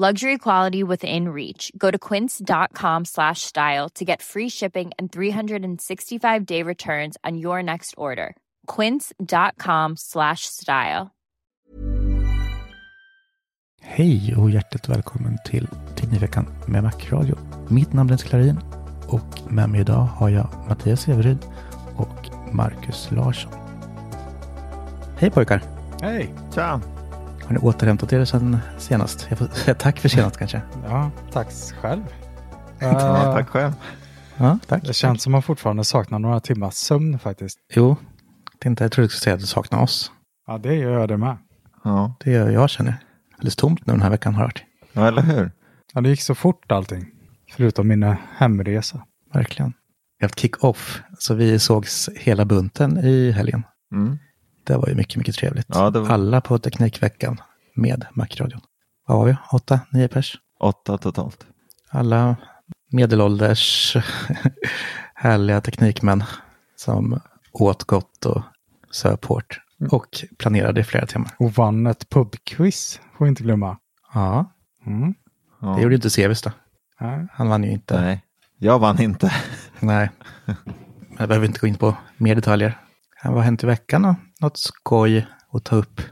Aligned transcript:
Luxury 0.00 0.38
quality 0.38 0.82
within 0.82 1.28
reach. 1.28 1.70
Go 1.76 1.90
to 1.90 1.98
quince.com 1.98 3.04
slash 3.04 3.42
style 3.42 3.90
to 3.90 4.04
get 4.04 4.22
free 4.22 4.48
shipping 4.48 4.92
and 4.98 5.12
365 5.12 6.46
day 6.46 6.62
returns 6.62 7.18
on 7.22 7.36
your 7.36 7.62
next 7.62 7.94
order. 7.98 8.34
Quince.com 8.66 9.96
slash 9.96 10.46
style. 10.46 11.10
Hej 13.82 14.34
och 14.36 14.50
hjärtligt 14.50 14.88
välkommen 14.88 15.38
till 15.44 15.68
Teknikveckan 15.96 16.46
med 16.66 16.82
Macradio. 16.82 17.36
Mitt 17.68 17.92
namn 17.92 18.10
är 18.10 18.16
Klarin 18.16 18.60
och 19.08 19.52
med 19.52 19.70
mig 19.70 19.80
idag 19.80 20.02
har 20.02 20.28
jag 20.28 20.46
Mattias 20.68 21.00
Severyd 21.00 21.38
och 21.96 22.30
Marcus 22.52 23.10
Larsson. 23.10 23.52
Hej 25.18 25.30
pojkar! 25.30 25.62
Hej! 26.02 26.34
Tja! 26.54 26.80
Har 27.50 27.54
ni 27.54 27.60
återhämtat 27.60 28.12
er 28.12 28.24
sedan 28.24 28.58
senast? 28.78 29.26
Jag 29.28 29.38
får 29.38 29.46
säga 29.46 29.74
tack 29.74 29.98
för 29.98 30.08
senast 30.08 30.36
kanske. 30.36 30.62
Ja, 30.84 31.10
tack 31.32 31.48
själv. 31.80 32.02
Ja, 32.80 33.32
tack 33.36 33.48
själv. 33.48 33.72
Ja, 34.36 34.58
tack. 34.66 34.82
Det 34.86 34.92
känns 34.92 35.22
som 35.22 35.32
man 35.32 35.42
fortfarande 35.42 35.84
saknar 35.84 36.18
några 36.18 36.40
timmars 36.40 36.74
sömn 36.74 37.18
faktiskt. 37.18 37.58
Jo, 37.74 37.96
tänkte 38.58 38.84
jag 38.84 38.92
trodde 38.92 39.04
du 39.06 39.08
skulle 39.08 39.20
säga 39.20 39.34
att 39.34 39.40
du 39.40 39.46
saknar 39.46 39.82
oss. 39.82 40.12
Ja, 40.46 40.58
det 40.58 40.74
gör 40.74 41.00
jag 41.00 41.08
det 41.08 41.16
med. 41.16 41.36
Ja. 41.84 42.14
Det 42.24 42.30
gör 42.30 42.50
jag 42.50 42.70
känner. 42.70 42.94
Alldeles 43.34 43.56
tomt 43.56 43.86
nu 43.86 43.92
den 43.92 44.02
här 44.02 44.10
veckan 44.10 44.34
har 44.34 44.42
varit. 44.44 44.62
ja, 44.92 45.08
eller 45.08 45.22
hur? 45.22 45.50
Ja, 45.94 46.00
det 46.00 46.08
gick 46.08 46.22
så 46.22 46.34
fort 46.34 46.72
allting. 46.72 47.06
Förutom 47.52 47.88
min 47.88 48.02
eh, 48.02 48.16
hemresa. 48.36 49.02
Verkligen. 49.34 49.72
Vi 50.18 50.24
har 50.24 50.28
haft 50.28 50.38
kick-off, 50.40 51.02
så 51.18 51.34
vi 51.34 51.58
sågs 51.58 52.08
hela 52.16 52.44
bunten 52.44 52.98
i 52.98 53.30
helgen. 53.30 53.62
Mm. 53.94 54.18
Det 54.64 54.76
var 54.76 54.88
ju 54.88 54.94
mycket, 54.94 55.16
mycket 55.16 55.34
trevligt. 55.34 55.66
Ja, 55.68 55.90
var- 55.90 56.08
Alla 56.10 56.40
på 56.40 56.58
Teknikveckan 56.58 57.40
med 57.74 58.06
Macradion. 58.12 58.60
Vad 59.06 59.18
var 59.18 59.26
vi? 59.26 59.36
Åtta, 59.52 59.80
nio 59.90 60.08
pers? 60.08 60.36
Åtta 60.60 60.98
totalt. 60.98 61.46
Alla 61.88 62.36
medelålders 62.92 63.96
härliga 65.14 65.60
teknikmän 65.60 66.24
som 66.76 67.20
åt 67.52 67.84
gott 67.84 68.26
och 68.26 68.42
söp 68.90 69.24
hårt 69.24 69.60
och 69.90 70.24
planerade 70.38 70.80
i 70.80 70.84
flera 70.84 71.06
timmar. 71.06 71.30
Och 71.38 71.52
vann 71.52 71.86
ett 71.86 72.08
pubquiz, 72.08 73.00
får 73.18 73.24
vi 73.24 73.28
inte 73.28 73.42
glömma. 73.42 73.78
Ja, 74.14 74.52
Mm. 74.86 75.14
Ja. 75.60 75.68
det 75.68 75.82
gjorde 75.82 75.94
inte 75.94 76.10
Sevis 76.10 76.42
då. 76.42 76.52
Ja. 76.98 77.26
Han 77.32 77.48
vann 77.48 77.64
ju 77.64 77.70
inte. 77.70 78.00
Nej, 78.00 78.24
jag 78.58 78.78
vann 78.78 79.00
inte. 79.02 79.32
Nej. 79.80 80.10
Men 80.46 80.56
jag 81.18 81.28
behöver 81.28 81.46
inte 81.46 81.60
gå 81.60 81.66
in 81.66 81.74
på 81.76 81.96
mer 82.16 82.34
detaljer. 82.34 82.78
Vad 83.24 83.34
har 83.34 83.40
hänt 83.42 83.62
i 83.64 83.66
veckan 83.66 84.02
då? 84.02 84.14
Något 84.42 84.56
skoj 84.56 85.26
att 85.52 85.64
ta 85.64 85.76
upp 85.76 86.00
i 86.00 86.04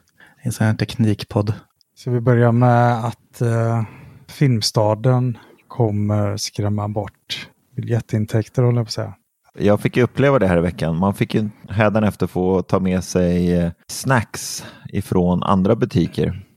en 0.42 0.52
sån 0.52 0.66
här 0.66 0.74
teknikpodd? 0.74 1.52
Så 1.94 2.10
vi 2.10 2.20
börjar 2.20 2.52
med 2.52 3.04
att 3.04 3.40
eh, 3.40 3.82
Filmstaden 4.28 5.38
kommer 5.68 6.36
skrämma 6.36 6.88
bort 6.88 7.48
biljettintäkter, 7.76 8.62
håller 8.62 8.78
jag 8.78 8.86
på 8.86 8.88
att 8.88 8.92
säga. 8.92 9.14
Jag 9.58 9.80
fick 9.80 9.96
ju 9.96 10.02
uppleva 10.02 10.38
det 10.38 10.46
här 10.46 10.58
i 10.58 10.60
veckan. 10.60 10.96
Man 10.96 11.14
fick 11.14 11.34
ju 11.34 11.48
hädanefter 11.68 12.26
få 12.26 12.62
ta 12.62 12.80
med 12.80 13.04
sig 13.04 13.54
eh, 13.58 13.70
snacks 13.86 14.64
ifrån 14.88 15.42
andra 15.42 15.76
butiker 15.76 16.47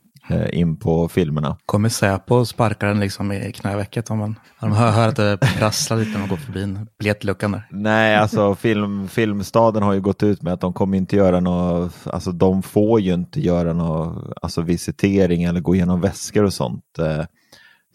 in 0.51 0.77
på 0.77 1.07
filmerna. 1.07 1.57
Kommer 1.65 1.89
Säpo 1.89 2.35
och 2.35 2.47
sparkar 2.47 2.87
den 2.87 2.99
liksom 2.99 3.31
i 3.31 3.51
knävecket 3.51 4.09
om 4.11 4.17
man 4.17 4.35
de 4.59 4.71
hör, 4.71 4.91
hör 4.91 5.07
att 5.07 5.15
det 5.15 5.37
prasslar 5.57 5.97
lite 5.97 6.11
när 6.11 6.19
man 6.19 6.29
går 6.29 6.37
förbi 6.37 6.63
en 6.63 6.87
biljettluckan 6.99 7.51
där? 7.51 7.67
Nej, 7.71 8.15
alltså 8.15 8.55
film, 8.55 9.07
Filmstaden 9.07 9.83
har 9.83 9.93
ju 9.93 10.01
gått 10.01 10.23
ut 10.23 10.41
med 10.41 10.53
att 10.53 10.61
de 10.61 10.73
kommer 10.73 10.97
inte 10.97 11.15
göra 11.15 11.39
något, 11.39 11.93
alltså 12.05 12.31
de 12.31 12.63
får 12.63 12.99
ju 13.01 13.13
inte 13.13 13.39
göra 13.41 13.73
något, 13.73 14.33
alltså 14.41 14.61
visitering 14.61 15.43
eller 15.43 15.59
gå 15.59 15.75
igenom 15.75 16.01
väskor 16.01 16.43
och 16.43 16.53
sånt. 16.53 16.99
eh, 16.99 17.25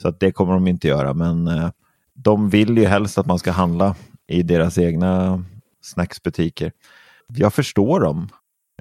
Så 0.03 0.09
att 0.09 0.21
det 0.21 0.33
kommer 0.33 0.53
de 0.53 0.67
inte 0.67 0.89
göra, 0.89 1.15
men 1.15 1.49
eh, 1.49 1.71
de 2.15 2.51
vill 2.51 2.79
ju 2.79 2.85
helst 2.87 3.19
att 3.19 3.27
man 3.27 3.39
ska 3.39 3.51
handla 3.53 3.95
i 4.29 4.43
deras 4.43 4.79
egna 4.79 5.45
snacksbutiker. 5.83 6.73
Jag 7.29 7.55
förstår 7.55 8.01
dem. 8.01 8.29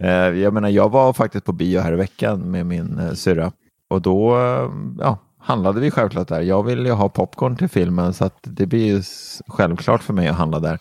Eh, 0.01 0.09
Jag 0.09 0.53
menar, 0.53 0.69
jag 0.69 0.89
var 0.91 1.13
faktiskt 1.13 1.45
på 1.45 1.51
bio 1.51 1.79
här 1.79 1.93
i 1.93 1.95
veckan 1.95 2.51
med 2.51 2.65
min 2.65 2.99
eh, 2.99 3.13
syrra 3.13 3.51
och 3.87 4.01
då 4.01 4.35
eh, 4.37 4.69
ja, 4.99 5.17
handlade 5.39 5.79
vi 5.79 5.91
självklart 5.91 6.27
där. 6.27 6.41
Jag 6.41 6.63
vill 6.63 6.85
ju 6.85 6.91
ha 6.91 7.09
popcorn 7.09 7.55
till 7.57 7.69
filmen 7.69 8.13
så 8.13 8.25
att 8.25 8.39
det 8.43 8.65
blir 8.65 8.85
ju 8.85 9.01
självklart 9.47 10.03
för 10.03 10.13
mig 10.13 10.27
att 10.27 10.35
handla 10.35 10.59
där. 10.59 10.79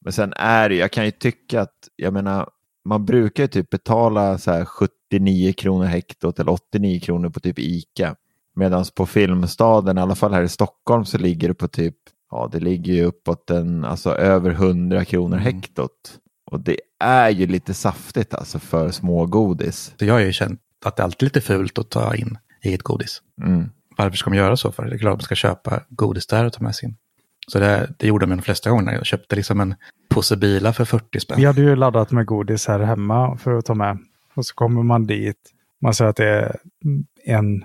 Men 0.00 0.12
sen 0.12 0.32
är 0.36 0.68
det, 0.68 0.74
jag 0.74 0.92
kan 0.92 1.04
ju 1.04 1.10
tycka 1.10 1.60
att, 1.60 1.88
jag 1.96 2.12
menar, 2.12 2.48
man 2.84 3.04
brukar 3.04 3.42
ju 3.42 3.48
typ 3.48 3.70
betala 3.70 4.38
så 4.38 4.50
här 4.52 4.64
79 4.64 5.52
kronor 5.52 5.84
hektot 5.84 6.38
eller 6.38 6.52
89 6.52 7.00
kronor 7.00 7.28
på 7.30 7.40
typ 7.40 7.58
ICA. 7.58 8.14
Medan 8.54 8.84
på 8.96 9.06
Filmstaden, 9.06 9.98
i 9.98 10.00
alla 10.00 10.14
fall 10.14 10.32
här 10.32 10.42
i 10.42 10.48
Stockholm, 10.48 11.04
så 11.04 11.18
ligger 11.18 11.48
det 11.48 11.54
på 11.54 11.68
typ, 11.68 11.96
ja 12.30 12.48
det 12.52 12.60
ligger 12.60 12.92
ju 12.92 13.04
uppåt 13.04 13.50
en, 13.50 13.84
alltså 13.84 14.14
över 14.14 14.50
100 14.50 15.04
kronor 15.04 15.36
hektot. 15.36 15.92
Och 16.50 16.60
det 16.60 16.76
är 17.00 17.30
ju 17.30 17.46
lite 17.46 17.74
saftigt 17.74 18.34
alltså 18.34 18.58
för 18.58 18.90
smågodis. 18.90 19.94
Så 19.98 20.04
jag 20.04 20.14
har 20.14 20.20
ju 20.20 20.32
känt 20.32 20.60
att 20.84 20.96
det 20.96 21.04
alltid 21.04 21.22
är 21.22 21.26
lite 21.26 21.40
fult 21.40 21.78
att 21.78 21.90
ta 21.90 22.14
in 22.14 22.38
eget 22.62 22.82
godis. 22.82 23.22
Mm. 23.42 23.70
Varför 23.96 24.16
ska 24.16 24.30
man 24.30 24.38
göra 24.38 24.56
så 24.56 24.72
för? 24.72 24.84
Det 24.84 24.94
är 24.94 24.98
klart 24.98 25.12
att 25.12 25.18
man 25.18 25.24
ska 25.24 25.34
köpa 25.34 25.80
godis 25.88 26.26
där 26.26 26.44
och 26.44 26.52
ta 26.52 26.62
med 26.62 26.74
sig 26.74 26.88
in. 26.88 26.96
Så 27.48 27.58
det, 27.58 27.94
det 27.98 28.06
gjorde 28.06 28.26
man 28.26 28.38
de 28.38 28.42
flesta 28.42 28.70
gånger. 28.70 28.92
Jag 28.92 29.06
köpte 29.06 29.36
liksom 29.36 29.60
en 29.60 29.74
påse 30.08 30.36
bilar 30.36 30.72
för 30.72 30.84
40 30.84 31.20
spänn. 31.20 31.36
Vi 31.38 31.44
hade 31.44 31.60
ju 31.60 31.76
laddat 31.76 32.10
med 32.10 32.26
godis 32.26 32.66
här 32.66 32.80
hemma 32.80 33.36
för 33.36 33.52
att 33.58 33.64
ta 33.64 33.74
med. 33.74 33.98
Och 34.34 34.46
så 34.46 34.54
kommer 34.54 34.82
man 34.82 35.06
dit. 35.06 35.52
Man 35.80 35.94
ser 35.94 36.04
att 36.04 36.16
det 36.16 36.26
är 36.26 36.56
en 37.24 37.64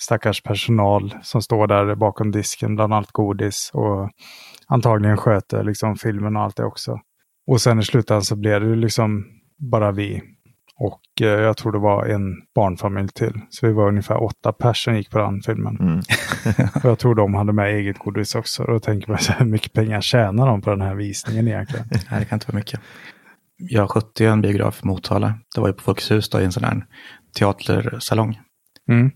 stackars 0.00 0.42
personal 0.42 1.14
som 1.22 1.42
står 1.42 1.66
där 1.66 1.94
bakom 1.94 2.30
disken, 2.30 2.76
bland 2.76 2.94
annat 2.94 3.12
godis. 3.12 3.70
Och 3.74 4.10
antagligen 4.66 5.16
sköter 5.16 5.64
liksom 5.64 5.96
filmen 5.96 6.36
och 6.36 6.42
allt 6.42 6.56
det 6.56 6.64
också. 6.64 7.00
Och 7.46 7.60
sen 7.60 7.80
i 7.80 7.84
slutändan 7.84 8.22
så 8.22 8.36
blev 8.36 8.60
det 8.60 8.76
liksom 8.76 9.24
bara 9.58 9.92
vi. 9.92 10.22
Och 10.76 11.00
eh, 11.20 11.26
jag 11.26 11.56
tror 11.56 11.72
det 11.72 11.78
var 11.78 12.06
en 12.06 12.34
barnfamilj 12.54 13.08
till. 13.08 13.40
Så 13.50 13.66
vi 13.66 13.72
var 13.72 13.88
ungefär 13.88 14.22
åtta 14.22 14.52
personer 14.52 14.96
gick 14.96 15.10
på 15.10 15.18
den 15.18 15.42
filmen. 15.42 15.76
Mm. 15.80 15.98
Och 16.74 16.90
jag 16.90 16.98
tror 16.98 17.14
de 17.14 17.34
hade 17.34 17.52
med 17.52 17.74
eget 17.74 17.98
godis 17.98 18.34
också. 18.34 18.62
Och 18.62 18.72
då 18.72 18.80
tänker 18.80 19.08
man 19.08 19.18
här, 19.28 19.38
hur 19.38 19.46
mycket 19.46 19.72
pengar 19.72 20.00
tjänar 20.00 20.46
de 20.46 20.62
på 20.62 20.70
den 20.70 20.80
här 20.80 20.94
visningen 20.94 21.48
egentligen? 21.48 21.86
Nej, 21.90 22.20
det 22.20 22.24
kan 22.24 22.36
inte 22.36 22.46
vara 22.46 22.58
mycket. 22.58 22.80
Jag 23.56 23.90
skötte 23.90 24.24
ju 24.24 24.30
en 24.30 24.40
biograf 24.40 24.80
i 24.82 24.86
Motala. 24.86 25.34
Det 25.54 25.60
var 25.60 25.68
ju 25.68 25.74
på 25.74 25.82
Folkets 25.82 26.10
hus 26.10 26.28
då, 26.28 26.40
i 26.40 26.44
en 26.44 26.52
sån 26.52 26.64
här 26.64 26.86
teatersalong. 27.38 28.40
Mm. 28.88 29.10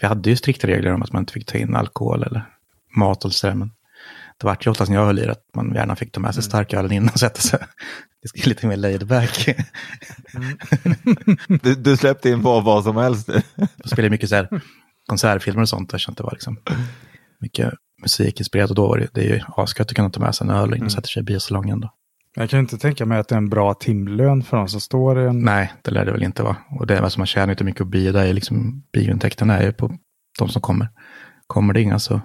Vi 0.00 0.06
hade 0.06 0.30
ju 0.30 0.36
strikta 0.36 0.66
regler 0.66 0.92
om 0.92 1.02
att 1.02 1.12
man 1.12 1.22
inte 1.22 1.32
fick 1.32 1.46
ta 1.46 1.58
in 1.58 1.76
alkohol 1.76 2.22
eller 2.22 2.48
mat 2.96 3.24
och 3.24 3.32
sådär. 3.32 3.54
Men 3.54 3.70
Det 4.44 4.48
vart 4.48 4.66
ju 4.66 4.70
oftast 4.70 4.90
när 4.90 4.98
jag 4.98 5.06
höll 5.06 5.18
i 5.18 5.28
att 5.28 5.44
man 5.56 5.74
gärna 5.74 5.96
fick 5.96 6.12
ta 6.12 6.20
med 6.20 6.34
sig 6.34 6.40
Mm. 6.40 6.48
starkölen 6.50 6.92
in 6.92 7.08
och 7.08 7.18
sätta 7.20 7.40
sig. 7.40 7.58
Det 8.22 8.28
ska 8.28 8.48
lite 8.48 8.66
mer 8.66 8.76
laid 8.76 9.06
back. 9.06 9.48
Du, 11.62 11.74
du 11.74 11.96
släppte 11.96 12.30
in 12.30 12.42
på 12.42 12.60
vad 12.60 12.84
som 12.84 12.96
helst 12.96 13.28
nu. 13.28 13.42
Jag 13.56 13.88
spelade 13.90 14.10
mycket 14.10 14.28
så 14.28 14.34
här 14.34 14.48
konsertfilmer 15.08 15.62
och 15.62 15.68
sånt. 15.68 15.92
Jag 15.92 16.00
kände 16.00 16.12
att 16.14 16.16
det 16.16 16.22
var 16.24 16.32
liksom 16.32 16.56
mycket 17.40 17.72
musikinspirerat. 18.02 18.70
Och 18.70 18.76
då 18.76 18.88
var 18.88 18.98
det, 18.98 19.08
det 19.14 19.20
är 19.20 19.34
ju 19.34 19.40
asgött 19.56 19.90
att 19.90 19.96
kunna 19.96 20.10
ta 20.10 20.20
med 20.20 20.34
sig 20.34 20.44
en 20.44 20.50
öl 20.54 20.64
Mm. 20.68 20.78
in 20.78 20.84
och 20.84 20.92
sätta 20.92 21.06
sig 21.06 21.20
i 21.20 21.24
biosalongen. 21.24 21.80
Då. 21.80 21.90
Jag 22.34 22.50
kan 22.50 22.58
inte 22.60 22.78
tänka 22.78 23.06
mig 23.06 23.18
att 23.18 23.28
det 23.28 23.34
är 23.34 23.38
en 23.38 23.48
bra 23.50 23.74
timlön 23.74 24.42
för 24.42 24.56
de 24.56 24.68
som 24.68 24.80
står 24.80 25.22
i 25.22 25.26
en... 25.26 25.38
Nej, 25.44 25.72
det 25.82 25.90
lär 25.90 26.04
det 26.04 26.12
väl 26.12 26.22
inte 26.22 26.42
vara. 26.42 26.56
Och 26.80 26.86
det 26.86 26.96
är 26.96 27.02
alltså 27.02 27.20
man 27.20 27.26
tjänar 27.26 27.50
inte 27.50 27.64
mycket 27.64 27.78
på 27.78 27.84
bio. 27.84 28.12
Det 28.12 28.20
är 28.20 28.32
liksom, 28.32 28.82
biointäkterna 28.92 29.58
är 29.58 29.62
ju 29.66 29.72
på 29.72 29.98
de 30.38 30.48
som 30.48 30.62
kommer. 30.62 30.88
Kommer 31.46 31.74
det 31.74 31.80
inga 31.82 31.98
så 31.98 32.20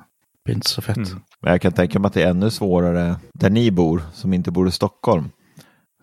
blir 0.50 0.56
inte 0.56 0.70
så 0.70 0.82
fett. 0.82 0.98
Mm. 0.98 1.22
Men 1.42 1.52
jag 1.52 1.62
kan 1.62 1.72
tänka 1.72 2.00
mig 2.00 2.08
att 2.08 2.14
det 2.14 2.24
är 2.24 2.30
ännu 2.30 2.50
svårare 2.50 3.16
där 3.34 3.50
ni 3.50 3.72
bor, 3.72 4.02
som 4.14 4.34
inte 4.34 4.52
bor 4.52 4.68
i 4.68 4.72
Stockholm. 4.72 5.30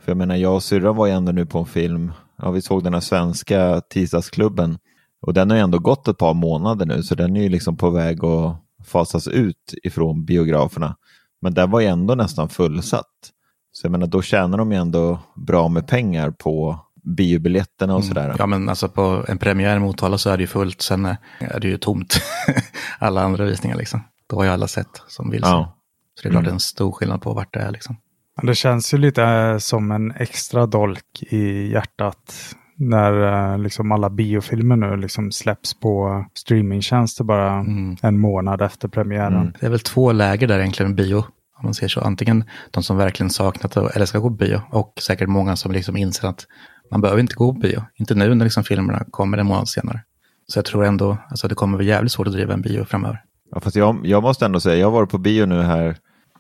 För 0.01 0.11
jag 0.11 0.17
menar, 0.17 0.37
jag 0.37 0.55
och 0.55 0.63
syrran 0.63 0.97
var 0.97 1.07
ju 1.07 1.13
ändå 1.13 1.33
nu 1.33 1.47
på 1.47 1.59
en 1.59 1.67
film, 1.67 2.13
ja 2.37 2.51
vi 2.51 2.63
såg 2.63 2.85
den 2.85 2.95
här 2.95 3.01
svenska 3.01 3.81
tisdagsklubben. 3.81 4.79
Och 5.21 5.35
den 5.35 5.51
har 5.51 5.57
ju 5.57 5.63
ändå 5.63 5.79
gått 5.79 6.09
ett 6.09 6.19
par 6.19 6.35
månader 6.35 6.87
nu, 6.87 7.03
så 7.03 7.15
den 7.15 7.37
är 7.37 7.43
ju 7.43 7.49
liksom 7.49 7.77
på 7.77 7.91
väg 7.91 8.25
att 8.25 8.57
fasas 8.85 9.29
ut 9.29 9.75
ifrån 9.83 10.25
biograferna. 10.25 10.97
Men 11.41 11.55
den 11.55 11.71
var 11.71 11.81
ju 11.81 11.87
ändå 11.87 12.15
nästan 12.15 12.49
fullsatt. 12.49 13.33
Så 13.73 13.87
jag 13.87 13.93
menar, 13.93 14.07
då 14.07 14.23
tjänar 14.23 14.59
de 14.59 14.73
ju 14.73 14.79
ändå 14.79 15.19
bra 15.35 15.69
med 15.69 15.87
pengar 15.87 16.31
på 16.31 16.81
biobiljetterna 17.03 17.97
och 17.97 18.05
sådär. 18.05 18.37
Ja, 18.39 18.47
men 18.47 18.69
alltså 18.69 18.89
på 18.89 19.25
en 19.29 19.39
premiär 19.39 19.77
i 19.77 19.81
Motala 19.81 20.19
så 20.19 20.31
är 20.31 20.37
det 20.37 20.43
ju 20.43 20.47
fullt. 20.47 20.83
Sen 20.83 21.05
är 21.39 21.61
det 21.61 21.69
ju 21.69 21.79
tomt. 21.79 22.21
alla 22.99 23.23
andra 23.23 23.45
visningar 23.45 23.77
liksom. 23.77 24.01
Då 24.31 24.37
har 24.37 24.45
ju 24.45 24.51
alla 24.51 24.69
sett 24.69 25.03
som 25.09 25.31
vill 25.31 25.43
se. 25.43 25.49
Ja. 25.49 25.77
Så 26.15 26.23
det 26.23 26.29
är 26.29 26.31
klart 26.31 26.45
det 26.45 26.51
är 26.51 26.55
en 26.55 26.61
stor 26.61 26.93
skillnad 26.93 27.23
på 27.23 27.33
vart 27.35 27.55
det 27.55 27.61
är 27.61 27.71
liksom. 27.71 27.97
Men 28.37 28.47
Det 28.47 28.55
känns 28.55 28.95
ju 28.95 28.99
lite 28.99 29.23
eh, 29.25 29.59
som 29.59 29.91
en 29.93 30.11
extra 30.13 30.67
dolk 30.67 31.23
i 31.23 31.73
hjärtat 31.73 32.35
när 32.79 33.53
eh, 33.53 33.59
liksom 33.59 33.93
alla 33.93 34.11
biofilmer 34.11 34.77
nu 34.77 34.97
liksom 34.97 35.33
släpps 35.33 35.81
på 35.81 36.25
streamingtjänster 36.35 37.25
bara 37.25 37.53
Mm. 37.53 37.97
en 38.03 38.19
månad 38.19 38.63
efter 38.63 38.89
premiären. 38.89 39.35
Mm. 39.35 39.53
Det 39.61 39.67
är 39.67 39.71
väl 39.71 39.81
två 39.81 40.13
läger 40.13 40.47
där 40.47 40.59
egentligen 40.59 40.91
med 40.91 40.97
bio. 40.97 41.17
Om 41.59 41.65
man 41.65 41.75
ser 41.75 41.89
så. 41.89 42.01
Antingen 42.01 42.45
de 42.71 42.83
som 42.83 42.97
verkligen 42.97 43.31
saknat 43.31 43.73
det 43.73 43.91
eller 43.95 44.07
ska 44.07 44.19
gå 44.19 44.29
på 44.29 44.35
bio. 44.35 44.61
Och 44.71 44.93
säkert 45.03 45.29
många 45.29 45.57
som 45.57 45.73
liksom 45.73 45.97
inser 45.97 46.29
att 46.29 46.47
man 46.91 47.01
behöver 47.01 47.21
inte 47.21 47.35
gå 47.35 47.53
på 47.55 47.59
bio. 47.61 47.83
Inte 47.95 48.15
nu 48.15 48.35
när 48.35 48.45
liksom 48.45 48.65
filmerna 48.65 49.05
kommer 49.11 49.39
en 49.39 49.47
månad 49.47 49.69
senare. 49.69 50.01
Så 50.47 50.59
jag 50.59 50.65
tror 50.65 50.85
ändå, 50.85 51.19
alltså 51.31 51.49
det 51.49 51.55
kommer 51.55 51.79
bli 51.79 51.87
jävligt 51.87 52.13
svårt 52.13 52.27
att 52.27 52.33
driva 52.33 52.55
en 52.55 52.61
bio 52.63 52.85
framöver. 52.85 53.23
Ja, 53.51 53.61
fast 53.61 53.77
jag, 53.77 54.07
jag 54.07 54.23
måste 54.23 54.45
ändå 54.45 54.61
säga, 54.61 54.77
jag 54.77 54.87
har 54.87 54.93
varit 54.93 55.11
på 55.11 55.19
bio 55.19 55.47
nu 55.47 55.63
här, 55.63 55.97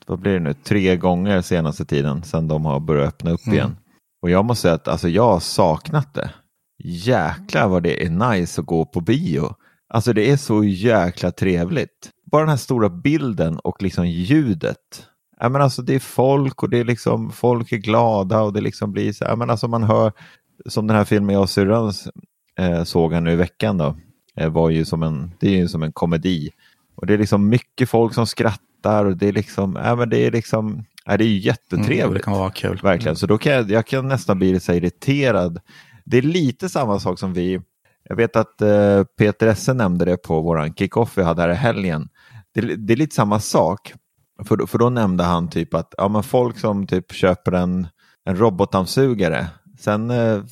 vad 0.06 0.18
blir 0.18 0.32
det 0.32 0.40
nu, 0.40 0.54
tre 0.54 0.96
gånger 0.96 1.42
senaste 1.42 1.84
tiden 1.84 2.22
sedan 2.22 2.48
de 2.48 2.64
har 2.64 2.80
börjat 2.80 3.08
öppna 3.08 3.30
upp 3.30 3.46
Mm. 3.46 3.54
igen. 3.58 3.76
Och 4.22 4.30
jag 4.30 4.44
måste 4.44 4.62
säga 4.62 4.74
att 4.74 4.88
alltså, 4.88 5.08
jag 5.08 5.22
har 5.32 5.40
saknat 5.40 6.14
det. 6.14 6.30
Jäklar 6.84 7.68
vad 7.68 7.82
det 7.82 8.06
är 8.06 8.10
nice 8.10 8.60
att 8.60 8.66
gå 8.66 8.84
på 8.84 9.00
bio. 9.00 9.54
Alltså 9.88 10.12
det 10.12 10.30
är 10.30 10.36
så 10.36 10.64
jäkla 10.64 11.30
trevligt. 11.30 12.10
Bara 12.32 12.42
den 12.42 12.48
här 12.48 12.56
stora 12.56 12.88
bilden 12.88 13.58
och 13.58 13.82
liksom 13.82 14.06
ljudet. 14.08 15.06
Ja, 15.40 15.48
men 15.48 15.62
alltså 15.62 15.82
det 15.82 15.94
är 15.94 15.98
folk 15.98 16.62
och 16.62 16.70
det 16.70 16.78
är 16.78 16.84
liksom 16.84 17.30
folk 17.30 17.72
är 17.72 17.76
glada 17.76 18.42
och 18.42 18.52
det 18.52 18.60
liksom 18.60 18.92
blir 18.92 19.12
så 19.12 19.24
ja, 19.24 19.36
men 19.36 19.50
alltså 19.50 19.68
man 19.68 19.82
hör 19.82 20.12
som 20.66 20.86
den 20.86 20.96
här 20.96 21.04
filmen 21.04 21.34
jag 21.34 21.42
och 21.42 21.50
syrran 21.50 21.92
eh, 22.58 22.84
såg 22.84 23.12
här 23.12 23.20
nu 23.20 23.32
i 23.32 23.36
veckan 23.36 23.78
då. 23.78 23.96
Eh, 24.36 24.48
var 24.48 24.70
ju 24.70 24.84
som 24.84 25.02
en, 25.02 25.30
det 25.40 25.48
är 25.48 25.56
ju 25.56 25.68
som 25.68 25.82
en 25.82 25.92
komedi. 25.92 26.50
Och 26.96 27.06
det 27.06 27.14
är 27.14 27.18
liksom 27.18 27.48
mycket 27.48 27.88
folk 27.88 28.14
som 28.14 28.26
skrattar 28.26 29.04
och 29.04 29.16
det 29.16 29.26
är 29.28 29.32
liksom, 29.32 29.76
ja 29.84 29.96
men 29.96 30.08
det 30.08 30.18
är 30.26 30.30
liksom, 30.30 30.84
ja, 31.04 31.16
det 31.16 31.24
är 31.24 31.28
ju 31.28 31.32
Mm, 31.36 31.42
jättetrevligt. 31.46 32.14
det 32.22 32.24
kan 32.30 32.38
vara 32.38 32.50
kul. 32.50 32.80
Verkligen, 32.82 33.16
så 33.16 33.26
då 33.26 33.38
kan 33.38 33.52
jag, 33.52 33.70
jag 33.70 33.86
kan 33.86 34.08
nästan 34.08 34.38
bli 34.38 34.60
så 34.60 34.72
irriterad. 34.72 35.60
Det 36.04 36.18
är 36.18 36.22
lite 36.22 36.68
samma 36.68 37.00
sak 37.00 37.18
som 37.18 37.32
vi, 37.32 37.60
jag 38.08 38.16
vet 38.16 38.36
att 38.36 38.62
eh, 38.62 39.04
Peter 39.18 39.46
Esse 39.46 39.74
nämnde 39.74 40.04
det 40.04 40.16
på 40.16 40.40
våran 40.40 40.74
kick-off 40.74 41.18
vi 41.18 41.22
hade 41.22 41.42
här 41.42 41.48
i 41.48 41.54
helgen. 41.54 42.08
Det, 42.54 42.60
det 42.60 42.92
är 42.92 42.96
lite 42.96 43.14
samma 43.14 43.40
sak, 43.40 43.92
för, 44.48 44.56
då- 44.56 44.66
för 44.66 44.78
då 44.78 44.90
nämnde 44.90 45.24
han 45.24 45.50
typ 45.50 45.74
att 45.74 45.94
ja, 45.96 46.08
men 46.08 46.22
folk 46.22 46.58
som 46.58 46.86
typ 46.86 47.12
köper 47.12 47.52
en, 47.52 47.88
en 48.24 48.36
robotdammsugare, 48.36 49.46
sen 49.80 50.10
eh, 50.10 50.42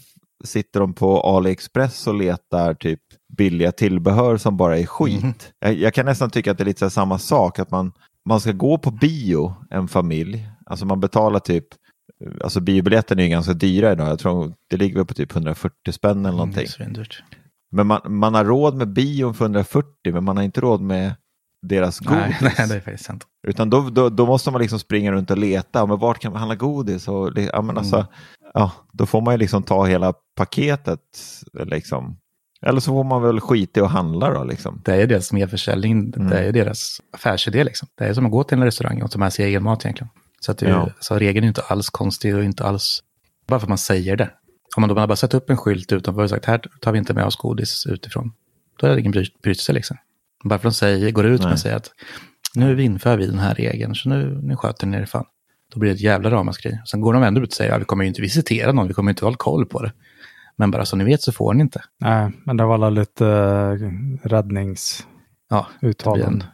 sitter 0.44 0.80
de 0.80 0.94
på 0.94 1.20
AliExpress 1.20 2.06
och 2.06 2.14
letar 2.14 2.74
typ 2.74 3.00
billiga 3.36 3.72
tillbehör 3.72 4.36
som 4.36 4.56
bara 4.56 4.78
är 4.78 4.86
skit. 4.86 5.22
Mhm. 5.22 5.34
Jag, 5.58 5.74
jag 5.74 5.94
kan 5.94 6.06
nästan 6.06 6.30
tycka 6.30 6.50
att 6.50 6.58
det 6.58 6.62
är 6.62 6.66
lite 6.66 6.90
samma 6.90 7.18
sak, 7.18 7.58
att 7.58 7.70
man, 7.70 7.92
man 8.28 8.40
ska 8.40 8.52
gå 8.52 8.78
på 8.78 8.90
bio, 8.90 9.54
en 9.70 9.88
familj, 9.88 10.48
alltså 10.66 10.86
man 10.86 11.00
betalar 11.00 11.40
typ 11.40 11.66
Alltså 12.44 12.60
biobiljetten 12.60 13.18
är 13.18 13.22
ju 13.22 13.28
ganska 13.28 13.52
dyra 13.52 13.92
idag. 13.92 14.08
Jag 14.08 14.18
tror 14.18 14.54
det 14.70 14.76
ligger 14.76 15.04
på 15.04 15.14
typ 15.14 15.32
140 15.32 15.92
spänn 15.92 16.26
eller 16.26 16.36
någonting. 16.36 16.66
Mm. 16.80 17.04
Men 17.70 17.86
man, 17.86 18.00
man 18.04 18.34
har 18.34 18.44
råd 18.44 18.74
med 18.74 18.88
bion 18.88 19.34
för 19.34 19.44
140 19.44 19.90
men 20.12 20.24
man 20.24 20.36
har 20.36 20.44
inte 20.44 20.60
råd 20.60 20.80
med 20.80 21.14
deras 21.62 21.98
godis. 22.00 22.40
Nej, 22.40 22.54
nej, 22.58 22.68
det 22.68 22.74
är 22.74 22.80
faktiskt 22.80 23.04
sant. 23.04 23.26
Utan 23.46 23.70
då, 23.70 23.90
då, 23.90 24.08
då 24.08 24.26
måste 24.26 24.50
man 24.50 24.60
liksom 24.60 24.78
springa 24.78 25.12
runt 25.12 25.30
och 25.30 25.38
leta. 25.38 25.86
Men 25.86 25.98
vart 25.98 26.18
kan 26.18 26.32
man 26.32 26.38
handla 26.38 26.54
godis? 26.54 27.08
Och, 27.08 27.38
ja, 27.52 27.62
men 27.62 27.78
alltså, 27.78 28.06
ja, 28.54 28.72
då 28.92 29.06
får 29.06 29.20
man 29.20 29.34
ju 29.34 29.38
liksom 29.38 29.62
ta 29.62 29.84
hela 29.84 30.12
paketet. 30.36 31.00
Liksom. 31.52 32.16
Eller 32.66 32.80
så 32.80 32.90
får 32.92 33.04
man 33.04 33.22
väl 33.22 33.40
skita 33.40 33.80
i 33.80 33.82
att 33.82 33.90
handla 33.90 34.30
då. 34.34 34.44
Liksom. 34.44 34.80
Det 34.84 34.92
är 34.92 34.96
ju 35.00 35.06
deras 35.06 35.32
merförsäljning, 35.32 36.12
Mm. 36.16 36.28
det 36.28 36.38
är 36.38 36.44
ju 36.44 36.52
deras 36.52 37.00
affärsidé 37.12 37.64
liksom. 37.64 37.88
Det 37.98 38.04
är 38.04 38.14
som 38.14 38.26
att 38.26 38.32
gå 38.32 38.44
till 38.44 38.58
en 38.58 38.64
restaurang 38.64 39.02
och 39.02 39.10
ta 39.10 39.18
med 39.18 39.32
sig 39.32 39.44
egen 39.44 39.62
mat 39.62 39.84
egentligen. 39.84 40.08
Så, 40.40 40.52
att 40.52 40.58
det, 40.58 40.66
är 40.66 40.70
ju- 40.70 40.74
Ja. 40.76 40.88
så 41.00 41.18
regeln 41.18 41.44
är 41.44 41.48
inte 41.48 41.62
alls 41.62 41.90
konstig 41.90 42.36
och 42.36 42.44
inte 42.44 42.64
alls, 42.64 43.02
bara 43.46 43.60
för 43.60 43.64
att 43.64 43.68
man 43.68 43.78
säger 43.78 44.16
det. 44.16 44.30
Om 44.76 44.80
man 44.80 44.88
då 44.88 44.94
bara 44.94 45.16
satt 45.16 45.34
upp 45.34 45.50
en 45.50 45.56
skylt 45.56 45.92
utanför 45.92 46.22
och 46.22 46.30
sagt 46.30 46.44
här 46.44 46.60
tar 46.80 46.92
vi 46.92 46.98
inte 46.98 47.14
med 47.14 47.24
oss 47.24 47.36
godis 47.36 47.86
utifrån. 47.86 48.32
Då 48.80 48.86
är 48.86 48.94
det 48.94 49.00
ingen 49.00 49.12
bry, 49.12 49.26
bryr 49.42 49.54
sig 49.54 49.74
liksom. 49.74 49.96
Bara 50.44 50.58
för 50.58 50.68
att 50.68 50.74
de 50.74 50.78
säger, 50.78 51.10
går 51.10 51.26
ut 51.26 51.42
med 51.42 51.60
säger 51.60 51.76
att 51.76 51.90
nu 52.54 52.82
inför 52.82 53.16
vi 53.16 53.26
den 53.26 53.38
här 53.38 53.54
regeln 53.54 53.94
så 53.94 54.08
nu, 54.08 54.40
nu 54.42 54.56
sköter 54.56 54.86
ni 54.86 54.96
er 54.96 55.04
fan. 55.06 55.24
Då 55.72 55.80
blir 55.80 55.90
det 55.90 55.94
ett 55.94 56.00
jävla 56.00 56.30
ramaskri. 56.30 56.78
Sen 56.86 57.00
går 57.00 57.12
de 57.12 57.22
ändå 57.22 57.40
ut 57.40 57.48
och 57.48 57.54
säger 57.54 57.72
att 57.72 57.80
vi 57.80 57.84
kommer 57.84 58.04
ju 58.04 58.08
inte 58.08 58.20
visitera 58.22 58.72
någon, 58.72 58.88
vi 58.88 58.94
kommer 58.94 59.10
inte 59.10 59.24
ha 59.24 59.34
koll 59.34 59.66
på 59.66 59.82
det. 59.82 59.92
Men 60.56 60.70
bara 60.70 60.84
så 60.84 60.96
ni 60.96 61.04
vet 61.04 61.22
så 61.22 61.32
får 61.32 61.54
ni 61.54 61.60
inte. 61.60 61.82
Nej, 62.00 62.30
men 62.44 62.56
det 62.56 62.64
var 62.64 62.74
alla 62.74 62.90
lite 62.90 63.24
uh, 63.24 64.16
räddningsuttalanden. 64.22 65.14
Ja, 65.50 65.66
det 65.80 66.12
blir 66.12 66.24
en 66.26 66.44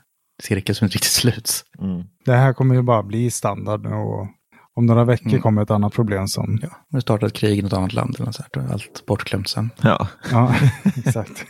cirkel 0.43 0.75
som 0.75 0.85
inte 0.85 0.95
riktigt 0.95 1.13
sluts. 1.13 1.65
Mm. 1.79 2.03
Det 2.25 2.33
här 2.33 2.53
kommer 2.53 2.75
ju 2.75 2.83
bara 2.83 3.03
bli 3.03 3.31
standard 3.31 3.83
nu 3.83 3.95
och 3.95 4.27
om 4.75 4.87
några 4.87 5.05
veckor 5.05 5.29
Mm. 5.29 5.43
kommer 5.43 5.63
ett 5.63 5.71
annat 5.71 5.93
problem 5.93 6.29
som... 6.29 6.59
Ja, 6.63 6.69
det 6.89 7.01
startar 7.01 7.27
ett 7.27 7.33
krig 7.33 7.59
i 7.59 7.63
något 7.63 7.73
annat 7.73 7.93
land 7.93 8.15
eller 8.15 8.27
något 8.27 8.35
sånt, 8.35 8.57
är 8.57 8.73
allt 8.73 9.07
bortglömt 9.07 9.49
sen. 9.49 9.71
Ja. 9.83 10.09
Ja, 10.31 10.55
exakt. 10.97 11.45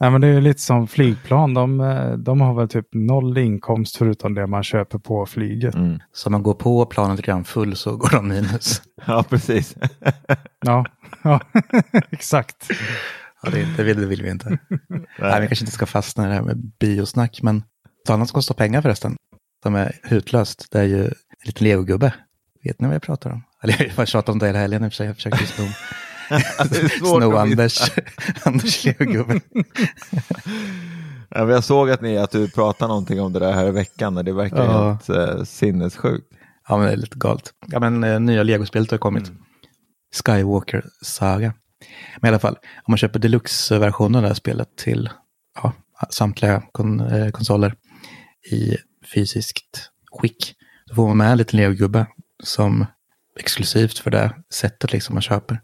Nej, 0.00 0.10
men 0.10 0.20
det 0.20 0.26
är 0.26 0.32
ju 0.32 0.40
lite 0.40 0.60
som 0.60 0.88
flygplan. 0.88 1.54
De, 1.54 1.80
eh, 1.80 2.12
de 2.12 2.40
har 2.40 2.54
väl 2.54 2.68
typ 2.68 2.86
noll 2.92 3.38
inkomst 3.38 3.96
förutom 3.96 4.34
det 4.34 4.46
man 4.46 4.62
köper 4.62 4.98
på 4.98 5.26
flyget. 5.26 5.74
Mm. 5.74 5.98
Så 6.12 6.28
om 6.28 6.32
man 6.32 6.42
går 6.42 6.54
på 6.54 6.86
planet 6.86 7.16
lite 7.16 7.26
grann 7.26 7.44
full 7.44 7.76
så 7.76 7.96
går 7.96 8.10
de 8.10 8.28
minus. 8.28 8.82
ja, 9.06 9.24
precis. 9.28 9.76
Ja, 10.66 10.84
ja 11.22 11.40
exakt. 12.10 12.68
Ja, 13.42 13.50
det, 13.50 13.66
det, 13.76 13.82
vill, 13.82 14.00
det 14.00 14.06
vill 14.06 14.22
vi 14.22 14.30
inte. 14.30 14.58
Nej, 15.18 15.40
vi 15.40 15.46
kanske 15.46 15.62
inte 15.62 15.72
ska 15.72 15.86
fastna 15.86 16.24
i 16.24 16.28
det 16.28 16.34
här 16.34 16.42
med 16.42 16.72
biosnack, 16.80 17.42
men 17.42 17.62
ett 18.04 18.10
annat 18.10 18.28
som 18.28 18.34
kostar 18.34 18.54
pengar 18.54 18.82
förresten, 18.82 19.16
som 19.62 19.74
är 19.74 19.92
hutlöst, 20.02 20.66
det 20.70 20.78
är 20.78 20.84
ju 20.84 21.04
en 21.04 21.12
liten 21.44 21.66
legogubbe. 21.66 22.14
Vet 22.64 22.80
ni 22.80 22.86
vad 22.86 22.94
jag 22.94 23.02
pratar 23.02 23.30
om? 23.30 23.42
Eller 23.62 23.82
jag 23.82 23.94
har 23.96 24.06
tjatat 24.06 24.28
om 24.28 24.38
det 24.38 24.46
hela 24.46 24.58
helgen 24.58 24.84
i 24.84 24.88
och 24.88 24.92
för 24.92 24.96
sig, 24.96 25.06
jag 25.06 25.16
försöker 25.16 25.38
sno, 26.38 26.64
Det 26.70 26.78
är 26.80 26.88
svårt 26.98 27.22
sno 27.22 27.32
att 27.32 27.38
Anders, 27.40 27.90
Anders 28.44 28.84
legogubbe. 28.84 29.40
Ja, 31.30 31.44
men 31.44 31.48
jag 31.48 31.64
såg 31.64 31.90
att, 31.90 32.00
ni, 32.00 32.18
att 32.18 32.30
du 32.30 32.48
pratade 32.50 32.88
någonting 32.88 33.20
om 33.20 33.32
det 33.32 33.38
där 33.38 33.52
här 33.52 33.66
i 33.66 33.70
veckan 33.70 34.16
och 34.16 34.24
det 34.24 34.32
verkar 34.32 34.64
Ja. 34.64 34.90
helt 34.92 35.08
eh, 35.08 35.44
sinnessjukt. 35.44 36.26
Ja, 36.68 36.76
men 36.76 36.86
det 36.86 36.92
är 36.92 36.96
lite 36.96 37.18
galet. 37.18 37.50
Ja, 37.66 37.80
men 37.80 38.04
eh, 38.04 38.20
nya 38.20 38.42
legospelet 38.42 38.90
har 38.90 38.98
kommit. 38.98 39.32
Skywalker 40.24 40.84
Saga. 41.02 41.54
Men 42.20 42.28
i 42.28 42.30
alla 42.30 42.38
fall, 42.38 42.54
om 42.54 42.84
man 42.92 42.98
köper 42.98 43.18
deluxe-versionen 43.18 44.16
av 44.16 44.22
det 44.22 44.28
här 44.28 44.34
spelet 44.34 44.76
till 44.76 45.08
ja, 45.62 45.72
samtliga 46.10 46.62
kon 46.72 47.00
eh, 47.00 47.30
konsoler 47.30 47.74
i 48.52 48.76
fysiskt 49.14 49.90
skick, 50.12 50.54
då 50.88 50.94
får 50.94 51.08
man 51.08 51.16
med 51.16 51.32
en 51.32 51.38
liten 51.38 51.56
legogubbe 51.60 52.06
som 52.44 52.86
exklusivt 53.40 53.98
för 53.98 54.10
det 54.10 54.34
sättet 54.52 54.92
liksom 54.92 55.14
man 55.14 55.22
köper. 55.22 55.60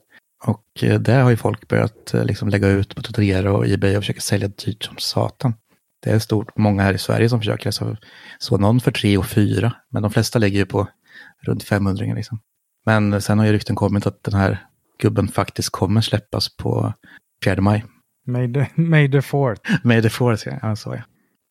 Och 0.47 0.83
eh, 0.83 1.01
det 1.01 1.13
har 1.13 1.31
ju 1.31 1.37
folk 1.37 1.69
börjat 1.69 2.15
eh, 2.15 2.25
liksom 2.25 2.49
lägga 2.49 2.69
ut 2.69 2.95
på 2.95 3.03
Tradera 3.03 3.53
och 3.53 3.69
Ebay 3.69 3.97
och 3.97 4.03
försöka 4.03 4.21
sälja 4.21 4.49
dyrt 4.49 4.85
som 4.85 4.97
satan. 4.99 5.55
Det 6.03 6.11
är 6.11 6.19
stort, 6.19 6.57
många 6.57 6.83
här 6.83 6.95
i 6.95 6.99
Sverige 6.99 7.29
som 7.29 7.41
försöker. 7.41 7.71
Så, 7.71 7.97
så 8.39 8.59
någon 8.59 8.81
för 8.81 8.91
tre 8.91 9.19
och 9.19 9.27
fyra, 9.27 9.73
men 9.91 10.03
de 10.03 10.11
flesta 10.11 10.39
ligger 10.39 10.59
ju 10.59 10.67
på 10.67 10.89
runt 11.43 11.63
500 11.63 12.15
liksom. 12.15 12.41
Men 12.87 13.23
sen 13.23 13.39
har 13.39 13.47
ju 13.47 13.53
rykten 13.53 13.77
kommit 13.77 14.07
att 14.07 14.23
den 14.23 14.35
här 14.35 14.67
gubben 14.99 15.29
faktiskt 15.29 15.71
kommer 15.71 16.01
släppas 16.01 16.57
på 16.57 16.93
4 17.45 17.61
maj. 17.61 17.85
May 18.27 18.53
the, 18.53 18.67
may 18.75 19.11
the 19.11 19.23
fourth. 19.23 19.61
May 19.85 20.03
the 20.03 20.11
fourth, 20.11 20.49
ja. 20.49 20.59
ja 20.63 20.77
så 20.77 20.95
ja. 20.95 21.03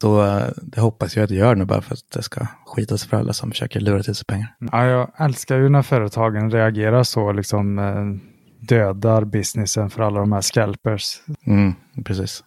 Så 0.01 0.25
eh, 0.25 0.47
det 0.61 0.81
hoppas 0.81 1.15
jag 1.15 1.23
att 1.23 1.29
det 1.29 1.35
gör 1.35 1.55
nu 1.55 1.65
bara 1.65 1.81
för 1.81 1.93
att 1.93 2.11
det 2.13 2.21
ska 2.21 2.47
skitas 2.65 3.05
för 3.05 3.17
alla 3.17 3.33
som 3.33 3.51
försöker 3.51 3.79
lura 3.79 4.03
till 4.03 4.15
sig 4.15 4.25
pengar. 4.25 4.55
Ja, 4.71 4.85
jag 4.85 5.11
älskar 5.17 5.57
ju 5.57 5.69
när 5.69 5.81
företagen 5.81 6.51
reagerar 6.51 7.03
så, 7.03 7.31
liksom 7.31 7.79
eh, 7.79 8.34
dödar 8.67 9.25
businessen 9.25 9.89
för 9.89 10.03
alla 10.03 10.19
de 10.19 10.31
här 10.31 10.41
scalpers. 10.41 11.21
Mm, 11.45 11.73
precis. 12.05 12.43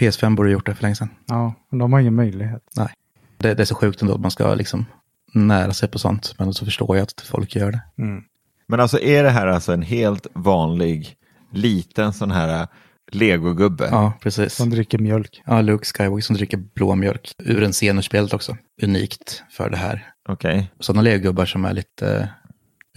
PS5 0.00 0.36
borde 0.36 0.50
gjort 0.50 0.66
det 0.66 0.74
för 0.74 0.82
länge 0.82 0.94
sedan. 0.94 1.10
Ja, 1.26 1.54
men 1.70 1.78
de 1.78 1.92
har 1.92 2.00
ingen 2.00 2.14
möjlighet. 2.14 2.62
Nej. 2.76 2.88
Det, 3.36 3.54
det 3.54 3.62
är 3.62 3.64
så 3.64 3.74
sjukt 3.74 4.02
ändå 4.02 4.14
att 4.14 4.20
man 4.20 4.30
ska 4.30 4.54
liksom 4.54 4.86
nära 5.32 5.72
sig 5.72 5.88
på 5.88 5.98
sånt. 5.98 6.34
Men 6.38 6.54
så 6.54 6.64
förstår 6.64 6.96
jag 6.96 7.02
att 7.02 7.20
folk 7.20 7.56
gör 7.56 7.72
det. 7.72 7.80
Mm. 7.98 8.22
Men 8.66 8.80
alltså 8.80 9.00
är 9.00 9.22
det 9.22 9.30
här 9.30 9.46
alltså 9.46 9.72
en 9.72 9.82
helt 9.82 10.26
vanlig 10.34 11.16
liten 11.52 12.12
sån 12.12 12.30
här 12.30 12.66
legogubbe? 13.12 13.88
Ja, 13.90 14.12
precis. 14.20 14.54
Som 14.54 14.70
dricker 14.70 14.98
mjölk. 14.98 15.42
Ja, 15.46 15.60
Luke 15.60 15.84
Skywalker 15.84 16.22
som 16.22 16.36
dricker 16.36 16.56
blå 16.56 16.94
mjölk. 16.94 17.32
Ur 17.38 17.62
en 17.62 17.72
scen 17.72 17.98
ur 17.98 18.02
spelet 18.02 18.32
också. 18.34 18.56
Unikt 18.82 19.42
för 19.50 19.70
det 19.70 19.76
här. 19.76 20.12
Okej. 20.28 20.70
Sådana 20.80 21.02
legogubbar 21.02 21.44
som 21.44 21.64
är 21.64 21.72
lite 21.72 22.28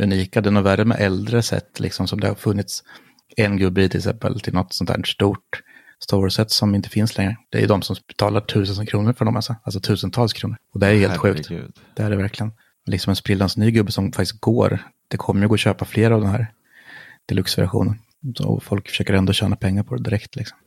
unika. 0.02 0.42
Det 0.42 0.50
är 0.50 0.52
nog 0.52 0.64
värre 0.64 0.86
med 0.86 0.98
äldre 1.00 1.42
sätt, 1.42 1.80
liksom 1.80 2.08
som 2.08 2.20
det 2.20 2.28
har 2.28 2.36
funnits 2.36 2.84
en 3.38 3.58
gubbe 3.58 3.82
i 3.82 3.90
till 3.90 3.98
exempel 3.98 4.40
till 4.40 4.54
något 4.54 4.74
sånt 4.74 4.90
här 4.90 5.04
stort 5.04 5.62
store-set 6.00 6.52
som 6.52 6.76
inte 6.76 6.90
finns 6.90 7.18
längre. 7.18 7.38
Det 7.50 7.64
är 7.64 7.68
de 7.68 7.82
som 7.82 7.96
betalar 8.08 8.42
tusen 8.42 8.86
kronor 8.86 9.14
för 9.14 9.26
dem, 9.26 9.36
alltså, 9.36 9.56
alltså 9.64 9.80
tusentals 9.80 10.34
kronor. 10.34 10.58
Och 10.74 10.80
det 10.80 10.88
är 10.88 10.96
helt 10.96 11.18
sjukt. 11.18 11.50
Herregud. 11.50 11.74
Det 11.94 12.04
är 12.04 12.10
det 12.10 12.16
verkligen. 12.16 12.52
Liksom 12.86 13.10
en 13.12 13.16
sprillans 13.16 13.58
ny 13.58 13.72
gubbe 13.72 13.92
som 13.92 14.12
faktiskt 14.12 14.42
går. 14.42 14.80
Det 15.08 15.18
kommer 15.18 15.42
ju 15.42 15.48
gå 15.48 15.54
att 15.54 15.60
köpa 15.60 15.86
fler 15.86 16.12
av 16.12 16.22
den 16.22 16.30
här 16.30 16.52
deluxe-versionen. 17.26 18.00
Så 18.38 18.60
folk 18.60 18.90
försöker 18.90 19.14
ändå 19.14 19.34
tjäna 19.34 19.56
pengar 19.56 19.84
på 19.84 19.96
det 19.96 20.04
direkt. 20.04 20.36
Liksom. 20.36 20.58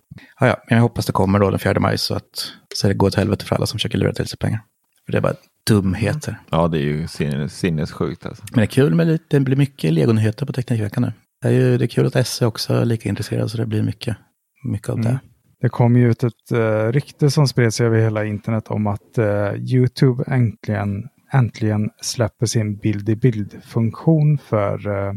Ja, 0.40 0.46
ja, 0.46 0.56
men 0.68 0.76
jag 0.76 0.82
hoppas 0.82 1.06
det 1.06 1.12
kommer 1.12 1.38
då 1.38 1.50
den 1.50 1.58
4 1.58 1.80
maj 1.80 1.99
så 1.99 2.14
att 2.14 2.52
så 2.75 2.88
det 2.88 2.94
går 2.94 3.06
åt 3.06 3.14
helvete 3.14 3.44
för 3.44 3.56
alla 3.56 3.66
som 3.66 3.78
försöker 3.78 3.99
lura 3.99 4.12
till 4.12 4.26
sig 4.26 4.38
pengar. 4.38 4.62
För 5.06 5.12
det 5.12 5.18
är 5.18 5.22
bara 5.22 5.34
dumheter. 5.67 6.40
Ja, 6.50 6.69
det 6.69 6.79
är 6.79 6.83
ju 6.83 7.07
sinnes, 7.09 7.59
sinnessjukt 7.59 8.26
alltså. 8.26 8.45
Men 8.50 8.59
det 8.59 8.64
är 8.64 8.67
kul 8.67 8.95
med 8.95 9.07
lite, 9.07 9.25
det 9.29 9.40
blir 9.40 9.57
mycket 9.57 9.93
legonyheter 9.93 10.47
på 10.47 10.52
Teknikveckan 10.52 11.02
nu. 11.02 11.12
Det 11.43 11.49
är 11.49 11.52
ju 11.52 11.79
det 11.79 11.85
är 11.85 11.87
kul 11.87 12.07
att 12.07 12.26
SE 12.26 12.47
också 12.47 12.75
är 12.75 12.85
lika 12.85 13.09
intresserad 13.09 13.50
så 13.50 13.57
det 13.57 13.67
blir 13.67 13.83
mycket, 13.83 14.17
mycket 14.64 14.88
av 14.88 14.99
Mm. 14.99 15.12
det. 15.12 15.19
Det 15.61 15.69
kom 15.69 15.97
ju 15.97 16.11
ut 16.11 16.25
ett 16.25 16.52
uh, 16.52 16.93
rykte 16.93 17.31
som 17.31 17.49
spred 17.49 17.75
sig 17.75 17.87
över 17.87 17.99
hela 17.99 18.25
internet 18.25 18.69
om 18.69 18.87
att 18.87 19.19
eh, 19.19 19.55
YouTube 19.55 20.25
äntligen, 20.26 21.05
äntligen 21.33 21.90
släpper 22.02 22.47
sin 22.47 22.76
bild-i-bild-funktion 22.76 24.38
för 24.38 24.88
eh, 24.88 25.12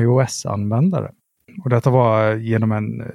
iOS-användare. 0.00 1.10
Och 1.64 1.70
detta 1.70 1.90
var 1.90 2.34
genom 2.34 2.72
en 2.72 3.00
eh, 3.00 3.06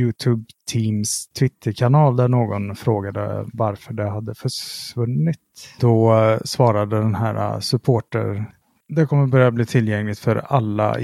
YouTube 0.00 0.44
Teams 0.72 1.28
Twitter-kanal 1.38 2.16
där 2.16 2.28
någon 2.28 2.76
frågade 2.76 3.46
varför 3.52 3.94
det 3.94 4.10
hade 4.10 4.34
försvunnit. 4.34 5.38
Då 5.80 6.14
eh, 6.14 6.38
svarade 6.44 7.00
den 7.00 7.14
här 7.14 7.54
eh, 7.54 7.58
supporter 7.58 8.46
det 8.88 9.06
kommer 9.06 9.26
börja 9.26 9.50
bli 9.50 9.66
tillgängligt 9.66 10.18
för 10.18 10.36
alla 10.36 11.00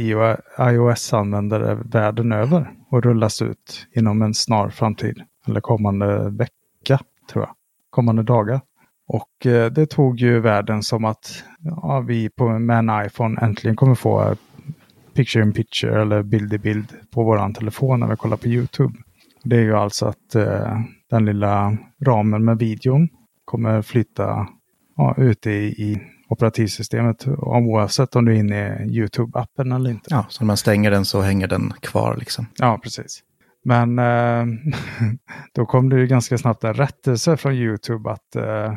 iOS-användare 0.59 1.75
världen 1.85 2.33
över 2.33 2.71
och 2.91 3.03
rullas 3.03 3.43
ut 3.43 3.87
inom 3.97 4.23
en 4.23 4.35
snar 4.35 4.69
framtid. 4.69 5.23
Eller 5.47 5.61
kommande 5.61 6.31
vecka, 6.31 6.99
tror 7.33 7.45
jag. 7.45 7.55
Kommande 7.91 8.23
dagar. 8.23 8.61
Och 9.09 9.31
det 9.73 9.87
tog 9.87 10.21
ju 10.21 10.41
världen 10.41 10.83
som 10.83 11.05
att 11.05 11.45
ja, 11.59 12.05
vi 12.07 12.31
på, 12.31 12.59
med 12.59 12.79
en 12.79 13.07
iPhone 13.07 13.41
äntligen 13.43 13.77
kommer 13.77 13.95
få 13.95 14.37
picture 15.15 15.45
in 15.45 15.53
picture 15.53 16.03
eller 16.03 16.23
bild 16.23 16.53
i 16.53 16.59
bild 16.59 16.87
på 17.11 17.25
våran 17.25 17.55
telefon 17.55 18.01
när 18.01 18.07
vi 18.07 18.17
kollar 18.17 18.37
på 18.37 18.49
YouTube. 18.49 18.95
Det 19.45 19.57
är 19.57 19.63
ju 19.63 19.77
alltså 19.77 20.07
att 20.07 20.35
eh, 20.35 20.81
den 21.11 21.25
lilla 21.25 21.77
ramen 22.07 22.45
med 22.45 22.59
videon 22.59 23.09
kommer 23.45 23.83
flytta 23.83 24.49
ja, 24.97 25.15
ute 25.19 25.51
i, 25.51 25.67
i 25.67 26.03
operativsystemet 26.29 27.29
oavsett 27.39 28.17
om 28.17 28.25
du 28.25 28.33
är 28.33 28.39
inne 28.39 28.85
i 28.85 29.01
YouTube-appen 29.01 29.75
eller 29.77 29.91
inte. 29.91 30.07
Ja, 30.11 30.27
så 30.29 30.45
när 30.45 30.47
man 30.47 30.57
stänger 30.57 30.91
den 30.91 31.05
så 31.05 31.21
hänger 31.21 31.47
den 31.47 31.73
kvar 31.81 32.17
liksom. 32.17 32.47
Ja, 32.57 32.81
precis. 32.83 33.23
Men 33.65 33.99
eh, 33.99 34.45
då 35.55 35.67
kom 35.67 35.89
det 35.89 36.01
ju 36.01 36.07
ganska 36.07 36.39
snabbt 36.39 36.65
en 36.65 36.75
rättelse 36.75 37.37
från 37.37 37.55
YouTube 37.55 38.11
att 38.11 38.37
eh, 38.37 38.75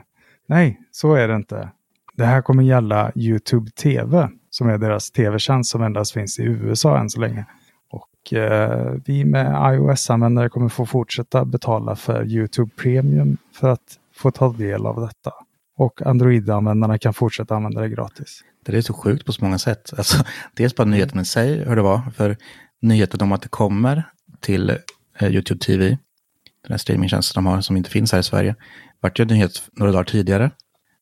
nej, 0.48 0.80
så 0.92 1.14
är 1.14 1.28
det 1.28 1.36
inte. 1.36 1.70
Det 2.18 2.26
här 2.26 2.42
kommer 2.42 2.64
gälla 2.64 3.12
YouTube 3.16 3.72
TV 3.72 4.30
som 4.58 4.70
är 4.70 4.78
deras 4.78 5.12
tv-tjänst 5.12 5.72
som 5.72 5.84
endast 5.84 6.12
finns 6.12 6.40
i 6.40 6.44
USA 6.44 7.00
än 7.00 7.10
så 7.10 7.20
länge. 7.20 7.46
Och 7.90 8.34
eh, 8.34 8.94
vi 9.06 9.26
med 9.26 9.76
iOS-användare 9.76 10.50
kommer 10.50 10.70
få 10.70 10.86
fortsätta 10.86 11.46
betala 11.46 11.96
för 11.96 12.26
YouTube 12.26 12.72
Premium 12.76 13.38
för 13.54 13.70
att 13.70 13.98
få 14.16 14.32
ta 14.32 14.54
del 14.54 14.86
av 14.86 15.02
detta. 15.02 15.34
Och 15.78 16.02
Android-användarna 16.02 16.98
kan 16.98 17.14
fortsätta 17.14 17.56
använda 17.56 17.82
det 17.82 17.90
gratis. 17.90 18.44
Det 18.66 18.78
är 18.78 18.82
så 18.82 18.94
sjukt 18.94 19.26
på 19.26 19.34
så 19.34 19.44
många 19.44 19.60
sätt. 19.60 19.94
Alltså, 19.98 20.24
dels 20.54 20.76
bara 20.76 20.86
nyheten 20.86 21.20
i 21.20 21.26
sig, 21.26 21.66
hur 21.66 21.76
det 21.76 21.82
var. 21.82 22.02
För 22.16 22.38
nyheten 22.82 23.22
om 23.22 23.32
att 23.32 23.42
det 23.42 23.50
kommer 23.50 24.04
till 24.40 24.70
eh, 25.20 25.32
YouTube 25.32 25.60
TV, 25.60 25.88
den 26.64 26.70
här 26.70 26.78
streamingtjänsten 26.78 27.44
de 27.44 27.50
har 27.50 27.62
som 27.62 27.78
inte 27.78 27.90
finns 27.90 28.12
här 28.12 28.20
i 28.20 28.24
Sverige, 28.24 28.56
vart 29.00 29.20
ju 29.20 29.22
en 29.22 29.28
nyhet 29.28 29.52
några 29.72 29.92
dagar 29.92 30.04
tidigare. 30.04 30.52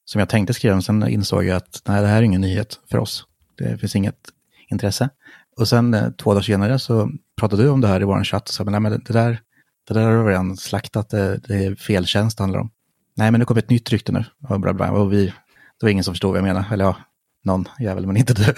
Som 0.06 0.20
jag 0.20 0.30
tänkte 0.30 0.54
skriva, 0.54 0.76
men 0.76 0.82
sen 0.82 1.08
insåg 1.08 1.46
jag 1.46 1.58
att 1.58 1.82
nej, 1.86 2.02
det 2.02 2.08
här 2.08 2.18
är 2.18 2.22
ingen 2.22 2.42
nyhet 2.42 2.80
för 2.90 2.98
oss. 2.98 3.26
Det 3.58 3.78
finns 3.78 3.96
inget 3.96 4.30
intresse. 4.68 5.10
Och 5.58 5.68
sen 5.68 5.94
eh, 5.94 6.10
två 6.12 6.34
dagar 6.34 6.42
senare 6.42 6.80
så 6.80 7.10
pratade 7.38 7.64
du 7.64 7.70
om 7.70 7.82
det 7.82 7.88
här 7.88 8.02
i 8.02 8.04
vår 8.04 8.24
chatt 8.24 8.50
och 8.50 8.56
sa, 8.56 8.64
men 8.64 8.72
nej, 8.72 8.82
men 8.82 8.92
det 8.92 9.14
där, 9.14 9.40
det 9.88 9.94
där 9.94 10.02
har 10.02 10.24
vi 10.24 10.32
redan 10.32 10.58
slaktat, 10.58 11.10
det, 11.10 11.38
det 11.38 11.66
är 11.66 11.76
feltjänst 11.76 12.38
det 12.38 12.44
handlar 12.44 12.60
om. 12.60 12.72
Nej, 13.18 13.32
men 13.32 13.40
det 13.40 13.46
kommer 13.46 13.62
ett 13.62 13.70
nytt 13.70 13.90
rykte 13.90 14.12
nu. 14.12 14.26
Och 14.50 14.60
bla 14.60 14.74
bla, 14.74 14.92
och 14.92 15.14
vi, 15.14 15.26
det 15.26 15.86
var 15.86 15.90
ingen 15.90 16.04
som 16.04 16.14
förstod 16.14 16.32
vad 16.32 16.38
jag 16.38 16.44
menar. 16.44 16.66
Eller 16.72 16.86
ja, 16.86 16.98
någon 17.44 17.68
jävel, 17.80 18.08
men 18.08 18.18
inte 18.18 18.34
du. 18.34 18.54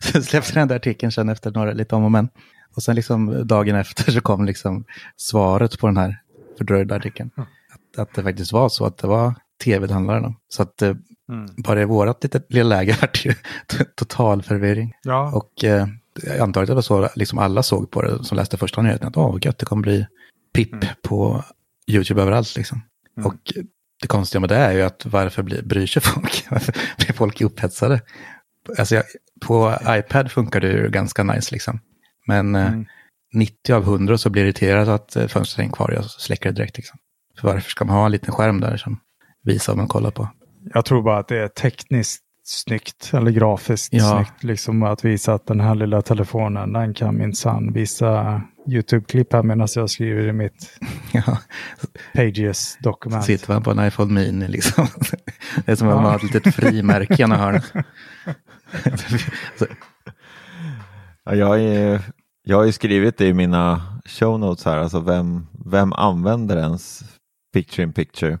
så 0.12 0.22
släppte 0.22 0.52
den 0.52 0.68
där 0.68 0.76
artikeln 0.76 1.12
sen 1.12 1.28
efter 1.28 1.50
några 1.50 1.72
lite 1.72 1.94
om 1.94 2.04
och 2.04 2.12
men. 2.12 2.28
Och 2.76 2.82
sen 2.82 2.96
liksom 2.96 3.46
dagen 3.46 3.76
efter 3.76 4.12
så 4.12 4.20
kom 4.20 4.44
liksom 4.44 4.84
svaret 5.16 5.78
på 5.78 5.86
den 5.86 5.96
här 5.96 6.22
fördröjda 6.58 6.96
artikeln. 6.96 7.30
Att, 7.36 7.98
att 7.98 8.14
det 8.14 8.22
faktiskt 8.22 8.52
var 8.52 8.68
så 8.68 8.86
att 8.86 8.98
det 8.98 9.06
var 9.06 9.34
tv 9.64 9.86
det 9.86 9.94
handlade 9.94 10.26
om. 10.26 10.36
Så 10.48 10.62
att 10.62 10.82
eh, 11.30 11.46
bara 11.56 11.82
i 11.82 12.14
lite 12.22 12.42
lilla 12.48 12.68
läge 12.68 12.96
vart 13.00 13.24
ju 13.26 13.34
total 13.96 14.42
förvirring. 14.42 14.94
Ja, 15.02 15.32
Och 15.34 15.64
eh, 15.64 15.86
jag 16.22 16.38
antar 16.38 16.62
att 16.62 16.68
det 16.68 16.74
var 16.74 16.82
så 16.82 17.08
liksom 17.14 17.38
alla 17.38 17.62
såg 17.62 17.90
på 17.90 18.02
det 18.02 18.24
som 18.24 18.36
läste 18.36 18.56
första 18.56 18.82
nyheten. 18.82 19.08
Att 19.08 19.16
åh, 19.16 19.32
vad 19.32 19.44
gött, 19.44 19.58
det 19.58 19.66
kommer 19.66 19.82
bli 19.82 20.06
pipp 20.54 21.02
på 21.02 21.44
YouTube 21.86 22.22
överallt 22.22 22.56
liksom. 22.56 22.82
Och 23.24 23.52
det 24.00 24.06
konstiga 24.06 24.40
med 24.40 24.48
det 24.48 24.56
är 24.56 24.72
ju 24.72 24.82
att 24.82 25.06
varför 25.06 25.42
blir, 25.42 25.62
bryr 25.62 25.86
sig 25.86 26.02
folk? 26.14 26.46
Varför 26.50 26.74
blir 26.98 27.12
folk 27.12 27.40
upphetsade? 27.40 28.00
Alltså 28.78 28.94
jag, 28.94 29.04
på 29.40 29.78
iPad 29.88 30.30
funkar 30.30 30.60
det 30.60 30.68
ju 30.68 30.88
ganska 30.90 31.22
nice 31.22 31.54
liksom. 31.54 31.80
Men 32.26 32.54
eh, 32.54 32.72
90 33.32 33.74
av 33.74 33.82
100 33.82 34.18
så 34.18 34.30
blir 34.30 34.42
det 34.42 34.48
irriterat 34.48 34.88
att 34.88 35.16
eh, 35.16 35.26
fönstret 35.26 35.68
är 35.68 35.72
kvar. 35.72 35.92
Jag 35.92 36.04
släcker 36.04 36.48
det 36.50 36.56
direkt 36.56 36.76
liksom. 36.76 36.98
För 37.40 37.48
varför 37.48 37.70
ska 37.70 37.84
man 37.84 37.96
ha 37.96 38.06
en 38.06 38.12
liten 38.12 38.34
skärm 38.34 38.60
där 38.60 38.76
som 38.76 39.00
visar 39.42 39.72
vad 39.72 39.78
man 39.78 39.88
kollar 39.88 40.10
på? 40.10 40.28
Jag 40.74 40.84
tror 40.84 41.02
bara 41.02 41.18
att 41.18 41.28
det 41.28 41.36
är 41.36 41.48
tekniskt 41.48 42.22
snyggt 42.44 43.10
eller 43.14 43.30
grafiskt 43.30 43.92
Ja. 43.92 44.14
snyggt. 44.24 44.44
Liksom 44.44 44.82
att 44.82 45.04
visa 45.04 45.34
att 45.34 45.46
den 45.46 45.60
här 45.60 45.74
lilla 45.74 46.02
telefonen, 46.02 46.72
den 46.72 46.94
kan 46.94 47.16
minsann 47.16 47.72
visa 47.72 48.42
YouTube-klipp 48.68 49.32
här 49.32 49.42
medan 49.42 49.68
jag 49.74 49.90
skriver 49.90 50.28
i 50.28 50.32
mitt 50.32 50.78
Ja, 51.12 51.38
Pages-dokument. 52.14 53.24
sitter 53.24 53.52
man 53.52 53.62
på 53.62 53.70
en 53.70 53.86
iPhone 53.86 54.12
Mini 54.12 54.48
liksom. 54.48 54.86
Det 55.66 55.72
är 55.72 55.76
som 55.76 55.88
att 55.88 55.94
Ja. 55.94 56.00
man 56.00 56.10
har 56.10 56.16
ett 56.16 56.22
litet 56.34 56.54
frimärke 56.54 57.14
i 57.18 57.22
ena 57.22 57.36
hörnet. 57.36 57.72
Jag, 61.24 61.60
är, 61.62 62.00
jag 62.44 62.56
har 62.56 62.64
ju 62.64 62.72
skrivit 62.72 63.18
det 63.18 63.26
i 63.26 63.34
mina 63.34 63.82
show 64.06 64.40
notes 64.40 64.64
här, 64.64 64.76
alltså 64.78 65.00
vem, 65.00 65.46
vem 65.66 65.92
använder 65.92 66.56
ens 66.56 67.02
picture 67.54 67.82
in 67.82 67.92
picture? 67.92 68.38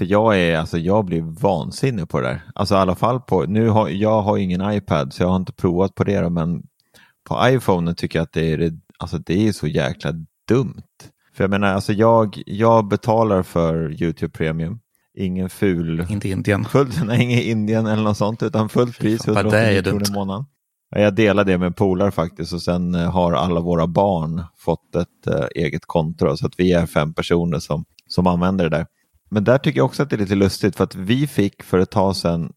För 0.00 0.04
jag 0.06 0.40
är, 0.40 0.58
alltså 0.58 0.78
jag 0.78 1.04
blir 1.04 1.20
vansinnig 1.22 2.08
på 2.08 2.20
det 2.20 2.26
där. 2.26 2.42
Alltså 2.54 2.74
i 2.74 2.78
alla 2.78 2.94
fall 2.94 3.20
på, 3.20 3.42
nu 3.42 3.68
har, 3.68 3.88
jag 3.88 4.22
har 4.22 4.38
ingen 4.38 4.72
iPad 4.72 5.12
så 5.12 5.22
jag 5.22 5.28
har 5.28 5.36
inte 5.36 5.52
provat 5.52 5.94
på 5.94 6.04
det 6.04 6.20
då, 6.20 6.30
men 6.30 6.62
på 7.28 7.48
iPhone 7.48 7.94
tycker 7.94 8.18
jag 8.18 8.24
att 8.24 8.32
det 8.32 8.52
är, 8.52 8.72
alltså 8.98 9.18
det 9.18 9.48
är 9.48 9.52
så 9.52 9.66
jäkla 9.66 10.12
dumt. 10.48 10.82
För 11.34 11.44
jag 11.44 11.50
menar, 11.50 11.74
alltså 11.74 11.92
jag, 11.92 12.42
jag 12.46 12.88
betalar 12.88 13.42
för 13.42 14.02
YouTube 14.02 14.32
Premium, 14.32 14.78
ingen 15.18 15.50
ful 15.50 16.06
Inte 16.08 16.28
Indien. 16.28 16.64
Fullt, 16.64 17.04
nej, 17.04 17.22
inget 17.22 17.44
Indien 17.44 17.86
eller 17.86 18.02
något 18.02 18.16
sånt, 18.16 18.42
utan 18.42 18.68
fullt 18.68 18.98
pris, 18.98 19.24
fan, 19.24 19.34
vad 19.34 19.52
det 19.52 19.58
är 19.58 19.72
189 19.72 19.90
kronor 19.90 20.08
i 20.10 20.12
månaden. 20.12 20.44
Ja, 20.90 21.00
Jag 21.00 21.14
delar 21.14 21.44
det 21.44 21.58
med 21.58 21.76
polare 21.76 22.10
faktiskt 22.10 22.52
och 22.52 22.62
sen 22.62 22.94
eh, 22.94 23.10
har 23.10 23.32
alla 23.32 23.60
våra 23.60 23.86
barn 23.86 24.42
fått 24.56 24.96
ett 24.96 25.26
eh, 25.26 25.46
eget 25.64 25.86
konto 25.86 26.36
så 26.36 26.46
att 26.46 26.54
vi 26.60 26.72
är 26.72 26.86
fem 26.86 27.14
personer 27.14 27.58
som, 27.58 27.84
som 28.06 28.26
använder 28.26 28.70
det 28.70 28.76
där. 28.76 28.86
Men 29.30 29.44
där 29.44 29.58
tycker 29.58 29.78
jag 29.78 29.84
också 29.86 30.02
att 30.02 30.10
det 30.10 30.16
är 30.16 30.20
lite 30.20 30.34
lustigt 30.34 30.76
för 30.76 30.84
att 30.84 30.94
vi 30.94 31.26
fick 31.26 31.62
för 31.62 31.78
ett 31.78 31.90
tag 31.90 32.16
sedan 32.16 32.52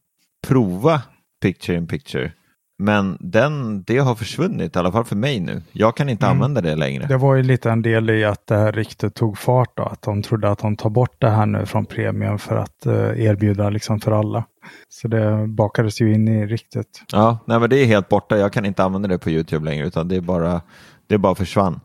prova 0.48 1.02
picture 1.42 1.78
in 1.78 1.88
picture 1.88 2.32
Men 2.80 3.18
den, 3.20 3.84
det 3.84 3.98
har 3.98 4.16
försvunnit, 4.16 4.76
i 4.76 4.80
alla 4.80 4.92
fall 4.92 5.06
för 5.06 5.16
mig 5.16 5.40
nu. 5.40 5.62
Jag 5.72 5.98
kan 5.98 6.10
inte 6.10 6.26
Mm. 6.26 6.36
använda 6.38 6.62
det 6.62 6.76
längre. 6.76 7.06
Det 7.08 7.18
var 7.18 7.36
ju 7.36 7.44
lite 7.44 7.72
en 7.72 7.82
del 7.82 8.10
i 8.10 8.26
att 8.26 8.48
det 8.48 8.56
här 8.58 8.72
ryktet 8.72 9.16
tog 9.16 9.38
fart 9.38 9.78
då, 9.78 9.84
att 9.84 10.02
de 10.02 10.22
trodde 10.22 10.50
att 10.52 10.60
de 10.60 10.76
tar 10.78 10.90
bort 10.90 11.16
det 11.22 11.30
här 11.30 11.46
nu 11.46 11.66
från 11.66 11.86
premium 11.86 12.40
för 12.40 12.56
att 12.58 12.86
eh, 12.86 12.94
erbjuda 13.26 13.70
liksom 13.70 14.00
för 14.00 14.12
alla. 14.12 14.46
Så 14.90 15.08
det 15.08 15.48
bakades 15.48 16.02
ju 16.02 16.14
in 16.14 16.28
i 16.28 16.46
ryktet. 16.46 16.88
Ja, 17.12 17.38
nej, 17.46 17.60
men 17.60 17.70
det 17.70 17.78
är 17.78 17.86
helt 17.86 18.10
borta. 18.10 18.38
Jag 18.38 18.54
kan 18.54 18.66
inte 18.66 18.84
använda 18.84 19.08
det 19.08 19.18
på 19.18 19.30
YouTube 19.30 19.66
längre, 19.66 19.88
utan 19.88 20.08
det 20.08 20.16
är 20.16 20.22
bara, 20.22 20.62
det 21.08 21.18
bara 21.18 21.36
försvann. 21.36 21.80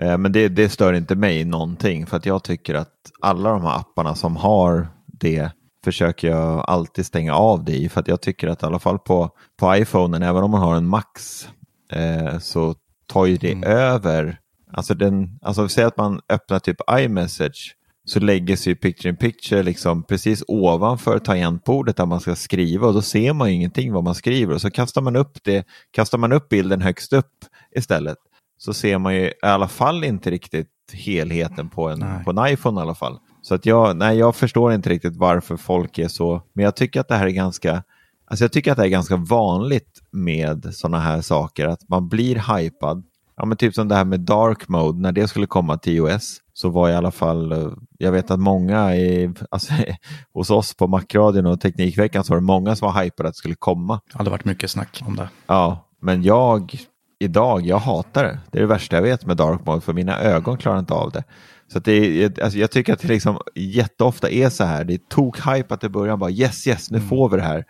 Eh, 0.00 0.18
men 0.18 0.32
det, 0.32 0.48
det 0.48 0.68
stör 0.68 0.92
inte 0.92 1.14
mig 1.14 1.44
någonting, 1.44 2.06
för 2.06 2.16
att 2.16 2.26
jag 2.26 2.44
tycker 2.44 2.74
att 2.74 3.12
alla 3.20 3.50
de 3.50 3.62
här 3.62 3.78
apparna 3.78 4.14
som 4.14 4.36
har 4.36 4.88
det 5.06 5.50
försöker 5.84 6.28
jag 6.30 6.64
alltid 6.68 7.06
stänga 7.06 7.34
av 7.34 7.64
det 7.64 7.76
i, 7.76 7.88
för 7.88 8.00
att 8.00 8.08
jag 8.08 8.20
tycker 8.20 8.48
att 8.48 8.62
i 8.62 8.66
alla 8.66 8.78
fall 8.78 8.98
på, 8.98 9.30
på 9.56 9.76
iPhonen, 9.76 10.22
även 10.22 10.42
om 10.42 10.50
man 10.50 10.60
har 10.60 10.76
en 10.76 10.86
Max, 10.86 11.48
eh, 11.92 12.38
så 12.38 12.74
tar 13.06 13.26
ju 13.26 13.36
det 13.36 13.66
över, 13.66 14.38
alltså 14.72 14.94
den, 14.94 15.38
alltså 15.42 15.68
säg 15.68 15.84
att 15.84 15.96
man 15.96 16.20
öppnar 16.28 16.58
typ 16.58 16.76
iMessage, 16.90 17.76
så 18.04 18.20
lägger 18.20 18.56
sig 18.56 18.74
picture 18.74 19.10
in 19.10 19.16
picture 19.16 19.62
liksom 19.62 20.02
precis 20.02 20.44
ovanför 20.48 21.18
tangentbordet 21.18 21.96
där 21.96 22.06
man 22.06 22.20
ska 22.20 22.34
skriva 22.34 22.86
och 22.86 22.94
då 22.94 23.02
ser 23.02 23.32
man 23.32 23.48
ju 23.48 23.54
ingenting 23.54 23.92
vad 23.92 24.04
man 24.04 24.14
skriver 24.14 24.54
och 24.54 24.60
så 24.60 24.70
kastar 24.70 25.02
man 25.02 25.16
upp 25.16 25.38
det, 25.42 25.66
kastar 25.90 26.18
man 26.18 26.32
upp 26.32 26.48
bilden 26.48 26.82
högst 26.82 27.12
upp 27.12 27.44
istället 27.76 28.18
så 28.64 28.74
ser 28.74 28.98
man 28.98 29.14
ju 29.14 29.26
i 29.26 29.32
alla 29.42 29.68
fall 29.68 30.04
inte 30.04 30.30
riktigt 30.30 30.68
helheten 30.92 31.68
på 31.68 31.88
en, 31.88 31.98
Nej. 31.98 32.24
på 32.24 32.30
en 32.30 32.52
iPhone 32.52 32.80
i 32.80 32.82
alla 32.82 32.94
fall. 32.94 33.18
Så 33.42 33.54
att 33.54 33.66
jag, 33.66 33.96
nej, 33.96 34.18
jag 34.18 34.36
förstår 34.36 34.72
inte 34.72 34.90
riktigt 34.90 35.16
varför 35.16 35.56
folk 35.56 35.98
är 35.98 36.08
så, 36.08 36.42
men 36.52 36.64
jag 36.64 36.76
tycker 36.76 37.00
att 37.00 37.08
det 37.08 37.14
här 37.14 37.26
är 37.26 37.30
ganska, 37.30 37.82
alltså 38.26 38.44
jag 38.44 38.52
tycker 38.52 38.72
att 38.72 38.78
det 38.78 38.84
är 38.84 38.88
ganska 38.88 39.16
vanligt 39.16 40.00
med 40.10 40.74
sådana 40.74 40.98
här 40.98 41.20
saker, 41.20 41.66
att 41.66 41.88
man 41.88 42.08
blir 42.08 42.56
hypad. 42.56 43.04
Ja, 43.36 43.44
men 43.44 43.56
typ 43.56 43.74
som 43.74 43.88
det 43.88 43.94
här 43.94 44.04
med 44.04 44.20
dark 44.20 44.68
mode, 44.68 45.00
när 45.00 45.12
det 45.12 45.28
skulle 45.28 45.46
komma 45.46 45.78
till 45.78 45.92
iOS 45.92 46.36
så 46.52 46.68
var 46.68 46.88
i 46.88 46.94
alla 46.94 47.10
fall, 47.10 47.52
eh, 47.52 47.68
jag 47.98 48.12
vet 48.12 48.30
att 48.30 48.40
många 48.40 48.96
i, 48.96 49.34
alltså, 49.50 49.72
hos 50.32 50.50
oss 50.50 50.74
på 50.74 50.86
Macradion 50.86 51.46
och 51.46 51.60
Teknikveckan 51.60 52.24
så 52.24 52.32
var 52.32 52.40
det 52.40 52.46
många 52.46 52.76
som 52.76 52.92
var 52.92 53.02
hypade 53.02 53.28
att 53.28 53.34
det 53.34 53.38
skulle 53.38 53.54
komma. 53.54 54.00
Det 54.12 54.18
hade 54.18 54.30
varit 54.30 54.44
mycket 54.44 54.70
snack 54.70 55.02
om 55.06 55.16
det. 55.16 55.28
Ja, 55.46 55.88
men 56.00 56.22
jag 56.22 56.78
idag, 57.22 57.66
jag 57.66 57.78
hatar 57.78 58.24
det. 58.24 58.38
Det 58.50 58.58
är 58.58 58.62
det 58.62 58.68
värsta 58.68 58.96
jag 58.96 59.02
vet 59.02 59.26
med 59.26 59.36
dark 59.36 59.66
mode, 59.66 59.80
för 59.80 59.92
mina 59.92 60.20
ögon 60.20 60.56
klarar 60.56 60.78
inte 60.78 60.94
av 60.94 61.10
det. 61.10 61.24
Så 61.72 61.78
att 61.78 61.84
det 61.84 62.24
är, 62.24 62.42
alltså 62.42 62.58
jag 62.58 62.70
tycker 62.70 62.92
att 62.92 63.00
det 63.00 63.08
liksom 63.08 63.38
jätteofta 63.54 64.30
är 64.30 64.48
så 64.48 64.64
här, 64.64 64.84
det 64.84 64.94
är 64.94 64.98
tok-hypat 64.98 65.84
i 65.84 65.88
början, 65.88 66.18
bara 66.18 66.30
yes, 66.30 66.66
yes, 66.66 66.90
nu 66.90 67.00
får 67.00 67.28
vi 67.28 67.36
det 67.36 67.42
här. 67.42 67.64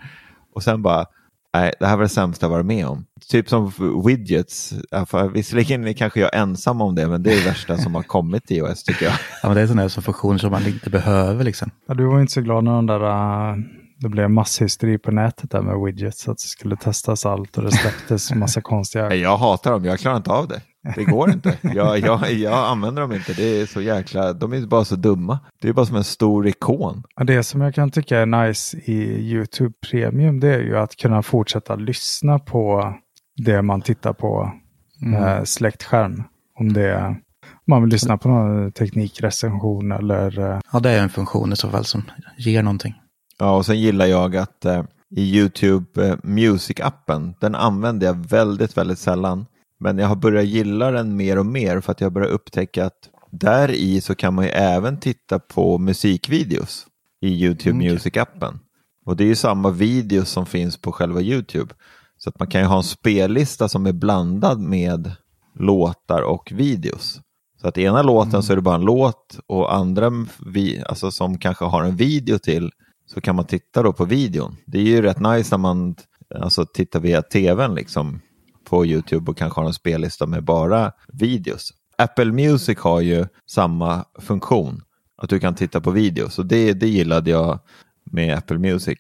Och 0.55 0.63
sen 0.63 0.83
bara, 0.83 1.07
nej, 1.55 1.73
det 1.81 1.87
här 1.87 1.97
var 1.97 2.03
det 2.03 2.09
sämsta 2.09 2.47
jag 2.47 2.51
varit 2.51 2.67
med 2.67 2.87
om. 2.87 3.05
Typ 3.29 3.49
som 3.49 3.73
widgets, 4.07 4.75
för 5.07 5.29
visserligen 5.29 5.87
är 5.87 5.93
kanske 5.93 6.21
jag 6.21 6.37
ensam 6.37 6.81
om 6.81 6.95
det, 6.95 7.09
men 7.09 7.23
det 7.23 7.33
är 7.33 7.37
det 7.37 7.45
värsta 7.47 7.79
som 7.79 7.95
har 7.95 8.03
kommit 8.03 8.47
till 8.47 8.57
iOS 8.57 8.83
tycker 8.83 9.05
jag. 9.05 9.15
Ja, 9.43 9.49
men 9.49 9.55
det 9.55 9.63
är 9.63 9.67
sådana 9.67 9.83
här 9.83 9.89
som 9.89 10.03
funktioner 10.03 10.39
som 10.39 10.51
man 10.51 10.67
inte 10.67 10.91
behöver 10.91 11.45
liksom. 11.45 11.71
Ja, 11.89 11.95
du 11.95 12.05
var 12.05 12.21
inte 12.21 12.33
så 12.33 12.41
glad 12.41 12.65
när 12.65 12.73
de 12.73 12.87
där, 12.87 13.01
äh, 13.51 13.57
det 14.03 14.09
blev 14.09 14.31
masshysteri 14.31 14.99
på 14.99 15.11
nätet 15.11 15.51
där 15.51 15.61
med 15.63 15.79
widgets, 15.87 16.29
att 16.29 16.39
det 16.39 16.43
skulle 16.43 16.77
testas 16.77 17.27
allt 17.27 17.59
och 17.59 17.65
det 17.65 17.73
släpptes 17.73 18.35
massa 18.35 18.61
konstiga... 18.61 19.09
Nej, 19.09 19.21
Jag 19.21 19.37
hatar 19.37 19.71
dem, 19.73 19.85
jag 19.85 19.99
klarar 19.99 20.17
inte 20.17 20.31
av 20.31 20.49
det. 20.49 20.61
Det 20.97 21.05
går 21.05 21.31
inte. 21.31 21.59
Jag, 21.63 21.99
jag, 21.99 22.33
jag 22.33 22.69
använder 22.71 23.03
dem 23.03 23.13
inte, 23.13 23.33
det 23.33 23.61
är 23.61 23.67
så 23.67 23.81
jäkla, 23.81 24.33
de 24.33 24.53
är 24.53 24.67
bara 24.67 24.85
så 24.85 24.97
dumma. 24.97 25.39
Det 25.61 25.69
är 25.69 25.73
bara 25.73 25.87
som 25.87 25.97
en 25.97 26.05
stor 26.05 26.47
ikon. 26.47 27.03
Ja, 27.17 27.25
Det 27.25 27.43
som 27.43 27.61
jag 27.61 27.75
kan 27.75 27.91
tycka 27.91 28.19
är 28.19 28.27
nice 28.27 28.77
i 28.77 28.93
YouTube 29.33 29.75
Premium, 29.91 30.41
det 30.41 30.55
är 30.55 30.61
ju 30.61 30.79
att 30.79 30.97
kunna 30.97 31.23
fortsätta 31.23 31.75
lyssna 31.75 32.39
på 32.39 32.95
det 33.37 33.63
man 33.63 33.81
tittar 33.81 34.13
på 34.13 34.53
med 35.01 35.49
släktskärm. 35.49 36.23
Om 36.59 36.73
det 36.73 36.89
är, 36.91 37.17
man 37.67 37.83
vill 37.83 37.91
lyssna 37.93 38.19
på 38.19 38.29
någon 38.29 38.73
teknikrecension 38.73 39.93
eller 39.93 40.41
eh, 40.41 40.59
Ja, 40.73 40.81
det 40.81 40.91
är 40.91 41.03
en 41.03 41.09
funktion 41.11 41.53
i 41.53 41.57
så 41.57 41.69
fall 41.71 41.85
som 41.85 42.03
ger 42.39 42.63
någonting. 42.63 42.95
Ja, 43.43 43.57
och 43.57 43.67
sen 43.67 43.81
gillar 43.81 44.07
jag 44.07 44.37
att 44.37 44.65
eh, 44.65 44.85
i 45.11 45.37
YouTube 45.37 46.07
eh, 46.07 46.17
Music-appen, 46.23 47.35
den 47.41 47.55
använder 47.55 48.07
jag 48.07 48.15
väldigt, 48.15 48.77
väldigt 48.77 48.99
sällan. 48.99 49.47
Men 49.81 49.99
jag 49.99 50.09
har 50.09 50.17
börjat 50.17 50.47
gilla 50.47 50.91
den 50.91 51.17
mer 51.17 51.39
och 51.39 51.47
mer 51.47 51.81
för 51.81 51.93
att 51.93 52.01
jag 52.01 52.13
börjar 52.13 52.29
upptäcka 52.29 52.87
att 52.87 53.09
där 53.31 53.71
i 53.71 54.01
så 54.01 54.15
kan 54.15 54.35
man 54.35 54.45
ju 54.45 54.51
även 54.51 55.01
titta 55.01 55.39
på 55.39 55.79
musikvideos 55.79 56.87
i 57.21 57.29
YouTube 57.29 57.77
Okej. 57.77 57.91
Music-appen. 57.91 58.59
Och 59.07 59.17
det 59.17 59.25
är 59.25 59.29
ju 59.29 59.37
samma 59.37 59.71
videos 59.71 60.29
som 60.29 60.47
finns 60.47 60.77
på 60.77 60.93
själva 60.93 61.21
YouTube. 61.21 61.75
Så 62.17 62.29
att 62.29 62.39
man 62.39 62.49
kan 62.49 62.61
ju 62.61 62.67
ha 62.67 62.77
en 62.77 62.83
spellista 62.83 63.69
som 63.69 63.87
är 63.87 63.93
blandad 63.93 64.61
med 64.61 65.13
låtar 65.59 66.23
och 66.23 66.53
videos. 66.55 67.21
Så 67.61 67.69
att 67.69 67.79
ena 67.79 68.03
låten 68.03 68.43
så 68.43 68.53
är 68.53 68.57
det 68.57 68.63
bara 68.63 68.75
en 68.75 68.85
låt 68.85 69.39
och 69.47 69.75
andra 69.75 70.13
vi, 70.47 70.83
alltså 70.89 71.11
som 71.11 71.39
kanske 71.39 71.65
har 71.65 71.85
en 71.85 71.97
video 71.97 72.39
till 72.39 72.71
så 73.15 73.21
kan 73.21 73.37
man 73.37 73.45
titta 73.45 73.83
då 73.83 73.93
på 73.93 74.05
videon. 74.05 74.57
Det 74.67 74.79
är 74.79 74.83
ju 74.83 75.03
rätt 75.03 75.21
nice 75.21 75.55
när 75.55 75.59
man 75.59 75.95
alltså, 76.35 76.67
tittar 76.67 77.01
via 77.01 77.23
tvn 77.23 77.75
liksom 77.75 78.21
på 78.65 78.87
YouTube 78.87 79.31
och 79.31 79.37
kanske 79.37 79.61
har 79.61 79.67
en 79.67 79.75
spellista 79.75 80.27
med 80.27 80.45
bara 80.45 80.93
videos. 81.13 81.73
Apple 81.99 82.33
Music 82.33 82.79
har 82.79 83.01
ju 83.01 83.27
samma 83.47 84.05
funktion, 84.19 84.83
att 85.17 85.31
du 85.31 85.41
kan 85.41 85.55
titta 85.55 85.81
på 85.81 85.91
videos 85.91 86.39
och 86.39 86.47
det, 86.47 86.73
det 86.73 86.89
gillade 86.89 87.31
jag 87.31 87.59
med 88.05 88.39
Apple 88.39 88.59
Music. 88.59 88.99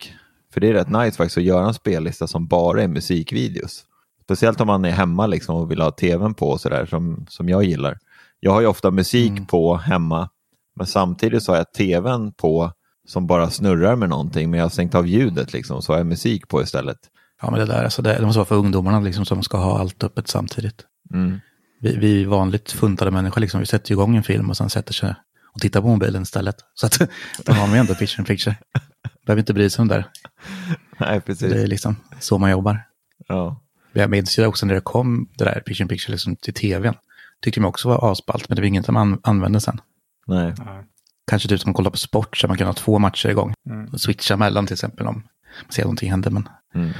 För 0.52 0.60
det 0.60 0.68
är 0.68 0.72
rätt 0.72 0.90
nice 0.90 1.16
faktiskt 1.16 1.38
att 1.38 1.44
göra 1.44 1.66
en 1.66 1.74
spellista 1.74 2.26
som 2.26 2.46
bara 2.46 2.82
är 2.82 2.88
musikvideos. 2.88 3.84
Speciellt 4.24 4.60
om 4.60 4.66
man 4.66 4.84
är 4.84 4.90
hemma 4.90 5.26
liksom 5.26 5.56
och 5.56 5.70
vill 5.70 5.80
ha 5.80 5.90
tvn 5.90 6.34
på 6.34 6.48
och 6.48 6.60
sådär 6.60 6.86
som, 6.86 7.26
som 7.28 7.48
jag 7.48 7.64
gillar. 7.64 7.98
Jag 8.40 8.52
har 8.52 8.60
ju 8.60 8.66
ofta 8.66 8.90
musik 8.90 9.48
på 9.48 9.76
hemma 9.76 10.28
men 10.76 10.86
samtidigt 10.86 11.42
så 11.42 11.52
har 11.52 11.56
jag 11.56 11.72
tvn 11.72 12.32
på 12.32 12.72
som 13.08 13.26
bara 13.26 13.50
snurrar 13.50 13.96
med 13.96 14.08
någonting 14.08 14.50
men 14.50 14.58
jag 14.58 14.64
har 14.64 14.70
stängt 14.70 14.94
av 14.94 15.06
ljudet 15.06 15.52
liksom 15.52 15.82
så 15.82 15.92
har 15.92 15.98
jag 15.98 16.06
musik 16.06 16.48
på 16.48 16.62
istället. 16.62 16.98
Ja, 17.42 17.50
men 17.50 17.60
det 17.60 17.66
där, 17.66 17.84
alltså 17.84 18.02
det, 18.02 18.18
det 18.18 18.26
måste 18.26 18.38
vara 18.38 18.46
för 18.46 18.56
ungdomarna 18.56 19.00
liksom 19.00 19.24
som 19.24 19.42
ska 19.42 19.58
ha 19.58 19.78
allt 19.78 20.04
öppet 20.04 20.28
samtidigt. 20.28 20.84
Mm. 21.14 21.40
Vi, 21.80 21.96
vi 21.96 22.24
vanligt 22.24 22.72
funtade 22.72 23.10
människor, 23.10 23.40
liksom, 23.40 23.60
vi 23.60 23.66
sätter 23.66 23.92
igång 23.92 24.16
en 24.16 24.22
film 24.22 24.50
och 24.50 24.56
sen 24.56 24.70
sätter 24.70 24.92
sig 24.92 25.14
och 25.54 25.60
tittar 25.60 25.80
på 25.80 25.86
mobilen 25.88 26.22
istället. 26.22 26.56
Så 26.74 26.86
att 26.86 26.98
då 27.44 27.52
har 27.52 27.66
man 27.66 27.72
ju 27.72 27.78
ändå 27.80 27.94
picture 27.94 28.20
in 28.22 28.26
picture. 28.26 28.56
Behöver 29.26 29.40
inte 29.40 29.54
bry 29.54 29.70
sig 29.70 29.82
om 29.82 29.88
det 29.88 29.94
där. 29.94 30.06
Nej, 30.98 31.20
precis. 31.20 31.52
Det 31.52 31.62
är 31.62 31.66
liksom 31.66 31.96
så 32.20 32.38
man 32.38 32.50
jobbar. 32.50 32.82
Ja. 33.28 33.60
Jag 33.92 34.10
minns 34.10 34.38
ju 34.38 34.46
också 34.46 34.66
när 34.66 34.74
det 34.74 34.80
kom 34.80 35.28
det 35.38 35.44
där 35.44 35.60
picture 35.66 35.84
in 35.84 35.88
picture 35.88 36.12
liksom 36.12 36.36
till 36.36 36.54
tvn. 36.54 36.94
Tyckte 37.42 37.60
man 37.60 37.68
också 37.68 37.88
var 37.88 38.12
asballt, 38.12 38.48
men 38.48 38.56
det 38.56 38.62
var 38.62 38.66
inget 38.66 38.88
man 38.90 39.12
an- 39.12 39.20
använde 39.22 39.60
sen. 39.60 39.80
Nej. 40.26 40.54
Kanske 41.30 41.48
typ 41.48 41.60
som 41.60 41.70
att 41.70 41.76
kolla 41.76 41.90
på 41.90 41.96
sport 41.96 42.36
så 42.36 42.48
man 42.48 42.56
kan 42.56 42.66
ha 42.66 42.74
två 42.74 42.98
matcher 42.98 43.28
igång. 43.28 43.54
Mm. 43.70 43.88
Och 43.92 44.00
switcha 44.00 44.36
mellan 44.36 44.66
till 44.66 44.74
exempel 44.74 45.06
om 45.06 45.14
man 45.14 45.72
ser 45.72 45.82
att 45.82 45.86
någonting 45.86 46.10
händer. 46.10 46.30
Men 46.30 46.48
Mm. 46.74 46.90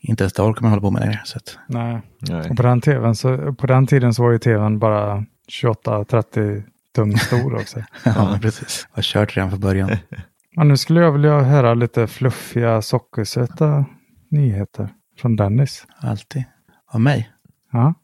inte 0.00 0.24
ens 0.24 0.32
det 0.32 0.42
orkar 0.42 0.62
man 0.62 0.70
hålla 0.70 0.80
på 0.80 0.90
med 0.90 1.00
längre. 1.02 1.20
Så 1.24 1.36
att, 1.38 1.58
nej. 1.68 2.00
Nej. 2.18 2.50
Och 2.50 2.56
på 2.56 2.62
den, 2.62 2.80
tvn 2.80 3.14
så, 3.14 3.54
på 3.54 3.66
den 3.66 3.86
tiden 3.86 4.14
så 4.14 4.22
var 4.22 4.32
ju 4.32 4.38
tvn 4.38 4.78
bara 4.78 5.24
28-30 5.62 6.62
tum 6.94 7.16
stor 7.16 7.54
också. 7.54 7.82
ja, 8.04 8.38
precis. 8.42 8.86
Jag 8.90 8.96
har 8.96 9.02
kört 9.02 9.36
redan 9.36 9.50
från 9.50 9.60
början. 9.60 9.90
Men 10.56 10.68
nu 10.68 10.76
skulle 10.76 11.00
jag 11.00 11.12
vilja 11.12 11.40
höra 11.40 11.74
lite 11.74 12.06
fluffiga 12.06 12.82
sockersöta 12.82 13.84
nyheter 14.30 14.88
från 15.18 15.36
Dennis. 15.36 15.86
Alltid. 16.00 16.44
Av 16.86 17.00
mig? 17.00 17.30
Ja. 17.72 17.94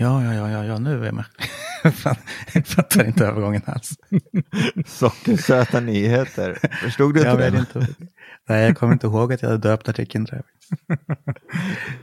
Ja, 0.00 0.24
ja, 0.24 0.34
ja, 0.34 0.50
ja, 0.50 0.64
ja 0.64 0.78
nu 0.78 1.00
är 1.00 1.04
jag 1.04 1.14
med. 1.14 1.24
Fan, 1.94 2.16
jag 2.54 2.66
fattar 2.66 3.04
inte 3.04 3.26
övergången 3.26 3.62
alls. 3.66 3.90
Sockersöta 4.86 5.80
nyheter. 5.80 6.58
Förstod 6.82 7.14
du 7.14 7.20
inte 7.20 7.30
Jag 7.30 7.52
det? 7.52 7.58
inte. 7.58 7.86
Nej, 8.48 8.64
jag 8.64 8.76
kommer 8.76 8.92
inte 8.92 9.06
ihåg 9.06 9.32
att 9.32 9.42
jag 9.42 9.48
hade 9.50 9.68
döpt 9.68 9.88
artikeln. 9.88 10.26
Tror 10.26 10.42
jag. 10.42 10.98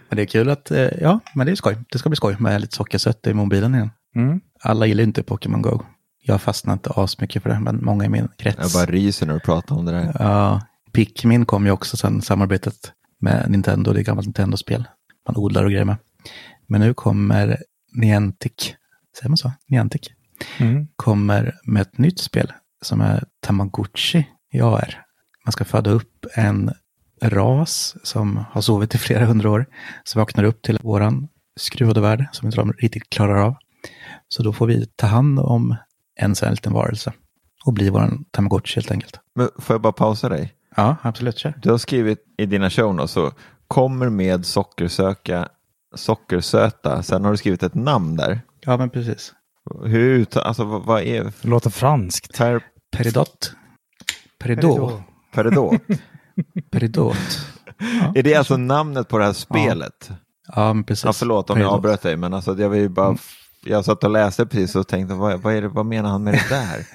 Men 0.09 0.15
det 0.15 0.21
är 0.21 0.25
kul 0.25 0.49
att, 0.49 0.71
eh, 0.71 0.89
ja, 1.01 1.19
men 1.35 1.45
det 1.45 1.51
är 1.51 1.55
skoj. 1.55 1.77
Det 1.91 1.97
ska 1.99 2.09
bli 2.09 2.15
skoj 2.15 2.35
med 2.39 2.61
lite 2.61 2.75
sockersött 2.75 3.27
i 3.27 3.33
mobilen 3.33 3.75
igen. 3.75 3.89
Mm. 4.15 4.41
Alla 4.63 4.85
gillar 4.85 5.03
inte 5.03 5.23
Pokémon 5.23 5.61
Go. 5.61 5.81
Jag 6.23 6.41
fastnar 6.41 6.73
inte 6.73 6.89
asmycket 6.95 7.43
för 7.43 7.49
det, 7.49 7.59
men 7.59 7.85
många 7.85 8.05
i 8.05 8.09
min 8.09 8.27
krets. 8.37 8.57
Jag 8.61 8.71
bara 8.71 8.91
ryser 8.91 9.25
när 9.25 9.33
du 9.33 9.39
pratar 9.39 9.75
om 9.75 9.85
det 9.85 9.91
där. 9.91 10.15
Ja, 10.19 10.61
Pikmin 10.93 11.45
kom 11.45 11.65
ju 11.65 11.71
också 11.71 11.97
sen 11.97 12.21
samarbetet 12.21 12.91
med 13.21 13.45
Nintendo, 13.51 13.93
det 13.93 13.99
är 13.99 14.03
gammalt 14.03 14.27
Nintendo-spel. 14.27 14.87
Man 15.27 15.37
odlar 15.37 15.63
och 15.63 15.71
grejer 15.71 15.85
med. 15.85 15.97
Men 16.67 16.81
nu 16.81 16.93
kommer 16.93 17.57
Niantic, 17.91 18.75
säger 19.17 19.29
man 19.29 19.37
så? 19.37 19.51
Niantic, 19.67 20.01
Mm. 20.59 20.87
kommer 20.95 21.55
med 21.63 21.81
ett 21.81 21.97
nytt 21.97 22.19
spel 22.19 22.53
som 22.81 23.01
är 23.01 23.23
Tamagotchi 23.41 24.27
i 24.53 24.61
AR. 24.61 25.03
Man 25.45 25.51
ska 25.51 25.65
föda 25.65 25.89
upp 25.91 26.25
en 26.35 26.71
ras 27.21 27.95
som 28.03 28.37
har 28.51 28.61
sovit 28.61 28.95
i 28.95 28.97
flera 28.97 29.25
hundra 29.25 29.49
år, 29.51 29.65
som 30.03 30.19
vaknar 30.19 30.43
upp 30.43 30.61
till 30.61 30.79
våran 30.83 31.27
skruvade 31.59 32.01
värld 32.01 32.25
som 32.31 32.45
inte 32.47 32.57
de 32.57 32.73
riktigt 32.73 33.09
klarar 33.09 33.37
av. 33.37 33.55
Så 34.27 34.43
då 34.43 34.53
får 34.53 34.67
vi 34.67 34.85
ta 34.95 35.07
hand 35.07 35.39
om 35.39 35.75
en 36.15 36.35
sån 36.35 36.49
liten 36.51 36.73
varelse 36.73 37.13
och 37.65 37.73
bli 37.73 37.89
våran 37.89 38.25
Tamagotchi 38.31 38.75
helt 38.75 38.91
enkelt. 38.91 39.19
Men 39.35 39.49
får 39.59 39.73
jag 39.73 39.81
bara 39.81 39.93
pausa 39.93 40.29
dig? 40.29 40.53
Ja, 40.75 40.95
absolut, 41.01 41.37
kör. 41.37 41.53
Du 41.61 41.71
har 41.71 41.77
skrivit 41.77 42.19
i 42.37 42.45
dina 42.45 42.69
show 42.69 42.95
notes 42.95 43.11
så 43.11 43.31
kommer 43.67 44.09
med 44.09 44.45
sockersöka, 44.45 45.49
sockersöta. 45.95 47.03
Sen 47.03 47.23
har 47.23 47.31
du 47.31 47.37
skrivit 47.37 47.63
ett 47.63 47.75
namn 47.75 48.15
där. 48.15 48.41
Ja, 48.61 48.77
men 48.77 48.89
precis. 48.89 49.33
Hur 49.83 49.99
ut, 49.99 50.37
alltså 50.37 50.63
vad, 50.63 50.85
vad 50.85 51.01
är 51.01 51.23
Det 51.41 51.47
låter 51.47 51.69
franskt. 51.69 52.33
ter, 52.33 52.61
Peridot. 52.91 53.53
Peridot. 54.39 55.01
peridot? 55.33 55.81
Peridot. 56.71 57.17
är 58.15 58.23
det 58.23 58.35
alltså 58.35 58.57
namnet 58.57 59.07
på 59.07 59.17
det 59.17 59.25
här 59.25 59.33
spelet? 59.33 60.11
Ja, 60.55 60.73
men 60.73 60.83
precis. 60.83 61.05
Ja, 61.05 61.13
förlåt 61.13 61.49
om 61.49 61.59
jag 61.59 61.73
avbröt 61.73 62.01
dig, 62.01 62.17
men 62.17 62.33
alltså, 62.33 62.55
jag, 62.59 62.69
vill 62.69 62.89
bara, 62.89 63.17
jag 63.65 63.85
satt 63.85 64.03
och 64.03 64.09
läste 64.09 64.45
precis 64.45 64.75
och 64.75 64.87
tänkte, 64.87 65.15
vad, 65.15 65.41
vad, 65.41 65.53
är 65.55 65.61
det, 65.61 65.67
vad 65.67 65.85
menar 65.85 66.09
han 66.09 66.23
med 66.23 66.33
det 66.33 66.49
där? 66.49 66.87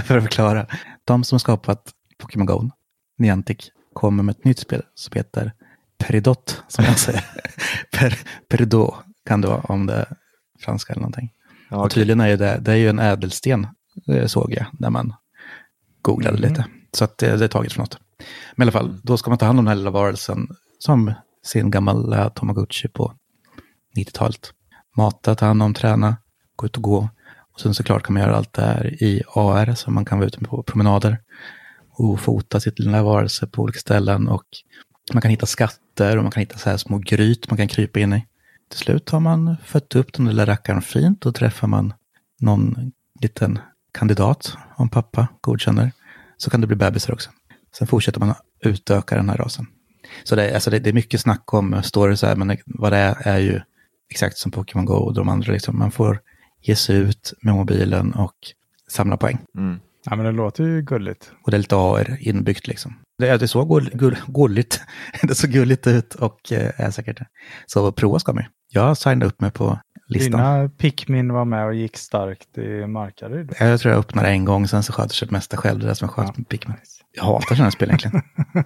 För 0.04 0.16
att 0.16 0.22
förklara. 0.22 0.66
De 1.04 1.24
som 1.24 1.40
skapat 1.40 1.90
Pokémon 2.18 2.46
Go, 2.46 2.70
Niantic, 3.18 3.70
kommer 3.92 4.22
med 4.22 4.36
ett 4.36 4.44
nytt 4.44 4.58
spel 4.58 4.82
som 4.94 5.12
heter 5.16 5.52
Peridot, 6.00 6.62
som 6.68 6.84
jag 6.84 6.98
säger. 6.98 7.24
per, 7.98 8.18
Peridot 8.48 8.94
kan 9.26 9.40
det 9.40 9.48
vara 9.48 9.60
om 9.60 9.86
det 9.86 9.94
är 9.94 10.06
franska 10.60 10.92
eller 10.92 11.00
någonting. 11.00 11.32
Ja, 11.70 11.76
Och 11.76 11.90
tydligen 11.90 12.20
är 12.20 12.36
det, 12.36 12.58
det 12.60 12.72
är 12.72 12.76
ju 12.76 12.88
en 12.88 12.98
ädelsten, 12.98 13.66
eh, 14.08 14.26
såg 14.26 14.52
jag, 14.52 14.66
när 14.72 14.90
man 14.90 15.14
googlade 16.02 16.38
Mm. 16.38 16.50
lite. 16.50 16.64
Så 16.92 17.04
att 17.04 17.18
det, 17.18 17.36
det 17.36 17.44
är 17.44 17.48
taget 17.48 17.72
från 17.72 17.82
något. 17.82 17.98
Men 18.56 18.64
i 18.64 18.64
alla 18.64 18.72
fall, 18.72 19.00
då 19.02 19.16
ska 19.16 19.30
man 19.30 19.38
ta 19.38 19.46
hand 19.46 19.58
om 19.58 19.64
den 19.64 19.68
här 19.70 19.76
lilla 19.76 19.90
varelsen 19.90 20.48
som 20.78 21.12
sin 21.44 21.70
gamla 21.70 22.30
Tamagotchi 22.30 22.88
på 22.88 23.14
90-talet. 23.96 24.52
Mata, 24.96 25.34
ta 25.34 25.46
hand 25.46 25.62
om, 25.62 25.74
träna, 25.74 26.16
gå 26.56 26.66
ut 26.66 26.76
och 26.76 26.82
gå. 26.82 27.08
Och 27.52 27.60
sen 27.60 27.74
såklart 27.74 28.02
kan 28.02 28.14
man 28.14 28.22
göra 28.22 28.36
allt 28.36 28.52
det 28.52 28.62
här 28.62 29.02
i 29.02 29.22
AR, 29.34 29.74
så 29.74 29.90
man 29.90 30.04
kan 30.04 30.18
vara 30.18 30.26
ute 30.26 30.38
på 30.38 30.62
promenader 30.62 31.18
och 31.90 32.20
fota 32.20 32.60
sitt 32.60 32.78
lilla 32.78 33.02
varelse 33.02 33.46
på 33.46 33.62
olika 33.62 33.78
ställen. 33.78 34.28
Och 34.28 34.44
man 35.14 35.22
kan 35.22 35.30
hitta 35.30 35.46
skatter 35.46 36.16
och 36.16 36.22
man 36.22 36.32
kan 36.32 36.40
hitta 36.40 36.58
så 36.58 36.70
här 36.70 36.76
små 36.76 36.98
gryt 36.98 37.50
man 37.50 37.56
kan 37.56 37.68
krypa 37.68 38.00
in 38.00 38.12
i. 38.12 38.26
Till 38.68 38.78
slut 38.78 39.10
har 39.10 39.20
man 39.20 39.56
fött 39.64 39.96
upp 39.96 40.12
den 40.12 40.28
lilla 40.28 40.46
rackaren 40.46 40.82
fint 40.82 41.26
och 41.26 41.34
träffar 41.34 41.68
man 41.68 41.94
någon 42.40 42.92
liten 43.20 43.58
kandidat, 43.92 44.56
om 44.76 44.88
pappa 44.88 45.28
godkänner, 45.40 45.92
så 46.36 46.50
kan 46.50 46.60
det 46.60 46.66
bli 46.66 46.76
bebisar 46.76 47.12
också. 47.12 47.30
Sen 47.78 47.86
fortsätter 47.86 48.20
man 48.20 48.34
utöka 48.60 49.16
den 49.16 49.28
här 49.28 49.36
rasen. 49.36 49.66
Så 50.24 50.36
det 50.36 50.50
är, 50.50 50.54
alltså 50.54 50.70
det, 50.70 50.78
det 50.78 50.90
är 50.90 50.94
mycket 50.94 51.20
snack 51.20 51.54
om 51.54 51.82
stories 51.82 52.22
här, 52.22 52.36
men 52.36 52.56
vad 52.66 52.92
det 52.92 52.98
är 52.98 53.28
är 53.28 53.38
ju 53.38 53.60
exakt 54.10 54.38
som 54.38 54.50
Pokémon 54.50 54.84
Go 54.84 54.94
och 54.94 55.14
de 55.14 55.28
andra. 55.28 55.52
Liksom. 55.52 55.78
Man 55.78 55.90
får 55.90 56.20
ge 56.62 56.76
sig 56.76 56.96
ut 56.96 57.32
med 57.40 57.54
mobilen 57.54 58.14
och 58.14 58.36
samla 58.88 59.16
poäng. 59.16 59.38
Mm. 59.56 59.80
Ja, 60.04 60.16
men 60.16 60.24
det 60.26 60.32
låter 60.32 60.64
ju 60.64 60.82
gulligt. 60.82 61.32
Och 61.44 61.50
det 61.50 61.56
är 61.56 61.58
lite 61.58 61.76
AR 61.76 62.16
inbyggt 62.20 62.66
liksom. 62.66 62.94
Det, 63.18 63.28
är- 63.28 63.38
det 63.38 63.48
såg 63.48 63.68
gull, 63.68 63.90
gull, 63.94 64.16
gulligt. 64.26 64.80
det 65.22 65.34
såg 65.34 65.50
gulligt 65.50 65.86
ut 65.86 66.14
och 66.14 66.52
eh, 66.52 66.80
är 66.80 66.90
säkert. 66.90 67.18
Så 67.66 67.92
prova 67.92 68.18
ska 68.18 68.32
man. 68.32 68.44
Jag 68.72 68.96
signade 68.96 69.26
upp 69.26 69.40
mig 69.40 69.50
på 69.50 69.78
listan. 70.08 70.30
Dina 70.30 70.68
Pikmin 70.68 71.32
var 71.32 71.44
med 71.44 71.66
och 71.66 71.74
gick 71.74 71.96
starkt 71.96 72.58
i 72.58 72.86
Markaryd. 72.86 73.52
Jag 73.60 73.80
tror 73.80 73.92
jag 73.92 73.98
öppnade 74.00 74.28
en 74.28 74.44
gång, 74.44 74.68
sen 74.68 74.82
så 74.82 74.92
sköter 74.92 75.14
sig 75.14 75.28
det 75.28 75.32
mesta 75.32 75.56
själv. 75.56 75.78
Det 75.78 75.86
är 75.86 75.88
det 75.88 75.94
som 75.94 76.08
är 76.08 76.12
skönt 76.12 76.36
med 76.36 76.48
Pikmin. 76.48 76.76
Jag 77.12 77.24
hatar 77.24 77.54
sådana 77.54 77.70
spel 77.70 77.88
egentligen. 77.88 78.22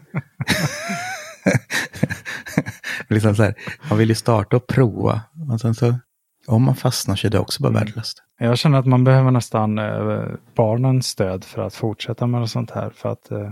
liksom 3.08 3.36
så 3.36 3.42
här, 3.42 3.54
man 3.88 3.98
vill 3.98 4.08
ju 4.08 4.14
starta 4.14 4.56
och 4.56 4.66
prova. 4.66 5.20
Och 5.52 5.60
sen 5.60 5.74
så, 5.74 5.98
om 6.46 6.62
man 6.62 6.74
fastnar 6.76 7.16
så 7.16 7.26
är 7.26 7.30
det 7.30 7.38
också 7.38 7.62
bara 7.62 7.72
värdelöst. 7.72 8.22
Jag 8.38 8.58
känner 8.58 8.78
att 8.78 8.86
man 8.86 9.04
behöver 9.04 9.30
nästan 9.30 9.78
eh, 9.78 10.22
barnens 10.56 11.06
stöd 11.06 11.44
för 11.44 11.62
att 11.62 11.74
fortsätta 11.74 12.26
med 12.26 12.50
sånt 12.50 12.70
här. 12.70 12.90
För 12.94 13.08
att 13.08 13.30
eh, 13.30 13.50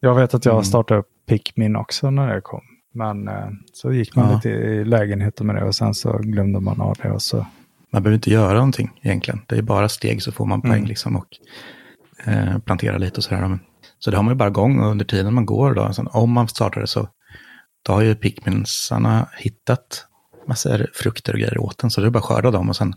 jag 0.00 0.14
vet 0.14 0.34
att 0.34 0.44
jag 0.44 0.52
Mm. 0.54 0.64
startade 0.64 1.00
upp 1.00 1.06
Pikmin 1.28 1.76
också 1.76 2.10
när 2.10 2.34
det 2.34 2.40
kom. 2.40 2.60
Men 2.94 3.28
eh, 3.28 3.48
så 3.72 3.92
gick 3.92 4.16
man 4.16 4.28
Ja. 4.30 4.34
lite 4.34 4.48
i 4.48 4.84
lägenheten 4.84 5.46
med 5.46 5.56
det 5.56 5.64
och 5.64 5.74
sen 5.74 5.94
så 5.94 6.18
glömde 6.18 6.60
man 6.60 6.80
av 6.80 6.96
det. 7.02 7.10
Och 7.10 7.22
så. 7.22 7.46
Man 7.92 8.02
behöver 8.02 8.14
inte 8.14 8.30
göra 8.30 8.54
någonting 8.54 8.90
egentligen. 9.02 9.40
Det 9.46 9.56
är 9.58 9.62
bara 9.62 9.88
steg 9.88 10.22
så 10.22 10.32
får 10.32 10.46
man 10.46 10.60
poäng 10.62 10.72
Mm. 10.72 10.84
liksom 10.88 11.16
och 11.16 11.26
eh, 12.24 12.58
plantera 12.58 12.98
lite 12.98 13.16
och 13.16 13.24
sådär. 13.24 13.58
Så 13.98 14.10
det 14.10 14.16
har 14.16 14.22
man 14.24 14.32
ju 14.32 14.36
bara 14.38 14.50
gång 14.50 14.78
och 14.80 14.90
under 14.90 15.04
tiden 15.04 15.34
man 15.34 15.46
går 15.46 15.74
då, 15.74 15.92
sen, 15.92 16.08
om 16.12 16.32
man 16.32 16.48
startar 16.48 16.80
det 16.80 16.86
så 16.86 17.08
då 17.86 17.92
har 17.92 18.02
ju 18.02 18.14
Pikminsarna 18.14 19.28
hittat 19.38 20.06
massor 20.48 20.90
frukter 20.94 21.32
och 21.32 21.38
grejer 21.38 21.58
åt 21.58 21.78
den. 21.78 21.90
Så 21.90 22.00
det 22.00 22.06
är 22.06 22.10
bara 22.10 22.18
att 22.18 22.24
skörda 22.24 22.50
dem 22.50 22.68
och 22.68 22.76
sen 22.76 22.94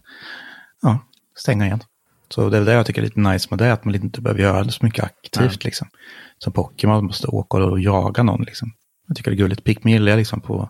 ja, 0.81 0.99
stänga 1.36 1.65
igen. 1.65 1.83
Så 2.29 2.49
det 2.49 2.57
är 2.57 2.65
det 2.65 2.73
jag 2.73 2.86
tycker 2.86 3.01
är 3.01 3.05
lite 3.05 3.19
nice 3.19 3.47
med 3.51 3.60
det, 3.60 3.73
att 3.73 3.86
man 3.86 3.95
inte 3.95 4.21
behöver 4.21 4.41
göra 4.41 4.69
så 4.69 4.86
mycket 4.86 5.03
aktivt 5.05 5.63
liksom. 5.63 5.88
Som 6.38 6.53
Pokémon 6.53 7.05
måste 7.05 7.27
åka 7.27 7.57
och 7.57 7.79
jaga 7.79 8.23
någon 8.23 8.43
liksom. 8.43 8.71
Jag 9.07 9.17
tycker 9.17 9.31
det 9.31 9.36
är 9.36 9.38
gulligt. 9.38 9.63
Pikmin 9.63 9.93
gillar 9.93 10.10
jag 10.12 10.17
liksom 10.17 10.41
på 10.41 10.69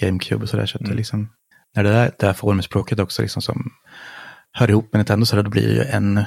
GameCube 0.00 0.42
och 0.42 0.48
sådär. 0.48 0.66
Så 0.66 0.78
det 0.78 0.90
är 0.90 0.94
liksom, 0.94 1.28
när 1.76 1.82
det 1.84 1.90
där, 1.90 2.10
det 2.18 2.26
här 2.26 2.32
formspråket 2.32 2.98
också 2.98 3.22
liksom 3.22 3.42
som 3.42 3.70
hör 4.52 4.70
ihop 4.70 4.92
med 4.92 4.98
Nintendo 4.98 5.26
så 5.26 5.36
där, 5.36 5.42
då 5.42 5.50
blir 5.50 5.68
det 5.68 5.74
ju 5.74 5.82
än, 5.82 6.24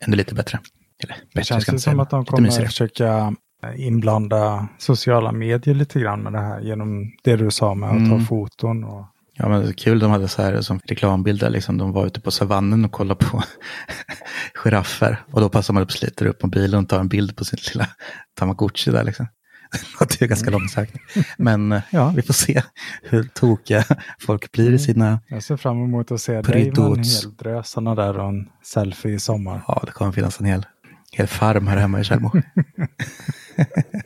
ännu 0.00 0.16
lite 0.16 0.34
bättre. 0.34 0.58
Eller 1.02 1.14
bättre, 1.14 1.30
Det 1.34 1.44
känns 1.44 1.64
säga, 1.64 1.78
som 1.78 2.00
att 2.00 2.10
de 2.10 2.24
kommer 2.24 2.42
mysigare. 2.42 2.66
försöka 2.66 3.34
inblanda 3.76 4.68
sociala 4.78 5.32
medier 5.32 5.74
lite 5.74 6.00
grann 6.00 6.20
med 6.20 6.32
det 6.32 6.38
här. 6.40 6.60
Genom 6.60 7.12
det 7.24 7.36
du 7.36 7.50
sa 7.50 7.74
med 7.74 7.88
att 7.88 7.96
ta 7.96 8.14
Mm. 8.14 8.24
foton. 8.24 8.84
Och, 8.84 9.06
Ja, 9.42 9.48
men 9.48 9.62
det 9.62 9.68
är 9.68 9.72
kul, 9.72 9.98
de 9.98 10.10
hade 10.10 10.28
så 10.28 10.42
här 10.42 10.60
som 10.60 10.80
reklambilder, 10.84 11.50
liksom, 11.50 11.78
de 11.78 11.92
var 11.92 12.06
ute 12.06 12.20
på 12.20 12.30
savannen 12.30 12.84
och 12.84 12.92
kollade 12.92 13.24
på 13.24 13.42
giraffer. 14.54 15.24
Och 15.32 15.40
då 15.40 15.48
passar 15.48 15.74
man 15.74 15.82
upp, 15.82 15.92
sliter 15.92 16.26
upp 16.26 16.42
mobilen 16.42 16.82
och 16.82 16.88
tar 16.88 17.00
en 17.00 17.08
bild 17.08 17.36
på 17.36 17.44
sin 17.44 17.58
lilla 17.68 17.86
Tamagotchi 18.38 18.90
där 18.90 19.04
liksom. 19.04 19.26
Det 19.98 20.20
ju 20.20 20.26
ganska 20.26 20.50
långsökt. 20.50 20.94
Men 21.38 21.72
eh, 21.72 21.82
ja, 21.90 22.12
vi 22.16 22.22
får 22.22 22.34
se 22.34 22.62
hur 23.02 23.22
tokiga 23.22 23.84
folk 24.18 24.52
blir 24.52 24.72
i 24.72 24.78
sina... 24.78 25.20
jag 25.28 25.42
ser 25.42 25.56
fram 25.56 25.84
emot 25.84 26.10
att 26.10 26.20
se 26.20 26.32
dig 26.42 26.72
med 26.72 26.78
en 26.78 26.96
hel 27.04 27.36
drös 27.38 27.70
sådana 27.70 27.94
där 27.94 28.18
och 28.18 28.28
en 28.28 28.48
selfie 28.64 29.14
i 29.14 29.20
sommar. 29.20 29.62
Ja, 29.68 29.82
det 29.86 29.92
kommer 29.92 30.12
finnas 30.12 30.40
en 30.40 30.46
hel, 30.46 30.66
hel 31.12 31.26
farm 31.26 31.66
här 31.66 31.76
hemma 31.76 32.00
i 32.00 32.04
Tjällmo. 32.04 32.32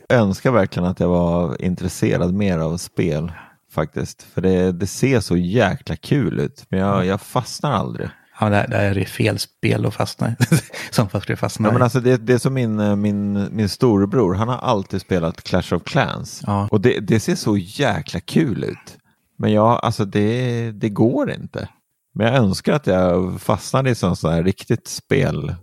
Jag 0.07 0.19
önskar 0.19 0.51
verkligen 0.51 0.89
att 0.89 0.99
jag 0.99 1.07
var 1.07 1.61
intresserad 1.61 2.33
mer 2.33 2.59
av 2.59 2.77
spel 2.77 3.31
faktiskt. 3.75 4.23
För 4.33 4.41
det, 4.41 4.71
det 4.71 4.87
ser 4.87 5.19
så 5.19 5.37
jäkla 5.37 5.95
kul 5.95 6.39
ut. 6.39 6.65
Men 6.69 6.79
jag, 6.79 7.05
jag 7.05 7.21
fastnar 7.21 7.71
aldrig. 7.71 8.09
Ja, 8.39 8.49
det, 8.49 8.55
här- 8.55 8.67
det 8.67 8.77
här 8.77 8.97
är 8.97 9.05
fel 9.05 9.39
spel 9.39 9.85
att 9.85 9.93
fastna 9.93 10.29
i. 10.29 10.35
Som 10.91 11.09
folk 11.09 11.23
skulle 11.23 11.35
fastna 11.37 11.67
Ja, 11.67 11.73
men 11.73 11.81
alltså 11.81 11.99
det, 11.99 12.17
det 12.17 12.33
är 12.33 12.37
som 12.37 12.53
min, 12.53 12.79
eh, 12.79 12.95
min, 12.95 13.47
min 13.55 13.69
storebror, 13.69 14.33
han 14.35 14.47
har 14.47 14.57
alltid 14.57 15.01
spelat 15.01 15.43
Clash 15.43 15.73
of 15.73 15.83
Clans. 15.83 16.41
Ja. 16.45 16.67
Och 16.71 16.81
det, 16.81 16.99
det 16.99 17.19
ser 17.19 17.35
så 17.35 17.57
jäkla 17.57 18.19
kul 18.19 18.63
ut. 18.63 18.97
Men 19.37 19.53
jag, 19.53 19.79
alltså 19.83 20.05
det, 20.05 20.71
det 20.71 20.89
går 20.89 21.31
inte. 21.31 21.69
Men 22.13 22.27
jag 22.27 22.35
önskar 22.35 22.73
att 22.73 22.87
jag 22.87 23.41
fastnade 23.41 23.89
i 23.89 23.95
sånt 23.95 24.23
här 24.23 24.43
riktigt 24.43 24.87
spel. 24.87 25.55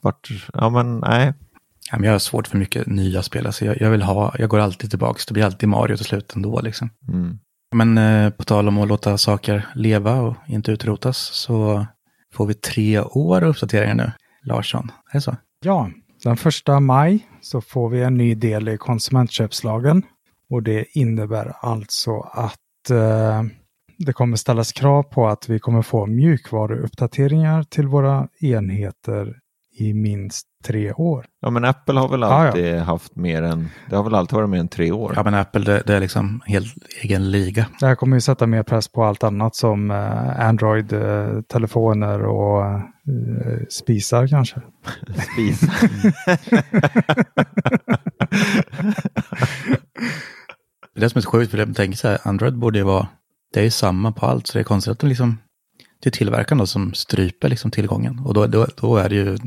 Vart, 0.00 0.28
ja 0.52 0.68
men 0.70 0.98
nej. 0.98 1.32
Ja, 1.90 1.96
men 1.98 2.04
jag 2.04 2.12
har 2.12 2.18
svårt 2.18 2.46
för 2.48 2.58
mycket 2.58 2.86
nya 2.86 3.22
spel. 3.22 3.46
Alltså 3.46 3.64
jag, 3.64 3.80
jag 3.80 3.90
vill 3.90 4.02
ha, 4.02 4.34
jag 4.38 4.48
går 4.50 4.58
alltid 4.58 4.90
tillbaka. 4.90 5.20
Det 5.28 5.32
blir 5.34 5.44
alltid 5.44 5.68
Mario 5.68 5.96
till 5.96 6.06
slut 6.06 6.32
ändå. 6.36 6.60
Liksom. 6.60 6.90
Mm. 7.08 7.38
Men 7.74 7.98
eh, 7.98 8.30
på 8.30 8.44
tal 8.44 8.68
om 8.68 8.78
att 8.78 8.88
låta 8.88 9.18
saker 9.18 9.66
leva 9.74 10.20
och 10.20 10.36
inte 10.46 10.72
utrotas 10.72 11.18
så 11.18 11.86
får 12.34 12.46
vi 12.46 12.54
tre 12.54 13.00
år 13.00 13.44
uppdateringar 13.44 13.94
nu. 13.94 14.12
Larsson, 14.42 14.90
är 15.10 15.14
det 15.14 15.20
så? 15.20 15.36
Ja, 15.64 15.90
den 16.24 16.36
första 16.36 16.80
maj 16.80 17.28
så 17.40 17.60
får 17.60 17.88
vi 17.88 18.02
en 18.02 18.14
ny 18.14 18.34
del 18.34 18.68
i 18.68 18.76
konsumentköpslagen. 18.76 20.02
Och 20.50 20.62
det 20.62 20.84
innebär 20.98 21.52
alltså 21.60 22.20
att 22.20 22.90
eh, 22.90 23.42
det 23.98 24.12
kommer 24.12 24.36
ställas 24.36 24.72
krav 24.72 25.02
på 25.02 25.28
att 25.28 25.48
vi 25.48 25.58
kommer 25.58 25.82
få 25.82 26.06
mjukvaruuppdateringar 26.06 27.62
till 27.62 27.86
våra 27.86 28.28
enheter 28.40 29.38
i 29.78 29.94
minst 29.94 30.46
tre 30.66 30.92
år. 30.92 31.26
Ja 31.40 31.50
men 31.50 31.64
Apple 31.64 32.00
har 32.00 32.08
väl 32.08 32.20
Ja, 32.20 32.28
ja. 32.28 32.46
alltid 32.46 32.74
haft 32.76 33.16
mer 33.16 33.42
än, 33.42 33.68
det 33.90 33.96
har 33.96 34.02
väl 34.04 34.14
alltid 34.14 34.36
varit 34.36 34.50
mer 34.50 34.58
än 34.58 34.68
tre 34.68 34.92
år. 34.92 35.12
Ja, 35.16 35.22
men 35.22 35.34
Apple, 35.34 35.64
det, 35.64 35.82
det 35.86 35.94
är 35.94 36.00
liksom 36.00 36.40
en 36.46 36.52
helt 36.52 36.74
egen 37.02 37.30
liga. 37.30 37.66
Det 37.80 37.86
här 37.86 37.94
kommer 37.94 38.16
ju 38.16 38.20
sätta 38.20 38.46
mer 38.46 38.62
press 38.62 38.88
på 38.88 39.04
allt 39.04 39.24
annat 39.24 39.56
som 39.56 39.90
eh, 39.90 40.40
Android-telefoner 40.48 42.22
och 42.22 42.64
eh, 42.66 42.80
spisar 43.70 44.26
kanske. 44.26 44.60
Spis. 45.32 45.60
Det 50.94 50.98
är 50.98 51.00
det 51.00 51.10
som 51.10 51.18
är 51.18 51.22
så 51.22 51.30
sjukt, 51.30 51.50
för 51.50 51.58
jag 51.58 51.76
tänker 51.76 51.98
så 51.98 52.08
här, 52.08 52.18
Android 52.22 52.58
borde 52.58 52.78
ju 52.78 52.84
vara, 52.84 53.08
det 53.52 53.60
är 53.60 53.64
ju 53.64 53.70
samma 53.70 54.12
på 54.12 54.26
allt, 54.26 54.46
så 54.46 54.52
det 54.58 54.62
är 54.62 54.64
konstigt 54.64 54.92
att 54.92 54.98
det 54.98 55.06
liksom, 55.06 55.38
det 56.02 56.08
är 56.08 56.10
tillverkaren 56.10 56.58
då 56.58 56.66
som 56.66 56.94
stryper 56.94 57.48
liksom 57.48 57.70
tillgången. 57.70 58.18
Och 58.18 58.34
då, 58.34 58.46
då, 58.46 58.66
då 58.80 58.96
är 58.96 59.08
det 59.08 59.14
ju 59.14 59.38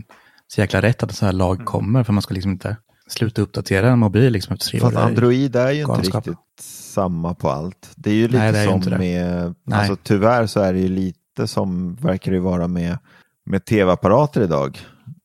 så 0.48 0.62
jäkla 0.62 0.82
rätt 0.82 1.04
att 1.04 1.10
en 1.10 1.16
sån 1.16 1.26
här 1.26 1.34
lag 1.34 1.66
kommer, 1.66 2.04
för 2.04 2.14
man 2.14 2.22
ska 2.22 2.34
liksom 2.34 2.52
inte 2.52 2.78
sluta 3.08 3.42
uppdatera 3.42 3.90
en 3.90 4.00
mobil 4.00 4.34
liksom 4.34 4.54
efter 4.54 4.68
tre 4.70 4.80
år. 4.80 4.84
Fast 4.84 4.96
ju- 4.96 5.00
Android 5.02 5.56
är 5.56 5.72
ju 5.72 5.80
inte 5.82 5.88
galenskap. 5.92 6.28
riktigt 6.28 6.44
samma 6.60 7.34
på 7.34 7.50
allt. 7.50 7.90
Det 7.96 8.10
är 8.10 8.14
ju 8.16 8.28
lite 8.28 8.38
Nej, 8.40 8.52
det 8.52 8.58
är 8.58 8.62
ju 8.64 8.68
som 8.70 8.76
inte 8.78 8.90
det. 8.90 8.98
med, 8.98 9.56
Nej. 9.64 9.80
alltså 9.80 9.96
tyvärr 10.04 10.48
så 10.48 10.60
är 10.60 10.74
det 10.74 10.80
ju 10.80 10.88
lite 10.90 11.48
som 11.48 11.96
verkar 11.96 12.32
det 12.32 12.40
vara 12.40 12.68
med, 12.68 12.98
med 13.46 13.66
tv-apparater 13.66 14.42
idag. 14.42 14.80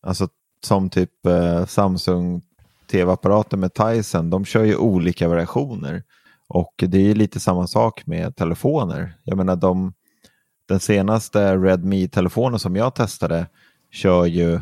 Alltså 0.07 0.29
som 0.65 0.91
typ 0.91 1.27
eh, 1.27 1.67
Samsung 1.67 2.43
tv-apparater 2.91 3.57
med 3.57 3.75
Tyson, 3.75 4.31
de 4.31 4.45
kör 4.45 4.65
ju 4.65 4.77
olika 4.77 5.29
versioner. 5.29 6.03
Och 6.49 6.85
det 6.87 7.11
är 7.11 7.15
lite 7.15 7.41
samma 7.41 7.67
sak 7.67 8.07
med 8.07 8.37
telefoner. 8.37 9.15
Jag 9.25 9.37
menar 9.37 9.57
de, 9.57 9.93
den 10.69 10.81
senaste 10.81 11.57
Redmi-telefonen 11.57 12.59
som 12.59 12.77
jag 12.77 12.95
testade 12.95 13.47
kör 13.93 14.27
ju 14.27 14.61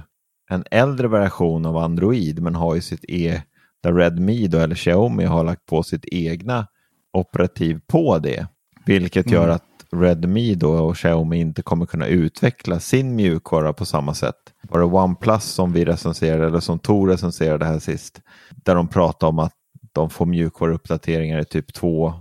en 0.51 0.65
äldre 0.71 1.09
version 1.09 1.67
av 1.67 1.77
Android 1.77 2.43
men 2.43 2.55
har 2.55 2.75
ju 2.75 2.81
sitt 2.81 3.05
e 3.09 3.43
där 3.83 3.93
Redmi 3.93 4.47
då, 4.47 4.59
eller 4.59 4.75
Xiaomi 4.75 5.25
har 5.25 5.45
lagt 5.45 5.67
på 5.67 5.83
sitt 5.83 6.05
egna 6.05 6.67
operativ 7.13 7.81
på 7.87 8.19
det. 8.19 8.47
Vilket 8.87 9.27
mm. 9.27 9.35
gör 9.35 9.49
att 9.49 9.65
Redmi 9.93 10.55
då 10.55 10.73
och 10.73 10.97
Xiaomi 10.97 11.41
inte 11.41 11.63
kommer 11.63 11.87
kunna 11.87 12.07
utveckla 12.07 12.81
sin 12.81 13.17
mjukvara 13.17 13.73
på 13.73 13.85
samma 13.85 14.15
sätt. 14.15 14.37
Var 14.63 14.81
det 14.81 14.87
OnePlus 14.87 15.45
som 15.45 15.73
vi 15.73 15.85
recenserade 15.85 16.47
eller 16.47 16.61
som 16.61 16.79
Tor 16.79 17.09
recenserade 17.09 17.65
här 17.65 17.79
sist. 17.79 18.21
Där 18.65 18.75
de 18.75 18.89
pratade 18.89 19.29
om 19.29 19.39
att 19.39 19.55
de 19.93 20.11
får 20.11 20.27
mjukvaruuppdateringar 20.27 21.39
i 21.39 21.45
typ 21.45 21.73
två, 21.73 22.15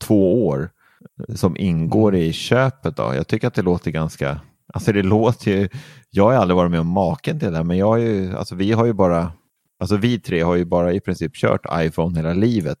två 0.00 0.46
år 0.46 0.70
som 1.34 1.56
ingår 1.56 2.14
i 2.14 2.32
köpet. 2.32 2.96
Då. 2.96 3.12
Jag 3.14 3.26
tycker 3.26 3.48
att 3.48 3.54
det 3.54 3.62
låter 3.62 3.90
ganska, 3.90 4.40
alltså 4.74 4.92
det 4.92 5.02
låter 5.02 5.50
ju, 5.50 5.68
jag 6.16 6.24
har 6.24 6.34
aldrig 6.34 6.56
varit 6.56 6.70
med 6.70 6.80
om 6.80 6.88
maken 6.88 7.40
till 7.40 7.52
det 7.52 7.64
men 7.64 7.76
jag 7.76 7.86
har 7.86 7.96
ju, 7.96 8.36
alltså 8.36 8.54
vi 8.54 8.72
har 8.72 8.86
ju 8.86 8.92
bara, 8.92 9.32
alltså 9.80 9.96
vi 9.96 10.20
tre 10.20 10.40
har 10.40 10.56
ju 10.56 10.64
bara 10.64 10.92
i 10.92 11.00
princip 11.00 11.34
kört 11.34 11.66
iPhone 11.72 12.18
hela 12.18 12.32
livet. 12.32 12.78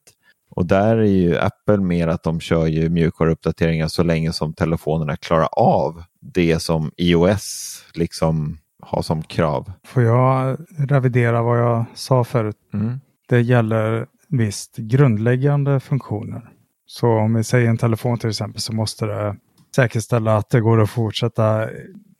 Och 0.50 0.66
där 0.66 0.96
är 0.96 1.04
ju 1.04 1.38
Apple 1.38 1.76
mer 1.76 2.08
att 2.08 2.22
de 2.22 2.40
kör 2.40 2.66
ju 2.66 2.88
mjukvaruuppdateringar 2.88 3.88
så 3.88 4.02
länge 4.02 4.32
som 4.32 4.52
telefonerna 4.52 5.16
klarar 5.16 5.48
av 5.52 6.02
det 6.20 6.58
som 6.62 6.90
iOS 6.96 7.82
liksom 7.94 8.58
har 8.82 9.02
som 9.02 9.22
krav. 9.22 9.72
Får 9.86 10.02
jag 10.02 10.56
revidera 10.78 11.42
vad 11.42 11.60
jag 11.60 11.84
sa 11.94 12.24
förut? 12.24 12.56
Mm. 12.74 13.00
Det 13.28 13.40
gäller 13.40 14.06
visst 14.28 14.76
grundläggande 14.76 15.80
funktioner. 15.80 16.50
Så 16.86 17.08
om 17.08 17.34
vi 17.34 17.44
säger 17.44 17.68
en 17.68 17.78
telefon 17.78 18.18
till 18.18 18.28
exempel 18.28 18.60
så 18.60 18.72
måste 18.72 19.06
det 19.06 19.36
säkerställa 19.76 20.36
att 20.36 20.50
det 20.50 20.60
går 20.60 20.82
att 20.82 20.90
fortsätta 20.90 21.68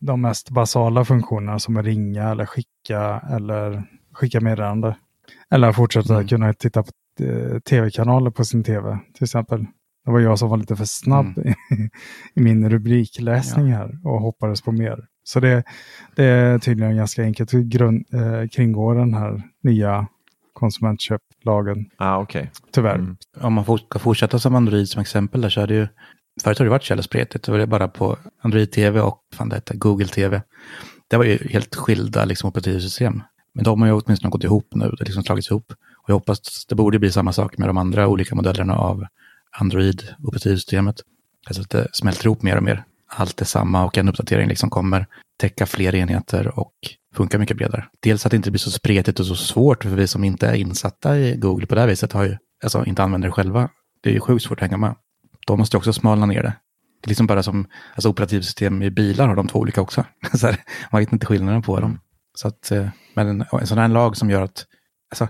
de 0.06 0.20
mest 0.20 0.50
basala 0.50 1.04
funktionerna 1.04 1.58
som 1.58 1.76
att 1.76 1.84
ringa 1.84 2.30
eller 2.30 2.46
skicka 2.46 3.22
eller 3.30 3.82
skicka 4.12 4.40
meddelande. 4.40 4.96
Eller 5.50 5.72
fortsätta 5.72 6.14
mm. 6.14 6.28
kunna 6.28 6.52
titta 6.52 6.82
på 6.82 6.90
Eh, 7.20 7.58
tv-kanaler 7.58 8.30
på 8.30 8.44
sin 8.44 8.64
tv 8.64 8.98
till 9.14 9.24
exempel. 9.24 9.66
Det 10.04 10.10
var 10.10 10.20
jag 10.20 10.38
som 10.38 10.48
var 10.48 10.56
lite 10.56 10.76
för 10.76 10.84
snabb 10.84 11.38
mm. 11.38 11.54
i 12.34 12.40
min 12.40 12.70
rubrikläsning 12.70 13.68
ja. 13.68 13.76
här 13.76 13.98
och 14.04 14.20
hoppades 14.20 14.62
på 14.62 14.72
mer. 14.72 15.06
Så 15.24 15.40
det, 15.40 15.64
det 16.16 16.24
är 16.24 16.58
tydligen 16.58 16.96
ganska 16.96 17.22
enkelt 17.22 17.54
att 17.54 17.64
grund, 17.64 18.04
eh, 18.12 18.48
kringgå 18.48 18.94
den 18.94 19.14
här 19.14 19.42
nya 19.62 20.06
konsumentköplagen. 20.52 21.90
Ah, 21.96 22.22
okay. 22.22 22.46
Tyvärr. 22.72 22.94
Mm. 22.94 23.16
Om 23.40 23.52
man 23.52 23.78
ska 23.78 23.98
fortsätta 23.98 24.38
som 24.38 24.54
Android 24.54 24.88
som 24.88 25.00
exempel 25.00 25.40
där 25.40 25.48
så 25.48 25.60
är 25.60 25.66
det 25.66 25.74
ju 25.74 25.88
Förut 26.46 26.58
har 26.58 26.64
det 26.64 26.70
varit 26.70 26.82
källspretigt, 26.82 27.44
det 27.44 27.52
var 27.52 27.66
bara 27.66 27.88
på 27.88 28.18
Android 28.42 28.72
TV 28.72 29.00
och 29.00 29.20
fan 29.34 29.48
det 29.48 29.56
heter, 29.56 29.74
Google 29.74 30.06
TV. 30.06 30.42
Det 31.08 31.16
var 31.16 31.24
ju 31.24 31.48
helt 31.50 31.74
skilda 31.74 32.24
liksom, 32.24 32.48
operativsystem. 32.48 33.22
Men 33.54 33.64
de 33.64 33.80
har 33.80 33.88
ju 33.88 33.94
åtminstone 33.94 34.30
gått 34.30 34.44
ihop 34.44 34.68
nu, 34.74 34.84
det 34.84 34.98
har 34.98 35.04
liksom 35.04 35.22
slagits 35.22 35.50
ihop. 35.50 35.72
Och 35.72 36.10
jag 36.10 36.14
hoppas 36.14 36.66
det 36.68 36.74
borde 36.74 36.98
bli 36.98 37.12
samma 37.12 37.32
sak 37.32 37.58
med 37.58 37.68
de 37.68 37.76
andra 37.76 38.08
olika 38.08 38.34
modellerna 38.34 38.76
av 38.76 39.04
Android-operativsystemet. 39.58 40.96
Alltså 41.46 41.62
att 41.62 41.70
det 41.70 41.88
smälter 41.92 42.26
ihop 42.26 42.42
mer 42.42 42.56
och 42.56 42.62
mer. 42.62 42.84
Allt 43.06 43.40
är 43.40 43.44
samma 43.44 43.84
och 43.84 43.98
en 43.98 44.08
uppdatering 44.08 44.48
liksom 44.48 44.70
kommer 44.70 45.06
täcka 45.38 45.66
fler 45.66 45.94
enheter 45.94 46.58
och 46.58 46.74
funka 47.16 47.38
mycket 47.38 47.56
bredare. 47.56 47.84
Dels 48.00 48.26
att 48.26 48.30
det 48.30 48.36
inte 48.36 48.50
blir 48.50 48.58
så 48.58 48.70
spretigt 48.70 49.20
och 49.20 49.26
så 49.26 49.36
svårt 49.36 49.82
för 49.82 49.90
vi 49.90 50.06
som 50.06 50.24
inte 50.24 50.46
är 50.46 50.54
insatta 50.54 51.18
i 51.18 51.36
Google 51.36 51.66
på 51.66 51.74
det 51.74 51.80
här 51.80 51.88
viset 51.88 52.12
har 52.12 52.24
ju, 52.24 52.36
alltså 52.64 52.84
inte 52.84 53.02
använder 53.02 53.28
det 53.28 53.32
själva. 53.32 53.68
Det 54.02 54.10
är 54.10 54.14
ju 54.14 54.20
sjukt 54.20 54.44
svårt 54.44 54.58
att 54.58 54.70
hänga 54.70 54.76
med. 54.76 54.94
De 55.46 55.58
måste 55.58 55.76
också 55.76 55.92
smalna 55.92 56.26
ner 56.26 56.42
det. 56.42 56.52
Det 57.00 57.06
är 57.06 57.08
liksom 57.08 57.26
bara 57.26 57.42
som 57.42 57.66
alltså 57.94 58.08
operativsystem 58.08 58.82
i 58.82 58.90
bilar 58.90 59.28
har 59.28 59.36
de 59.36 59.48
två 59.48 59.58
olika 59.58 59.80
också. 59.80 60.04
så 60.34 60.46
här, 60.46 60.56
man 60.92 61.00
vet 61.00 61.12
inte 61.12 61.26
skillnaden 61.26 61.62
på 61.62 61.80
dem. 61.80 61.98
Så 62.34 62.48
att, 62.48 62.70
eh, 62.70 62.88
men 63.14 63.28
en, 63.28 63.44
en 63.60 63.66
sån 63.66 63.78
här 63.78 63.88
lag 63.88 64.16
som 64.16 64.30
gör 64.30 64.42
att, 64.42 64.66
alltså, 65.10 65.28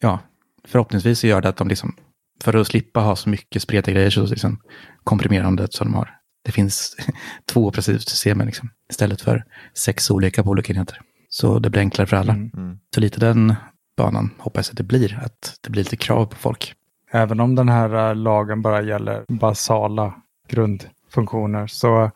ja, 0.00 0.20
förhoppningsvis 0.68 1.24
gör 1.24 1.40
det 1.40 1.48
att 1.48 1.56
de 1.56 1.68
liksom, 1.68 1.96
för 2.44 2.56
att 2.56 2.66
slippa 2.66 3.00
ha 3.00 3.16
så 3.16 3.28
mycket 3.28 3.62
spretiga 3.62 3.94
grejer 3.94 4.10
så 4.10 4.26
liksom 4.26 4.60
komprimerandet 5.04 5.72
som 5.72 5.86
de 5.86 5.94
har. 5.94 6.14
Det 6.44 6.52
finns 6.52 6.96
två 7.52 7.66
operativsystem 7.66 8.40
liksom, 8.40 8.70
istället 8.90 9.20
för 9.20 9.44
sex 9.74 10.10
olika 10.10 10.42
på 10.42 10.50
olika 10.50 10.72
enheter. 10.72 11.00
Så 11.28 11.58
det 11.58 11.70
blir 11.70 11.80
enklare 11.80 12.06
för 12.06 12.16
alla. 12.16 12.32
Mm. 12.32 12.50
mm. 12.56 12.78
Så 12.94 13.00
lite 13.00 13.20
den 13.20 13.54
banan 13.96 14.30
hoppas 14.38 14.68
jag 14.68 14.72
att 14.72 14.76
det 14.76 14.84
blir, 14.84 15.18
att 15.24 15.58
det 15.60 15.70
blir 15.70 15.84
lite 15.84 15.96
krav 15.96 16.26
på 16.26 16.36
folk. 16.36 16.74
Även 17.10 17.40
om 17.40 17.54
den 17.54 17.68
här 17.68 18.10
äh, 18.10 18.16
lagen 18.16 18.62
bara 18.62 18.82
gäller 18.82 19.24
basala 19.28 20.14
grundfunktioner 20.48 21.66
så 21.66 22.10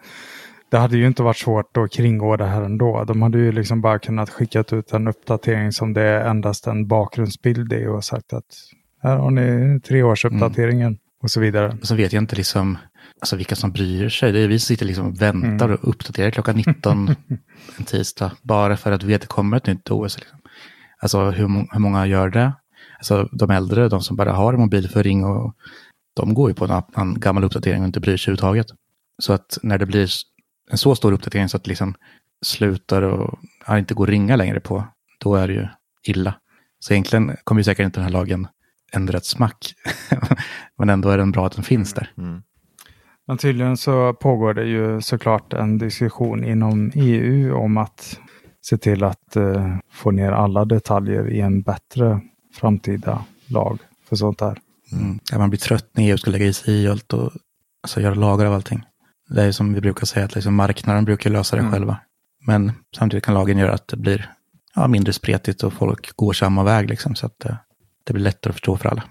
det 0.73 0.79
hade 0.79 0.97
ju 0.97 1.07
inte 1.07 1.23
varit 1.23 1.37
svårt 1.37 1.77
att 1.77 1.93
kringgå 1.93 2.37
det 2.37 2.45
här 2.45 2.63
ändå. 2.63 3.05
De 3.05 3.23
hade 3.23 3.39
ju 3.39 3.53
liksom 3.53 3.81
bara 3.81 3.99
kunnat 3.99 4.31
skicka 4.31 4.61
ut 4.61 4.93
en 4.93 5.09
uppdatering 5.09 5.73
som 5.73 5.93
det 5.93 6.03
är 6.03 6.31
endast 6.31 6.67
en 6.67 6.87
bakgrundsbild 6.87 7.73
i 7.73 7.87
och 7.87 8.05
sagt 8.05 8.33
att 8.33 8.45
här 9.03 9.17
har 9.17 9.31
ni 9.31 9.81
treårsuppdateringen 9.81 10.87
mm. 10.87 10.99
och 11.23 11.31
så 11.31 11.41
vidare. 11.41 11.77
Så 11.83 11.95
vet 11.95 12.13
jag 12.13 12.23
inte 12.23 12.37
liksom, 12.37 12.79
alltså 13.21 13.37
vilka 13.37 13.57
som 13.57 13.73
bryr 13.73 14.09
sig. 14.09 14.33
Det 14.33 14.41
är 14.41 14.49
vi 14.49 14.59
som 14.59 14.67
sitter 14.67 14.87
liksom 14.87 15.07
och 15.07 15.23
väntar 15.23 15.67
mm. 15.67 15.79
och 15.83 15.89
uppdaterar 15.89 16.31
klockan 16.31 16.57
19 16.57 17.15
en 17.79 17.85
tisdag 17.85 18.33
bara 18.43 18.77
för 18.77 18.93
att 18.93 19.03
vi 19.03 19.07
vet 19.07 19.15
att 19.15 19.21
det 19.21 19.27
kommer 19.27 19.57
ett 19.57 19.67
nytt 19.67 19.91
OS. 19.91 20.19
Liksom. 20.19 20.39
Alltså 20.99 21.31
hur, 21.31 21.73
hur 21.73 21.79
många 21.79 22.07
gör 22.07 22.31
det? 22.31 22.53
Alltså 23.03 23.29
de 23.33 23.51
äldre, 23.51 23.89
de 23.89 24.01
som 24.01 24.17
bara 24.17 24.33
har 24.33 24.55
en 24.55 24.61
mobil 24.61 24.89
för 24.89 25.03
ring 25.03 25.25
och 25.25 25.55
de 26.15 26.35
går 26.35 26.51
ju 26.51 26.55
på 26.55 26.65
en, 26.65 26.83
en 26.97 27.21
gammal 27.21 27.45
uppdatering 27.45 27.81
och 27.81 27.87
inte 27.87 28.01
bryr 28.01 28.17
sig 28.17 28.33
överhuvudtaget. 28.33 28.67
Så 29.23 29.33
att 29.33 29.59
när 29.63 29.79
det 29.79 29.87
blir 29.87 30.09
en 30.71 30.79
så 30.79 30.95
stor 30.95 31.13
uppdatering 31.13 31.49
så 31.49 31.57
att 31.57 31.65
det 31.65 31.69
liksom 31.69 31.95
slutar 32.45 33.03
och 33.03 33.39
ja, 33.67 33.79
inte 33.79 33.95
går 33.95 34.05
att 34.05 34.11
ringa 34.11 34.37
längre 34.37 34.61
på, 34.61 34.85
då 35.19 35.35
är 35.35 35.49
det 35.49 35.55
ju 35.55 35.69
illa. 36.03 36.35
Så 36.79 36.93
egentligen 36.93 37.37
kommer 37.45 37.61
ju 37.61 37.65
säkert 37.65 37.85
inte 37.85 38.01
den 38.01 38.05
här 38.05 38.13
lagen 38.13 38.49
ändra 38.93 39.19
ett 39.19 39.25
smack. 39.25 39.75
Men 40.79 40.89
ändå 40.89 41.09
är 41.09 41.19
den 41.19 41.33
bra 41.33 41.47
att 41.47 41.53
den 41.53 41.65
finns 41.65 41.95
där. 41.95 42.13
Mm. 42.19 42.43
Men 43.27 43.39
tydligen 43.39 43.77
så 43.77 44.13
pågår 44.15 44.55
det 44.55 44.65
ju 44.65 45.01
såklart 45.01 45.53
en 45.53 45.79
diskussion 45.79 46.45
inom 46.45 46.93
EU 46.95 47.57
om 47.57 47.77
att 47.77 48.21
se 48.61 48.79
till 48.79 49.05
att 49.05 49.37
uh, 49.37 49.77
få 49.91 50.11
ner 50.11 50.33
alla 50.33 50.65
detaljer 50.65 51.31
i 51.31 51.41
en 51.41 51.63
bättre 51.63 52.21
framtida 52.53 53.25
lag 53.47 53.79
för 54.09 54.17
sånt 54.17 54.41
här. 54.41 54.59
Mm. 54.93 55.21
Ja, 55.31 55.39
man 55.39 55.51
blir 55.51 55.61
trött 55.61 55.89
när 55.93 56.05
EU 56.05 56.19
ska 56.19 56.31
lägga 56.31 56.47
i 56.47 56.53
sig 56.53 56.75
i 56.75 56.89
allt 56.89 57.13
och 57.13 57.33
alltså, 57.83 58.01
göra 58.01 58.15
lagar 58.15 58.47
av 58.47 58.53
allting. 58.53 58.83
Det 59.29 59.43
är 59.43 59.53
som 59.53 59.75
vi 59.75 59.81
brukar 59.81 60.07
säga, 60.07 60.25
att 60.25 60.35
liksom 60.35 60.55
marknaden 60.55 61.05
brukar 61.05 61.31
lösa 61.31 61.57
det 61.57 61.61
mm. 61.61 61.73
själva. 61.73 61.97
Men 62.47 62.73
samtidigt 62.97 63.25
kan 63.25 63.35
lagen 63.35 63.59
göra 63.59 63.73
att 63.73 63.89
det 63.89 63.97
blir 63.97 64.31
ja, 64.75 64.89
mindre 64.89 65.13
spretigt 65.13 65.63
och 65.63 65.73
folk 65.73 66.17
går 66.17 66.33
samma 66.33 66.65
väg. 66.65 66.89
Liksom, 66.89 67.15
så 67.15 67.27
att 67.27 67.39
det, 67.39 67.57
det 68.05 68.13
blir 68.13 68.25
lättare 68.25 68.51
att 68.51 68.55
förstå 68.55 68.77
för 68.77 68.89
alla. 68.89 69.03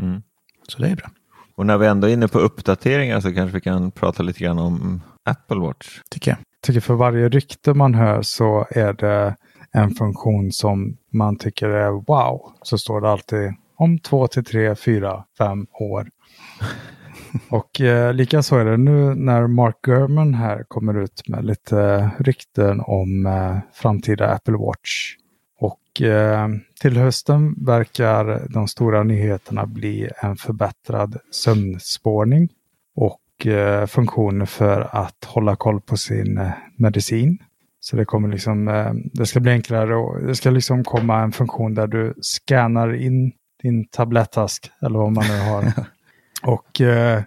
Mm. 0.00 0.22
Så 0.68 0.82
det 0.82 0.88
är 0.88 0.96
bra. 0.96 1.10
Och 1.54 1.66
när 1.66 1.78
vi 1.78 1.86
ändå 1.86 2.08
är 2.08 2.12
inne 2.12 2.28
på 2.28 2.38
uppdateringar 2.38 3.20
så 3.20 3.34
kanske 3.34 3.54
vi 3.54 3.60
kan 3.60 3.90
prata 3.90 4.22
lite 4.22 4.44
grann 4.44 4.58
om 4.58 5.02
Apple 5.24 5.58
Watch. 5.60 6.00
Tycker 6.10 6.30
jag. 6.30 6.38
Tycker 6.62 6.80
för 6.80 6.94
varje 6.94 7.28
rykte 7.28 7.74
man 7.74 7.94
hör 7.94 8.22
så 8.22 8.66
är 8.70 8.92
det 8.92 9.36
en 9.76 9.90
funktion 9.90 10.52
som 10.52 10.96
man 11.10 11.36
tycker 11.36 11.68
är 11.68 11.90
wow. 11.90 12.52
Så 12.62 12.78
står 12.78 13.00
det 13.00 13.10
alltid 13.10 13.54
om 13.76 13.98
två 13.98 14.26
till 14.26 14.44
tre, 14.44 14.74
fyra, 14.74 15.24
fem 15.38 15.66
år. 15.72 16.08
Och 17.50 17.80
eh, 17.80 18.14
likaså 18.14 18.56
är 18.56 18.64
det 18.64 18.76
nu 18.76 19.14
när 19.14 19.46
Mark 19.46 19.82
Gurman 19.82 20.34
här 20.34 20.64
kommer 20.68 21.02
ut 21.02 21.28
med 21.28 21.44
lite 21.44 22.10
rykten 22.18 22.80
om 22.80 23.26
eh, 23.26 23.58
framtida 23.72 24.28
Apple 24.28 24.56
Watch. 24.56 25.14
Och 25.60 26.02
eh, 26.02 26.48
till 26.80 26.96
hösten 26.96 27.54
verkar 27.64 28.48
de 28.50 28.68
stora 28.68 29.02
nyheterna 29.02 29.66
bli 29.66 30.10
en 30.22 30.36
förbättrad 30.36 31.16
sömnspårning 31.30 32.48
och 32.96 33.46
eh, 33.46 33.86
funktioner 33.86 34.46
för 34.46 34.88
att 34.92 35.24
hålla 35.24 35.56
koll 35.56 35.80
på 35.80 35.96
sin 35.96 36.38
eh, 36.38 36.50
medicin. 36.76 37.38
Så 37.80 37.96
det 37.96 38.04
kommer 38.04 38.28
liksom, 38.28 38.68
eh, 38.68 38.92
det 39.12 39.26
ska 39.26 39.40
bli 39.40 39.52
enklare 39.52 39.96
och 39.96 40.22
det 40.22 40.34
ska 40.34 40.50
liksom 40.50 40.84
komma 40.84 41.20
en 41.20 41.32
funktion 41.32 41.74
där 41.74 41.86
du 41.86 42.14
scannar 42.20 42.94
in 42.94 43.32
din 43.62 43.88
tablettask 43.88 44.70
eller 44.82 44.98
vad 44.98 45.12
man 45.12 45.24
nu 45.28 45.38
har. 45.38 45.72
Och 46.42 46.80
eh, 46.80 47.22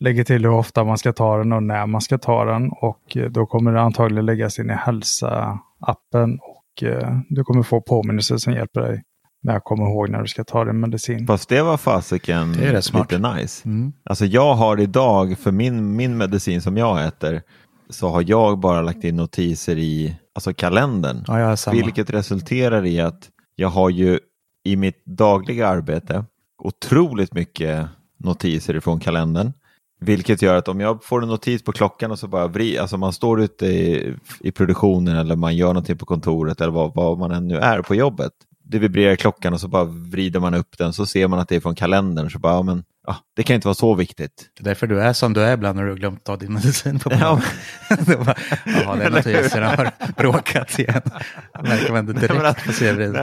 lägger 0.00 0.24
till 0.24 0.44
hur 0.44 0.52
ofta 0.52 0.84
man 0.84 0.98
ska 0.98 1.12
ta 1.12 1.38
den 1.38 1.52
och 1.52 1.62
när 1.62 1.86
man 1.86 2.00
ska 2.00 2.18
ta 2.18 2.44
den. 2.44 2.70
Och 2.70 3.16
eh, 3.16 3.30
då 3.30 3.46
kommer 3.46 3.72
det 3.72 3.80
antagligen 3.80 4.26
läggas 4.26 4.58
in 4.58 4.70
i 4.70 4.72
hälsa-appen. 4.72 6.38
Och 6.40 6.82
eh, 6.82 7.18
du 7.28 7.44
kommer 7.44 7.62
få 7.62 7.80
påminnelser 7.80 8.36
som 8.36 8.52
hjälper 8.52 8.80
dig 8.80 9.02
med 9.42 9.56
att 9.56 9.64
komma 9.64 9.82
ihåg 9.82 10.08
när 10.08 10.20
du 10.22 10.26
ska 10.26 10.44
ta 10.44 10.64
din 10.64 10.80
medicin. 10.80 11.26
Fast 11.26 11.48
det 11.48 11.62
var 11.62 11.76
fasiken 11.76 12.52
lite 12.52 13.18
nice. 13.18 13.68
Mm. 13.68 13.92
Alltså 14.04 14.24
jag 14.24 14.54
har 14.54 14.80
idag, 14.80 15.38
för 15.38 15.52
min, 15.52 15.96
min 15.96 16.16
medicin 16.16 16.60
som 16.60 16.76
jag 16.76 17.06
äter, 17.06 17.42
så 17.90 18.08
har 18.08 18.24
jag 18.26 18.58
bara 18.58 18.82
lagt 18.82 19.04
in 19.04 19.16
notiser 19.16 19.78
i 19.78 20.16
alltså 20.34 20.54
kalendern. 20.54 21.24
Ja, 21.26 21.56
vilket 21.72 22.10
resulterar 22.10 22.86
i 22.86 23.00
att 23.00 23.28
jag 23.56 23.68
har 23.68 23.90
ju 23.90 24.18
i 24.64 24.76
mitt 24.76 25.04
dagliga 25.04 25.68
arbete 25.68 26.24
otroligt 26.62 27.34
mycket 27.34 27.88
notiser 28.18 28.76
ifrån 28.76 29.00
kalendern. 29.00 29.52
Vilket 30.00 30.42
gör 30.42 30.54
att 30.54 30.68
om 30.68 30.80
jag 30.80 31.04
får 31.04 31.22
en 31.22 31.28
notis 31.28 31.62
på 31.62 31.72
klockan 31.72 32.10
och 32.10 32.18
så 32.18 32.28
bara 32.28 32.46
vri, 32.46 32.78
alltså 32.78 32.96
man 32.96 33.12
står 33.12 33.40
ute 33.40 33.66
i, 33.66 34.14
i 34.40 34.52
produktionen 34.52 35.16
eller 35.16 35.36
man 35.36 35.56
gör 35.56 35.68
någonting 35.68 35.98
på 35.98 36.06
kontoret 36.06 36.60
eller 36.60 36.72
vad, 36.72 36.94
vad 36.94 37.18
man 37.18 37.30
än 37.30 37.48
nu 37.48 37.58
är 37.58 37.82
på 37.82 37.94
jobbet. 37.94 38.32
Det 38.64 38.78
vibrerar 38.78 39.16
klockan 39.16 39.52
och 39.52 39.60
så 39.60 39.68
bara 39.68 39.84
vrider 39.84 40.40
man 40.40 40.54
upp 40.54 40.78
den 40.78 40.92
så 40.92 41.06
ser 41.06 41.28
man 41.28 41.38
att 41.38 41.48
det 41.48 41.56
är 41.56 41.60
från 41.60 41.74
kalendern. 41.74 42.30
Så 42.30 42.38
bara, 42.38 42.52
ja, 42.52 42.62
men, 42.62 42.84
ja, 43.06 43.16
det 43.36 43.42
kan 43.42 43.54
inte 43.54 43.66
vara 43.66 43.74
så 43.74 43.94
viktigt. 43.94 44.50
Det 44.56 44.62
är 44.62 44.64
därför 44.64 44.86
du 44.86 45.00
är 45.02 45.12
som 45.12 45.32
du 45.32 45.40
är 45.42 45.54
ibland 45.54 45.76
när 45.76 45.84
du 45.84 45.90
har 45.90 45.96
glömt 45.96 46.24
ta 46.24 46.36
din 46.36 46.52
medicin 46.52 46.98
på 46.98 47.10
morgonen. 47.10 47.42
Ja. 48.06 48.34
Jaha, 48.66 48.96
den 48.96 49.12
notisen 49.12 49.62
har 49.62 49.90
bråkat 50.16 50.78
igen. 50.78 51.02
Det 51.54 51.62
märker 51.62 51.92
man 51.92 52.08
inte 52.08 52.26
direkt 52.26 52.66
på 52.66 52.72
CV. 52.72 53.16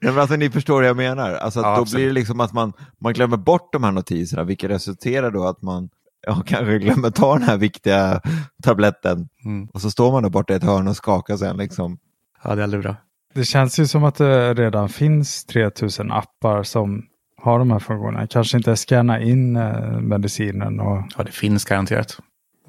Ja, 0.00 0.12
men 0.12 0.18
alltså, 0.18 0.36
ni 0.36 0.50
förstår 0.50 0.74
vad 0.74 0.84
jag 0.88 0.96
menar. 0.96 1.34
Alltså, 1.34 1.60
Ja, 1.60 1.76
då 1.76 1.82
absolut. 1.82 1.94
blir 1.94 2.06
det 2.06 2.12
liksom 2.12 2.40
att 2.40 2.52
man, 2.52 2.72
man 3.00 3.12
glömmer 3.12 3.36
bort 3.36 3.72
de 3.72 3.84
här 3.84 3.92
notiserna, 3.92 4.44
vilket 4.44 4.70
resulterar 4.70 5.30
då 5.30 5.44
att 5.46 5.62
man 5.62 5.88
ja, 6.26 6.42
kanske 6.46 6.78
glömmer 6.78 7.10
ta 7.10 7.32
den 7.38 7.42
här 7.48 7.56
viktiga 7.56 8.20
tabletten. 8.62 9.28
Mm. 9.44 9.68
Och 9.72 9.80
så 9.80 9.90
står 9.90 10.12
man 10.12 10.22
där 10.22 10.30
borta 10.30 10.52
i 10.52 10.56
ett 10.56 10.62
hörn 10.62 10.88
och 10.88 10.96
skakar 10.96 11.36
sen. 11.36 11.56
Liksom. 11.56 11.98
Ja, 12.44 12.54
det 12.54 12.60
är 12.60 12.64
aldrig 12.64 12.82
bra. 12.82 12.96
Det 13.34 13.44
känns 13.44 13.78
ju 13.78 13.86
som 13.86 14.04
att 14.04 14.14
det 14.14 14.54
redan 14.54 14.88
finns 14.88 15.44
3000 15.44 16.12
appar 16.12 16.62
som 16.62 17.02
har 17.42 17.58
de 17.58 17.70
här 17.70 17.78
funktionerna. 17.78 18.26
Kanske 18.26 18.56
inte 18.56 18.76
scanna 18.76 19.20
in 19.20 19.56
eh, 19.56 20.00
medicinen 20.00 20.80
och 20.80 21.02
Ja, 21.18 21.24
det 21.24 21.32
finns 21.32 21.64
garanterat. 21.64 22.18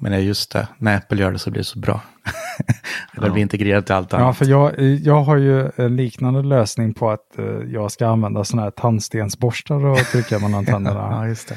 Men 0.00 0.12
det 0.12 0.18
är 0.18 0.22
just 0.22 0.52
det, 0.52 0.68
när 0.78 0.96
Apple 0.96 1.20
gör 1.20 1.32
det 1.32 1.38
så 1.38 1.50
blir 1.50 1.60
det 1.60 1.64
så 1.64 1.78
bra. 1.78 2.00
det 3.14 3.26
Ja. 3.26 3.32
blir 3.32 3.42
integrerat 3.42 3.86
till 3.86 3.94
allt 3.94 4.12
Ja, 4.12 4.18
annat. 4.18 4.36
för 4.36 4.44
jag, 4.46 4.80
jag 4.80 5.22
har 5.22 5.36
ju 5.36 5.70
en 5.76 5.96
liknande 5.96 6.42
lösning 6.42 6.94
på 6.94 7.10
att 7.10 7.38
eh, 7.38 7.44
jag 7.44 7.92
ska 7.92 8.06
använda 8.08 8.44
sådana 8.44 8.62
här 8.62 8.70
tandstensborstar 8.70 9.84
och 9.86 9.98
trycka 9.98 10.38
mellan 10.38 10.64
tänderna. 10.66 11.08
Ja, 11.10 11.26
just 11.26 11.48
det. 11.48 11.54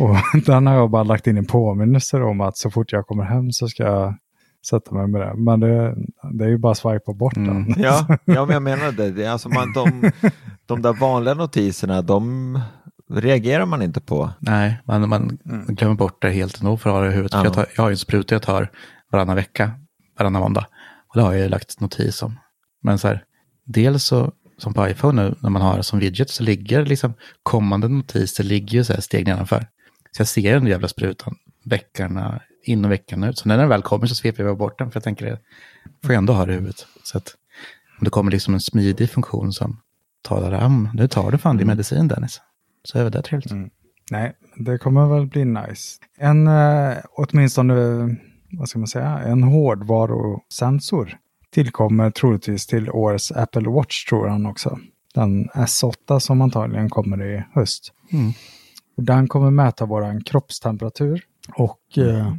och 0.00 0.16
den 0.46 0.66
har 0.66 0.74
jag 0.74 0.90
bara 0.90 1.02
lagt 1.02 1.26
in 1.26 1.38
i 1.38 1.44
påminnelser 1.44 2.22
om 2.22 2.40
att 2.40 2.56
så 2.56 2.70
fort 2.70 2.92
jag 2.92 3.06
kommer 3.06 3.24
hem 3.24 3.52
så 3.52 3.68
ska 3.68 3.82
jag 3.82 4.14
sätta 4.66 4.94
mig 4.94 5.06
med 5.06 5.20
det. 5.20 5.34
Men 5.36 5.60
det, 5.60 5.94
det 6.32 6.44
är 6.44 6.48
ju 6.48 6.58
bara 6.58 6.72
att 6.72 6.78
swipa 6.78 7.12
bort 7.12 7.36
Mm. 7.36 7.48
den. 7.72 7.82
Ja, 7.82 8.06
ja, 8.24 8.44
men 8.46 8.54
jag 8.54 8.62
menar 8.62 8.92
det. 8.92 9.10
det 9.10 9.24
är 9.24 9.30
alltså 9.30 9.48
man, 9.48 9.72
de, 9.72 10.10
de 10.66 10.82
där 10.82 10.92
vanliga 10.92 11.34
notiserna, 11.34 12.02
de 12.02 12.60
reagerar 13.10 13.66
man 13.66 13.82
inte 13.82 14.00
på. 14.00 14.30
Nej, 14.40 14.80
man, 14.84 15.08
man 15.08 15.38
glömmer 15.68 15.94
bort 15.94 16.22
det 16.22 16.30
helt 16.30 16.60
ändå 16.60 16.76
för 16.76 16.90
att 16.90 16.94
ha 16.96 17.02
det 17.02 17.08
i 17.08 17.12
huvudet. 17.12 17.32
Ja. 17.32 17.44
Jag, 17.44 17.54
tar, 17.54 17.66
jag 17.76 17.82
har 17.82 17.88
ju 17.90 17.92
en 17.94 17.98
spruta 17.98 18.34
jag 18.34 18.42
tar 18.42 18.70
varannan 19.12 19.36
vecka, 19.36 19.70
varannan 20.18 20.42
måndag. 20.42 20.66
Och 21.08 21.14
det 21.14 21.22
har 21.22 21.32
jag 21.32 21.42
ju 21.42 21.48
lagt 21.48 21.80
notis 21.80 22.22
om. 22.22 22.38
Men 22.82 22.98
så 22.98 23.08
här, 23.08 23.22
dels 23.66 24.04
så, 24.04 24.32
som 24.58 24.74
på 24.74 24.88
iPhone 24.88 25.22
nu, 25.22 25.34
när 25.40 25.50
man 25.50 25.62
har 25.62 25.76
det 25.76 25.82
som 25.82 25.98
widget, 25.98 26.30
så 26.30 26.42
ligger 26.42 26.84
liksom 26.86 27.14
kommande 27.42 27.88
notiser 27.88 28.44
ligger 28.44 28.78
ju 28.78 28.84
så 28.84 28.92
här 28.92 29.00
steg 29.00 29.26
nedanför. 29.26 29.66
Så 30.16 30.20
jag 30.20 30.28
ser 30.28 30.54
den 30.54 30.66
jävla 30.66 30.88
sprutan 30.88 31.34
veckorna 31.64 32.40
in 32.64 32.84
och 32.84 32.90
veckan 32.90 33.24
ut. 33.24 33.38
Så 33.38 33.48
när 33.48 33.58
den 33.58 33.68
väl 33.68 33.82
kommer 33.82 34.06
så 34.06 34.14
sveper 34.14 34.44
jag 34.44 34.58
bort 34.58 34.78
den, 34.78 34.90
för 34.90 34.96
jag 34.96 35.04
tänker 35.04 35.26
det 35.26 35.38
får 36.02 36.12
jag 36.12 36.18
ändå 36.18 36.32
ha 36.32 36.46
det 36.46 36.52
i 36.52 36.54
huvudet. 36.54 36.86
Så 37.02 37.18
att 37.18 37.34
om 37.98 38.04
det 38.04 38.10
kommer 38.10 38.30
liksom 38.30 38.54
en 38.54 38.60
smidig 38.60 39.10
funktion 39.10 39.52
som 39.52 39.80
talar 40.22 40.64
om, 40.64 40.90
nu 40.94 41.08
tar 41.08 41.30
du 41.30 41.38
fan 41.38 41.56
din 41.56 41.66
medicin 41.66 42.08
Dennis. 42.08 42.40
Så 42.84 42.98
är 42.98 43.02
väl 43.02 43.12
det 43.12 43.22
trevligt. 43.22 43.52
Nej, 44.10 44.32
det 44.56 44.78
kommer 44.78 45.06
väl 45.06 45.26
bli 45.26 45.44
nice. 45.44 45.98
En, 46.18 46.46
eh, 46.46 46.96
åtminstone, 47.16 47.74
vad 48.50 48.68
ska 48.68 48.78
man 48.78 48.88
säga, 48.88 49.18
en 49.18 49.42
hårdvarusensor 49.42 51.18
tillkommer 51.54 52.10
troligtvis 52.10 52.66
till 52.66 52.90
årets 52.90 53.32
Apple 53.32 53.68
Watch 53.68 54.04
tror 54.04 54.28
han 54.28 54.46
också. 54.46 54.78
Den 55.14 55.48
S8 55.48 56.18
som 56.18 56.40
antagligen 56.40 56.90
kommer 56.90 57.22
i 57.22 57.44
höst. 57.52 57.92
Mm. 58.12 58.32
Och 58.96 59.02
den 59.02 59.28
kommer 59.28 59.50
mäta 59.50 59.86
våran 59.86 60.24
kroppstemperatur 60.24 61.22
och 61.56 61.98
eh, 61.98 62.34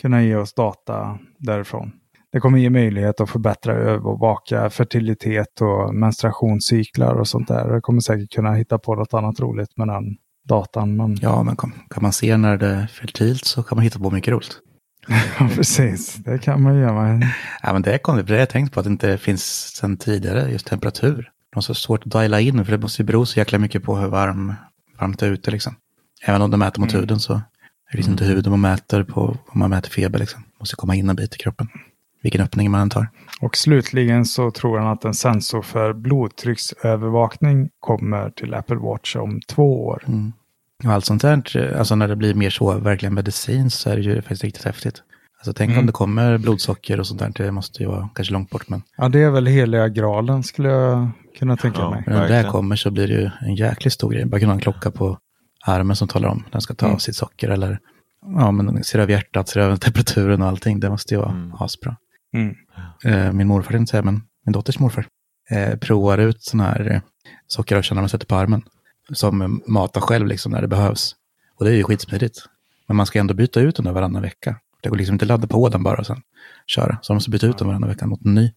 kunna 0.00 0.22
ge 0.22 0.36
oss 0.36 0.54
data 0.54 1.18
därifrån. 1.38 1.92
Det 2.32 2.40
kommer 2.40 2.58
ge 2.58 2.70
möjlighet 2.70 3.20
att 3.20 3.30
förbättra 3.30 3.72
övervaka 3.72 4.70
fertilitet 4.70 5.60
och 5.60 5.94
menstruationscyklar 5.94 7.14
och 7.14 7.28
sånt 7.28 7.48
där. 7.48 7.74
Det 7.74 7.80
kommer 7.80 8.00
säkert 8.00 8.32
kunna 8.32 8.52
hitta 8.52 8.78
på 8.78 8.94
något 8.94 9.14
annat 9.14 9.40
roligt 9.40 9.76
med 9.76 9.88
den 9.88 10.16
datan. 10.48 10.96
Men 10.96 11.18
Ja, 11.22 11.42
men 11.42 11.56
kom, 11.56 11.72
kan 11.90 12.02
man 12.02 12.12
se 12.12 12.36
när 12.36 12.56
det 12.56 12.66
är 12.66 12.86
fertilt 12.86 13.44
så 13.44 13.62
kan 13.62 13.76
man 13.76 13.82
hitta 13.82 13.98
på 13.98 14.10
mycket 14.10 14.32
roligt. 14.32 14.60
Ja, 15.38 15.48
precis. 15.54 16.14
Det 16.14 16.38
kan 16.38 16.62
man 16.62 16.76
göra. 16.76 17.20
Ja, 17.62 17.72
men 17.72 17.82
det 17.82 17.94
är 17.94 17.98
konstigt, 17.98 18.26
det 18.26 18.32
har 18.32 18.38
jag 18.38 18.48
tänkt 18.48 18.74
på 18.74 18.80
att 18.80 18.86
det 18.86 18.90
inte 18.90 19.18
finns 19.18 19.44
sedan 19.76 19.96
tidigare, 19.96 20.50
just 20.50 20.66
temperatur. 20.66 21.30
Det 21.52 21.58
är 21.58 21.60
så 21.60 21.74
svårt 21.74 22.06
att 22.06 22.12
diala 22.12 22.40
in, 22.40 22.64
för 22.64 22.72
det 22.72 22.78
måste 22.78 23.02
ju 23.02 23.06
bero 23.06 23.26
så 23.26 23.38
jäkla 23.38 23.58
mycket 23.58 23.82
på 23.82 23.96
hur 23.96 24.08
varm, 24.08 24.54
varmt 25.00 25.18
det 25.18 25.26
är 25.26 25.30
ute 25.30 25.50
liksom. 25.50 25.74
Även 26.26 26.42
om 26.42 26.50
de 26.50 26.60
mäter 26.60 26.80
mot 26.80 26.94
huden 26.94 27.20
så 27.20 27.40
är 27.88 27.92
det 27.92 27.96
liksom 27.96 28.12
inte 28.12 28.24
huden 28.24 28.50
man 28.50 28.60
mäter 28.60 29.02
på, 29.02 29.36
om 29.46 29.58
man 29.58 29.70
mäter 29.70 29.90
feber 29.90 30.18
liksom. 30.18 30.42
Måste 30.60 30.76
komma 30.76 30.94
in 30.94 31.08
en 31.10 31.16
bit 31.16 31.34
i 31.34 31.38
kroppen. 31.38 31.68
Vilken 32.22 32.40
öppning 32.40 32.70
man 32.70 32.80
än 32.80 32.90
tar. 32.90 33.08
Och 33.40 33.56
slutligen 33.56 34.24
så 34.24 34.50
tror 34.50 34.78
han 34.78 34.88
att 34.88 35.04
en 35.04 35.14
sensor 35.14 35.62
för 35.62 35.92
blodtrycksövervakning 35.92 37.68
kommer 37.80 38.30
till 38.30 38.54
Apple 38.54 38.76
Watch 38.76 39.16
om 39.16 39.40
två 39.48 39.86
år. 39.86 40.02
Mm. 40.06 40.32
Och 40.84 40.90
allt 40.92 41.04
sånt 41.04 41.22
där, 41.22 41.74
alltså 41.78 41.94
när 41.94 42.08
det 42.08 42.16
blir 42.16 42.34
mer 42.34 42.50
så 42.50 42.78
verkligen 42.78 43.14
medicin 43.14 43.70
så 43.70 43.90
är 43.90 43.96
det 43.96 44.02
ju 44.02 44.16
faktiskt 44.22 44.44
riktigt 44.44 44.64
häftigt. 44.64 45.02
Alltså 45.38 45.52
tänk 45.52 45.78
om 45.78 45.86
det 45.86 45.92
kommer 45.92 46.38
blodsocker 46.38 47.00
och 47.00 47.06
sånt 47.06 47.20
där, 47.20 47.32
det 47.36 47.52
måste 47.52 47.82
ju 47.82 47.88
vara 47.88 48.08
kanske 48.14 48.32
långt 48.34 48.50
bort 48.50 48.68
men 48.68 48.82
Ja, 48.96 49.08
det 49.08 49.22
är 49.22 49.30
väl 49.30 49.46
heliga 49.46 49.88
graalen 49.88 50.42
skulle 50.42 50.68
jag 50.68 51.10
kunna 51.38 51.56
tänka 51.56 51.80
Ja. 51.80 51.90
mig. 51.90 52.04
När 52.06 52.22
det 52.22 52.28
där 52.28 52.50
kommer 52.50 52.76
så 52.76 52.90
blir 52.90 53.08
det 53.08 53.14
ju 53.14 53.30
en 53.40 53.54
jäkligt 53.54 53.92
stor 53.92 54.10
grej. 54.10 54.24
Bara 54.24 54.40
kunna 54.40 54.52
ha 54.52 54.56
en 54.56 54.60
klocka 54.60 54.90
på 54.90 55.18
armen 55.66 55.96
som 55.96 56.08
talar 56.08 56.28
om 56.28 56.38
när 56.44 56.50
den 56.52 56.60
ska 56.60 56.74
ta 56.74 56.86
av 56.88 56.98
sitt 56.98 57.16
socker 57.16 57.48
eller 57.48 57.80
ja, 58.36 58.50
men 58.50 58.84
ser 58.84 58.98
över 58.98 59.12
hjärtat, 59.12 59.48
ser 59.48 59.60
över 59.60 59.76
temperaturen 59.76 60.42
och 60.42 60.48
allting. 60.48 60.80
Det 60.80 60.90
måste 60.90 61.14
ju 61.14 61.20
vara 61.20 61.30
Mm. 61.30 61.52
asbra. 61.54 61.96
Mm. 62.34 62.54
Eh, 63.04 63.32
min 63.32 63.46
morfar, 63.48 63.72
tänkte 63.72 63.80
jag 63.80 63.88
säga, 63.88 64.12
men 64.12 64.22
min 64.46 64.52
dotters 64.52 64.78
morfar, 64.78 65.06
eh, 65.50 65.76
provar 65.78 66.18
ut 66.18 66.42
sådana 66.42 66.68
här 66.70 66.90
eh, 66.92 67.00
sockeravkännare 67.46 68.02
man 68.02 68.08
sätter 68.08 68.26
på 68.26 68.36
armen. 68.36 68.62
Som 69.12 69.62
matar 69.66 70.00
själv 70.00 70.26
liksom 70.26 70.52
när 70.52 70.60
det 70.62 70.68
behövs. 70.68 71.14
Och 71.58 71.64
det 71.64 71.70
är 71.70 71.74
ju 71.74 71.82
skitsmidigt. 71.84 72.38
Men 72.88 72.96
man 72.96 73.06
ska 73.06 73.18
ändå 73.18 73.34
byta 73.34 73.60
ut 73.60 73.76
den 73.76 73.94
varannan 73.94 74.22
vecka. 74.22 74.56
Det 74.82 74.88
går 74.88 74.96
liksom 74.96 75.14
inte 75.14 75.24
ladda 75.26 75.46
på 75.46 75.68
den 75.68 75.82
bara 75.82 75.96
och 75.98 76.06
sen 76.06 76.22
köra. 76.66 76.98
Så 77.02 77.12
man 77.12 77.16
måste 77.16 77.30
byta 77.30 77.46
ut 77.46 77.58
den 77.58 77.66
varannan 77.66 77.88
vecka 77.88 78.06
mot 78.06 78.24
en 78.24 78.34
ny. 78.34 78.52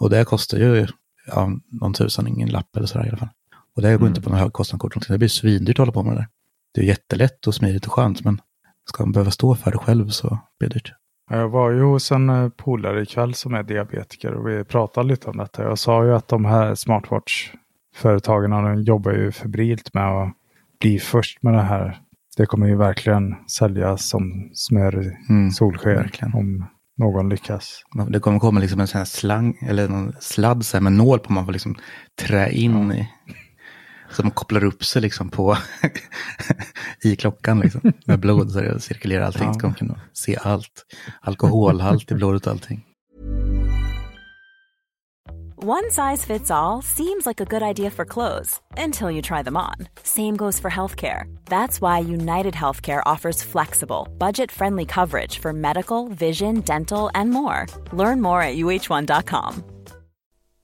Och 0.00 0.10
det 0.10 0.24
kostar 0.24 0.58
ju 0.58 0.86
ja, 1.26 1.50
någon 1.70 1.92
tusen, 1.94 2.26
ingen 2.26 2.48
lapp 2.48 2.76
eller 2.76 2.86
sådär 2.86 3.06
i 3.06 3.08
alla 3.08 3.18
fall. 3.18 3.28
Och 3.76 3.82
det 3.82 3.96
går 3.96 4.08
inte 4.08 4.22
på 4.22 4.30
någon 4.30 4.38
högkostnadskort. 4.38 5.08
Det 5.08 5.18
blir 5.18 5.28
svindyrt 5.28 5.74
att 5.74 5.78
hålla 5.78 5.92
på 5.92 6.02
med 6.02 6.12
det 6.12 6.16
där. 6.18 6.28
Det 6.74 6.80
är 6.80 6.84
jättelätt 6.84 7.46
och 7.46 7.54
smidigt 7.54 7.86
och 7.86 7.92
skönt, 7.92 8.24
men 8.24 8.40
ska 8.88 9.04
man 9.04 9.12
behöva 9.12 9.30
stå 9.30 9.54
för 9.54 9.70
det 9.70 9.78
själv 9.78 10.08
så 10.08 10.38
blir 10.58 10.68
det 10.68 10.74
dyrt. 10.74 10.92
Jag 11.30 11.48
var 11.48 11.70
ju 11.70 11.82
hos 11.82 12.12
en 12.12 12.30
eh, 12.30 12.48
polare 12.48 13.02
ikväll 13.02 13.34
som 13.34 13.54
är 13.54 13.62
diabetiker 13.62 14.34
och 14.34 14.48
vi 14.48 14.64
pratade 14.64 15.08
lite 15.08 15.30
om 15.30 15.36
detta. 15.36 15.62
Jag 15.62 15.78
sa 15.78 16.04
ju 16.04 16.14
att 16.14 16.28
de 16.28 16.44
här 16.44 16.74
smartwatch-företagen 16.74 18.82
jobbar 18.84 19.12
ju 19.12 19.32
febrilt 19.32 19.94
med 19.94 20.06
att 20.08 20.32
bli 20.80 20.98
först 20.98 21.42
med 21.42 21.54
det 21.54 21.62
här. 21.62 22.00
Det 22.36 22.46
kommer 22.46 22.66
ju 22.66 22.76
verkligen 22.76 23.34
säljas 23.50 24.08
som 24.08 24.50
smör 24.54 25.02
i 25.06 25.16
Mm, 25.28 25.50
solsken 25.50 25.94
verkligen. 25.94 26.34
om 26.34 26.64
någon 26.98 27.28
lyckas. 27.28 27.82
Det 28.08 28.20
kommer 28.20 28.38
komma 28.38 28.60
liksom 28.60 28.80
en 28.80 28.86
sån 28.86 28.98
här 28.98 29.04
slang, 29.04 29.58
eller 29.66 29.88
någon 29.88 30.12
sladd 30.20 30.64
så 30.64 30.76
här 30.76 30.82
med 30.82 30.92
nål 30.92 31.18
på 31.18 31.32
man 31.32 31.44
får 31.44 31.52
liksom 31.52 31.74
trä 32.22 32.50
in 32.52 32.92
i. 32.92 33.08
Så 34.10 34.22
man 34.22 34.30
kopplar 34.30 34.64
upp 34.64 34.84
sig 34.84 35.02
liksom 35.02 35.30
på 35.30 35.56
i 37.02 37.16
klockan 37.16 37.60
liksom. 37.60 37.92
Med 38.06 38.20
blod 38.20 38.50
så 38.50 38.60
det 38.60 38.80
cirkulerar 38.80 39.24
allting. 39.24 39.46
Ja. 39.46 39.54
Så 39.54 39.66
man 39.66 39.74
kan 39.74 39.98
se 40.12 40.36
allt. 40.42 40.86
Alkoholhalt 41.20 42.10
i 42.10 42.14
blodet 42.14 42.46
och 42.46 42.52
allting. 42.52 42.86
One 45.62 45.90
size 45.90 46.24
fits 46.24 46.50
all 46.50 46.80
seems 46.80 47.26
like 47.26 47.38
a 47.38 47.44
good 47.44 47.60
idea 47.60 47.90
for 47.90 48.06
clothes 48.06 48.60
until 48.78 49.10
you 49.10 49.20
try 49.20 49.42
them 49.42 49.58
on. 49.58 49.74
Same 50.02 50.34
goes 50.34 50.58
for 50.58 50.70
healthcare. 50.70 51.24
That's 51.44 51.82
why 51.82 51.98
United 51.98 52.54
Healthcare 52.54 53.02
offers 53.04 53.42
flexible, 53.42 54.08
budget 54.16 54.50
friendly 54.50 54.86
coverage 54.86 55.38
for 55.38 55.52
medical, 55.52 56.08
vision, 56.08 56.60
dental, 56.60 57.10
and 57.14 57.28
more. 57.28 57.66
Learn 57.92 58.22
more 58.22 58.42
at 58.42 58.56
uh1.com. 58.56 59.79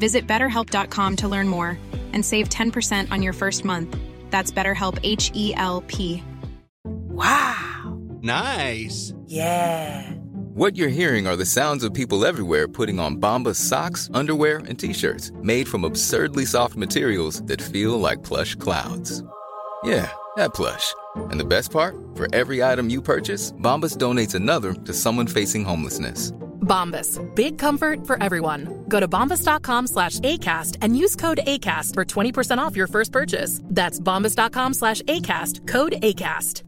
Visit 0.00 0.26
betterhelp.com 0.26 1.16
to 1.16 1.28
learn 1.28 1.46
more 1.46 1.78
and 2.12 2.24
save 2.24 2.48
10% 2.48 3.12
on 3.12 3.22
your 3.22 3.32
first 3.32 3.64
month. 3.64 3.96
That's 4.30 4.50
BetterHelp 4.50 4.98
H 5.04 5.30
E 5.34 5.54
L 5.54 5.84
P. 5.86 6.24
Wow. 6.84 7.98
Nice. 8.22 9.14
Yeah. 9.26 10.10
What 10.54 10.76
you're 10.76 10.88
hearing 10.88 11.26
are 11.26 11.36
the 11.36 11.46
sounds 11.46 11.84
of 11.84 11.94
people 11.94 12.26
everywhere 12.26 12.66
putting 12.66 12.98
on 12.98 13.20
Bombas 13.20 13.56
socks, 13.56 14.10
underwear, 14.12 14.58
and 14.68 14.78
t-shirts 14.78 15.32
made 15.42 15.68
from 15.68 15.84
absurdly 15.84 16.44
soft 16.44 16.76
materials 16.76 17.42
that 17.42 17.62
feel 17.62 18.00
like 18.00 18.22
plush 18.22 18.56
clouds. 18.56 19.22
Yeah, 19.84 20.10
that 20.36 20.54
plush. 20.54 20.94
And 21.30 21.38
the 21.38 21.44
best 21.44 21.70
part? 21.70 21.94
For 22.14 22.26
every 22.34 22.62
item 22.62 22.90
you 22.90 23.00
purchase, 23.00 23.52
Bombas 23.52 23.96
donates 23.96 24.34
another 24.34 24.74
to 24.74 24.92
someone 24.92 25.26
facing 25.26 25.64
homelessness. 25.64 26.32
Bombas. 26.60 27.20
Big 27.34 27.58
comfort 27.58 28.06
for 28.06 28.22
everyone. 28.22 28.84
Go 28.88 29.00
to 29.00 29.08
bombas.com 29.08 29.86
slash 29.86 30.20
ACAST 30.20 30.76
and 30.82 30.96
use 30.96 31.16
code 31.16 31.40
ACAST 31.46 31.94
for 31.94 32.04
20% 32.04 32.58
off 32.58 32.76
your 32.76 32.88
first 32.88 33.12
purchase. 33.12 33.60
That's 33.64 34.00
bombas.com 34.00 34.74
slash 34.74 35.02
ACAST. 35.02 35.66
Code 35.66 35.94
ACAST. 36.02 36.64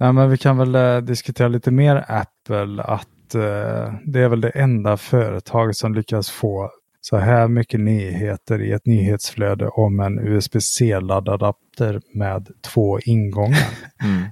Nej, 0.00 0.12
men 0.12 0.30
vi 0.30 0.38
kan 0.38 0.58
väl 0.58 0.74
eh, 0.74 0.98
diskutera 0.98 1.48
lite 1.48 1.70
mer 1.70 2.04
Apple. 2.08 2.82
Att 2.82 3.34
eh, 3.34 3.94
det 4.04 4.20
är 4.20 4.28
väl 4.28 4.40
det 4.40 4.50
enda 4.50 4.96
företag 4.96 5.76
som 5.76 5.94
lyckas 5.94 6.30
få 6.30 6.70
så 7.00 7.16
här 7.16 7.48
mycket 7.48 7.80
nyheter 7.80 8.62
i 8.62 8.72
ett 8.72 8.86
nyhetsflöde 8.86 9.68
om 9.68 10.00
en 10.00 10.18
USB-C-laddadapter 10.18 12.00
med 12.14 12.48
två 12.62 13.00
ingångar. 13.00 13.68
Mm. 14.02 14.22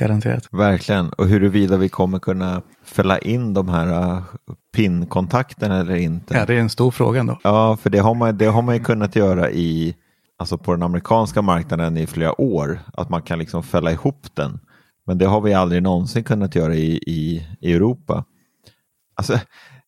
Garanterat. 0.00 0.48
Verkligen. 0.52 1.08
Och 1.08 1.26
huruvida 1.26 1.76
vi 1.76 1.88
kommer 1.88 2.18
kunna 2.18 2.62
fälla 2.84 3.18
in 3.18 3.54
de 3.54 3.68
här 3.68 4.16
uh, 4.16 4.22
PIN-kontakterna 4.76 5.80
eller 5.80 5.94
inte. 5.94 6.34
Ja, 6.34 6.46
det 6.46 6.54
är 6.54 6.60
en 6.60 6.70
stor 6.70 6.90
fråga 6.90 7.20
ändå. 7.20 7.38
Ja, 7.44 7.76
för 7.76 7.90
det 7.90 7.98
har 7.98 8.14
man, 8.14 8.38
det 8.38 8.46
har 8.46 8.62
man 8.62 8.74
ju 8.74 8.84
kunnat 8.84 9.16
göra 9.16 9.50
i, 9.50 9.96
alltså 10.38 10.58
på 10.58 10.72
den 10.72 10.82
amerikanska 10.82 11.42
marknaden 11.42 11.96
i 11.96 12.06
flera 12.06 12.40
år. 12.40 12.80
Att 12.92 13.08
man 13.08 13.22
kan 13.22 13.38
liksom 13.38 13.62
fälla 13.62 13.92
ihop 13.92 14.26
den. 14.34 14.60
Men 15.06 15.18
det 15.18 15.26
har 15.26 15.40
vi 15.40 15.54
aldrig 15.54 15.82
någonsin 15.82 16.24
kunnat 16.24 16.54
göra 16.54 16.74
i, 16.74 16.96
i, 16.96 17.46
i 17.60 17.72
Europa. 17.74 18.24
Alltså, 19.16 19.38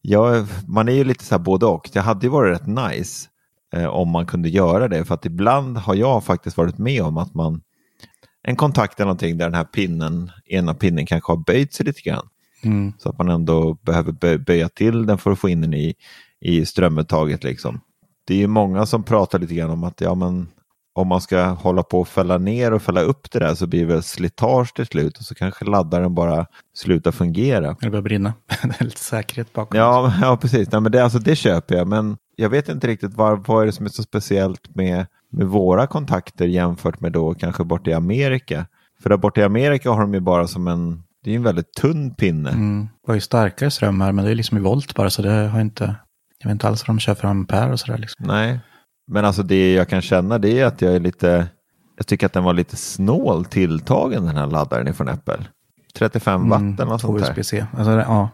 jag, 0.00 0.46
man 0.66 0.88
är 0.88 0.92
ju 0.92 1.04
lite 1.04 1.24
så 1.24 1.34
här 1.34 1.42
både 1.42 1.66
och. 1.66 1.90
Det 1.92 2.00
hade 2.00 2.26
ju 2.26 2.30
varit 2.30 2.60
rätt 2.60 2.66
nice 2.66 3.28
eh, 3.74 3.86
om 3.86 4.08
man 4.08 4.26
kunde 4.26 4.48
göra 4.48 4.88
det. 4.88 5.04
För 5.04 5.14
att 5.14 5.26
ibland 5.26 5.76
har 5.76 5.94
jag 5.94 6.24
faktiskt 6.24 6.56
varit 6.56 6.78
med 6.78 7.02
om 7.02 7.18
att 7.18 7.34
man 7.34 7.60
en 8.44 8.56
kontakt 8.56 9.00
eller 9.00 9.06
någonting 9.06 9.38
där 9.38 9.44
den 9.44 9.54
här 9.54 9.64
pinnen, 9.64 10.30
ena 10.46 10.74
pinnen 10.74 11.06
kanske 11.06 11.32
har 11.32 11.36
böjt 11.36 11.74
sig 11.74 11.86
lite 11.86 12.00
grann. 12.00 12.28
Mm. 12.64 12.92
Så 12.98 13.08
att 13.08 13.18
man 13.18 13.28
ändå 13.28 13.74
behöver 13.74 14.12
bö 14.12 14.38
böja 14.38 14.68
till 14.68 15.06
den 15.06 15.18
för 15.18 15.30
att 15.30 15.38
få 15.38 15.48
in 15.48 15.60
den 15.60 15.74
i, 15.74 15.94
i 16.40 16.66
strömuttaget. 16.66 17.44
Liksom. 17.44 17.80
Det 18.26 18.34
är 18.34 18.38
ju 18.38 18.46
många 18.46 18.86
som 18.86 19.02
pratar 19.02 19.38
lite 19.38 19.54
grann 19.54 19.70
om 19.70 19.84
att 19.84 20.00
ja, 20.00 20.14
men, 20.14 20.48
om 20.94 21.08
man 21.08 21.20
ska 21.20 21.44
hålla 21.44 21.82
på 21.82 22.00
och 22.00 22.08
fälla 22.08 22.38
ner 22.38 22.72
och 22.72 22.82
fälla 22.82 23.00
upp 23.00 23.30
det 23.30 23.38
där 23.38 23.54
så 23.54 23.66
blir 23.66 23.80
det 23.80 23.86
väl 23.86 24.02
slitage 24.02 24.74
till 24.74 24.86
slut 24.86 25.18
och 25.18 25.24
så 25.24 25.34
kanske 25.34 25.64
laddaren 25.64 26.14
bara 26.14 26.46
slutar 26.74 27.12
fungera. 27.12 27.76
Det 27.80 27.90
börjar 27.90 28.02
brinna. 28.02 28.34
det 28.62 28.80
är 28.80 28.84
lite 28.84 29.00
säkerhet 29.00 29.52
bakom. 29.52 29.78
Ja, 29.78 30.14
ja 30.22 30.36
precis. 30.36 30.72
Nej, 30.72 30.80
men 30.80 30.92
det, 30.92 31.04
alltså, 31.04 31.18
det 31.18 31.36
köper 31.36 31.74
jag. 31.74 31.88
Men 31.88 32.16
jag 32.36 32.50
vet 32.50 32.68
inte 32.68 32.86
riktigt 32.86 33.14
var, 33.14 33.36
vad 33.46 33.62
är 33.62 33.66
det 33.66 33.72
som 33.72 33.86
är 33.86 33.90
så 33.90 34.02
speciellt 34.02 34.74
med, 34.74 35.06
med 35.36 35.46
våra 35.46 35.86
kontakter 35.86 36.46
jämfört 36.46 37.00
med 37.00 37.12
då 37.12 37.34
kanske 37.34 37.64
borta 37.64 37.90
i 37.90 37.94
Amerika. 37.94 38.66
För 39.02 39.10
där 39.10 39.16
borta 39.16 39.40
i 39.40 39.44
Amerika 39.44 39.90
har 39.90 40.00
de 40.00 40.14
ju 40.14 40.20
bara 40.20 40.46
som 40.46 40.68
en, 40.68 41.02
det 41.24 41.30
är 41.30 41.36
en 41.36 41.42
väldigt 41.42 41.72
tunn 41.72 42.14
pinne. 42.14 42.50
Mm. 42.50 42.82
Det 43.02 43.08
var 43.08 43.14
ju 43.14 43.20
starkare 43.20 43.70
ström 43.70 44.00
här, 44.00 44.12
men 44.12 44.24
det 44.24 44.30
är 44.30 44.34
liksom 44.34 44.58
i 44.58 44.60
volt 44.60 44.94
bara, 44.94 45.10
så 45.10 45.22
det 45.22 45.32
har 45.32 45.60
inte, 45.60 45.94
jag 46.38 46.48
vet 46.48 46.52
inte 46.52 46.68
alls 46.68 46.88
vad 46.88 46.96
de 46.96 47.00
kör 47.00 47.14
för 47.14 47.28
ampere 47.28 47.72
och 47.72 47.80
sådär. 47.80 47.98
Liksom. 47.98 48.26
Nej, 48.26 48.60
men 49.06 49.24
alltså 49.24 49.42
det 49.42 49.72
jag 49.72 49.88
kan 49.88 50.02
känna 50.02 50.38
det 50.38 50.60
är 50.60 50.66
att 50.66 50.82
jag 50.82 50.94
är 50.94 51.00
lite, 51.00 51.46
jag 51.96 52.06
tycker 52.06 52.26
att 52.26 52.32
den 52.32 52.44
var 52.44 52.52
lite 52.52 52.76
snål 52.76 53.44
tilltagen 53.44 54.26
den 54.26 54.36
här 54.36 54.46
laddaren 54.46 54.88
ifrån 54.88 55.08
Apple. 55.08 55.38
35 55.94 56.48
watt 56.48 56.60
eller 56.60 56.84
något 56.84 57.00
sånt 57.00 57.20
där. 57.20 57.30
USB-C. 57.30 57.66
Alltså, 57.72 57.96
det, 57.96 58.02
ja, 58.02 58.28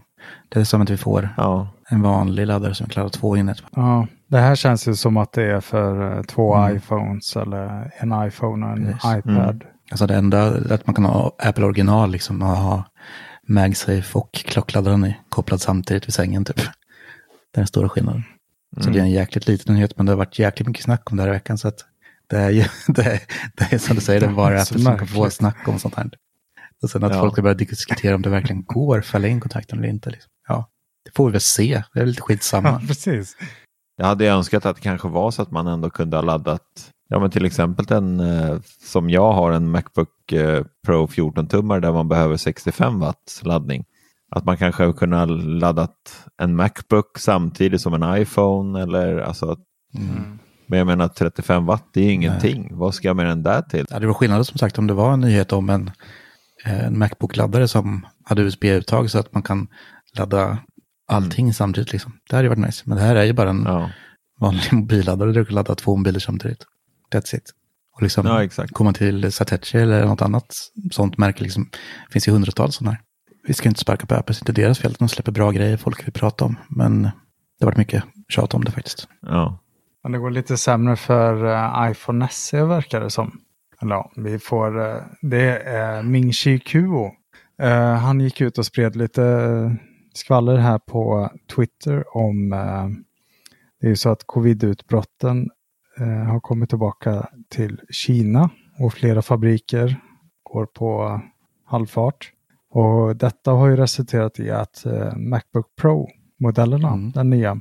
det 0.49 0.61
är 0.61 0.65
som 0.65 0.83
att 0.83 0.91
vi 0.91 0.97
får 0.97 1.29
Ja, 1.37 1.69
en 1.89 2.03
vanlig 2.03 2.47
laddare 2.47 2.75
som 2.75 2.87
klarar 2.87 3.09
två 3.09 3.37
in 3.37 3.49
ett. 3.49 3.63
Ja, 3.71 4.07
det 4.31 4.39
här 4.39 4.57
känns 4.57 4.89
ju 4.89 4.95
som 4.95 5.17
att 5.17 5.33
det 5.33 5.43
är 5.43 5.61
för 5.61 6.17
eh, 6.19 6.23
två 6.23 6.55
Mm. 6.57 6.77
iPhones 6.77 7.37
eller 7.37 7.93
en 7.99 8.27
iPhone 8.27 8.67
och 8.67 8.73
en 8.73 8.85
Precis. 8.87 9.19
iPad. 9.19 9.65
Alltså 9.91 10.07
det 10.07 10.15
enda 10.15 10.47
att 10.75 10.87
man 10.87 10.95
kan 10.95 11.05
ha 11.05 11.37
Apple 11.39 11.65
original 11.65 12.11
liksom 12.11 12.43
och 12.43 12.49
ha 12.49 12.85
MagSafe 13.49 14.19
och 14.19 14.33
klockladdaren 14.33 15.05
i- 15.05 15.17
kopplad 15.29 15.61
samtidigt 15.61 16.07
vid 16.09 16.15
sängen 16.15 16.45
typ. 16.45 16.57
Det 16.57 16.63
är 17.55 17.61
den 17.61 17.67
stora 17.67 17.89
skillnaden. 17.89 18.23
Så 18.77 18.81
Mm. 18.83 18.93
det 18.93 18.99
är 18.99 19.03
en 19.03 19.11
jäkligt 19.11 19.47
liten 19.49 19.75
nyhet 19.75 19.97
men 19.97 20.07
det 20.07 20.13
har 20.13 20.17
varit 20.17 20.39
jäkligt 20.39 20.69
mycket 20.69 20.85
snack 20.85 21.11
om 21.11 21.17
det 21.17 21.23
här 21.23 21.29
i 21.31 21.33
veckan 21.33 21.59
så 21.59 21.69
att 21.69 21.79
det 22.29 22.37
är 22.37 22.51
ju, 22.51 22.65
det 22.89 23.03
är, 23.03 23.21
det 23.57 23.73
är 23.73 23.79
som 23.79 23.95
du 23.97 24.03
säger, 24.03 24.21
det 24.21 24.27
är 24.27 24.31
bara 24.33 24.65
Så 24.65 24.75
Apple 24.75 24.85
som 24.85 24.99
kan 24.99 25.07
få 25.07 25.31
snack 25.31 25.69
om 25.69 25.79
sånt 25.79 25.95
här. 25.95 26.11
Och 26.83 26.91
sen 26.91 27.05
att 27.05 27.15
Ja. 27.15 27.21
folk 27.21 27.37
har 27.37 27.43
börjat 27.43 27.59
diskutera 27.59 28.15
om 28.15 28.23
det 28.23 28.31
verkligen 28.31 28.65
går 28.65 28.99
att 28.99 29.07
fälla 29.07 29.29
in 29.29 29.41
kontakten 29.41 29.79
eller 29.79 29.89
inte. 29.89 30.11
Liksom. 30.11 30.31
Ja, 30.49 30.69
det 31.05 31.11
får 31.17 31.27
vi 31.27 31.33
väl 31.33 31.41
se. 31.41 31.83
Det 31.95 32.01
är 32.01 32.07
lite 32.07 32.19
Ja, 32.21 32.25
skitsamma. 32.25 32.81
precis. 32.89 33.37
Jag 34.01 34.07
hade 34.07 34.27
önskat 34.27 34.67
att 34.67 34.77
det 34.77 34.83
kanske 34.83 35.09
var 35.09 35.31
så 35.31 35.43
att 35.43 35.51
man 35.51 35.67
ändå 35.67 35.91
kunde 35.91 36.17
ha 36.17 36.23
laddat, 36.23 36.91
ja 37.09 37.21
men 37.21 37.31
till 37.31 37.45
exempel 37.45 37.85
den 37.85 38.21
eh, 38.21 38.57
som 38.83 39.11
jag 39.11 39.33
har 39.33 39.53
en 39.53 39.71
Macbook 39.71 40.33
eh, 40.33 40.65
Pro 40.87 41.07
14-tummare 41.07 41.81
där 41.81 41.93
man 41.93 42.09
behöver 42.09 42.37
65 42.37 42.99
watts 42.99 43.45
laddning. 43.45 43.85
Att 44.31 44.45
man 44.45 44.57
kanske 44.57 44.93
kunde 44.93 45.17
ha 45.17 45.25
laddat 45.25 46.25
en 46.43 46.57
Macbook 46.57 47.19
samtidigt 47.19 47.81
som 47.81 47.95
en 47.95 48.23
iPhone 48.23 48.83
eller 48.83 49.19
alltså 49.19 49.57
Mm. 49.95 50.39
Men 50.67 50.79
jag 50.79 50.87
menar 50.87 51.09
35 51.09 51.67
watt 51.67 51.89
det 51.93 52.01
är 52.01 52.05
ju 52.05 52.13
ingenting. 52.13 52.69
Vad 52.73 52.95
ska 52.95 53.09
jag 53.09 53.17
med 53.17 53.27
den 53.27 53.43
där 53.43 53.63
till? 53.63 53.87
Ja, 53.91 53.99
det 53.99 54.07
var 54.07 54.15
skillnad 54.15 54.47
som 54.47 54.59
sagt 54.59 54.79
om 54.79 54.87
det 54.87 54.95
var 54.95 55.13
en 55.13 55.21
nyhet 55.21 55.53
om 55.53 55.71
en, 55.71 55.91
eh, 56.65 56.87
en 56.87 56.99
Macbook-laddare 56.99 57.69
som 57.69 58.07
hade 58.25 58.43
USB-uttag 58.43 59.11
så 59.11 59.19
att 59.19 59.35
man 59.35 59.43
kan 59.43 59.69
ladda 60.19 60.59
allting 61.11 61.55
samtidigt. 61.55 61.93
Liksom. 61.93 62.13
Det 62.31 62.37
hade 62.37 62.47
ju 62.47 62.49
varit 62.49 62.67
nice. 62.67 62.83
Men 62.87 62.97
det 62.97 63.03
här 63.03 63.17
är 63.17 63.25
ju 63.25 63.33
bara 63.33 63.51
en 63.51 63.63
Ja, 63.67 63.91
vanlig 64.41 64.73
mobilladdare 64.73 65.33
där 65.33 65.41
du 65.41 65.45
kan 65.45 65.55
ladda 65.55 65.75
två 65.75 65.97
mobiler 65.97 66.21
samtidigt. 66.21 66.67
That's 67.15 67.37
it. 67.37 67.51
Och 67.97 68.03
liksom, 68.03 68.27
ja 68.27 68.45
exakt. 68.45 68.73
komma 68.73 68.93
till 68.93 69.33
Satechi 69.33 69.79
eller 69.79 70.05
något 70.05 70.23
annat 70.23 70.55
sånt 70.91 71.19
märke. 71.19 71.43
Liksom, 71.43 71.69
det 72.07 72.13
finns 72.13 72.29
ju 72.29 72.33
hundratals 72.33 72.75
sådana 72.75 72.91
här. 72.91 73.01
Vi 73.47 73.55
ska 73.55 73.69
inte 73.69 73.81
sparka 73.81 74.07
på 74.07 74.15
Apple, 74.15 74.35
det 74.35 74.37
är 74.37 74.51
inte 74.51 74.63
deras 74.63 74.79
fel 74.79 74.91
att 74.93 74.99
de 74.99 75.09
släpper 75.09 75.33
bra 75.33 75.51
grejer 75.51 75.77
folk 75.77 76.07
vill 76.07 76.13
prata 76.13 76.45
om. 76.45 76.57
Men 76.69 77.03
det 77.03 77.11
har 77.61 77.67
varit 77.67 77.79
mycket 77.79 78.05
tjat 78.29 78.55
om 78.55 78.65
det 78.65 78.71
faktiskt. 78.71 79.09
Ja. 79.23 79.59
Men 80.03 80.13
det 80.13 80.19
går 80.19 80.31
lite 80.31 80.57
sämre 80.57 80.97
för 80.97 81.45
uh, 81.45 81.91
iPhone 81.91 82.29
SE 82.31 82.65
verkar 82.65 83.01
det 83.01 83.11
som. 83.11 83.41
Eller 83.83 83.95
ja, 83.95 84.13
vi 84.17 84.39
får, 84.39 84.79
uh, 84.79 85.03
det 85.23 85.59
är 85.59 86.03
Ming 86.03 86.33
Chi 86.33 86.59
Kuo. 86.59 87.13
Uh, 87.63 87.95
han 87.95 88.21
gick 88.21 88.41
ut 88.41 88.59
och 88.59 88.67
spred 88.67 88.97
lite 88.97 89.23
skvaller 90.13 90.57
här 90.57 90.79
på 90.79 91.31
Twitter 91.57 92.17
om 92.17 92.51
det 93.81 93.87
är 93.87 93.91
ju 93.91 93.97
så 93.97 94.11
att 94.11 94.27
covid-utbrotten 94.27 95.51
har 96.29 96.41
kommit 96.41 96.69
tillbaka 96.69 97.29
till 97.49 97.81
Kina 97.91 98.51
och 98.79 98.93
flera 98.93 99.23
fabriker 99.23 100.01
går 100.43 100.67
på 100.67 101.21
halvfart. 101.65 102.33
Och 102.71 103.17
detta 103.17 103.53
har 103.53 103.69
ju 103.69 103.77
resulterat 103.77 104.41
i 104.41 104.51
att 104.51 104.85
Macbook 105.17 105.67
Pro-modellerna, 105.81 106.93
mm. 106.93 107.11
den 107.11 107.31
nya, 107.31 107.61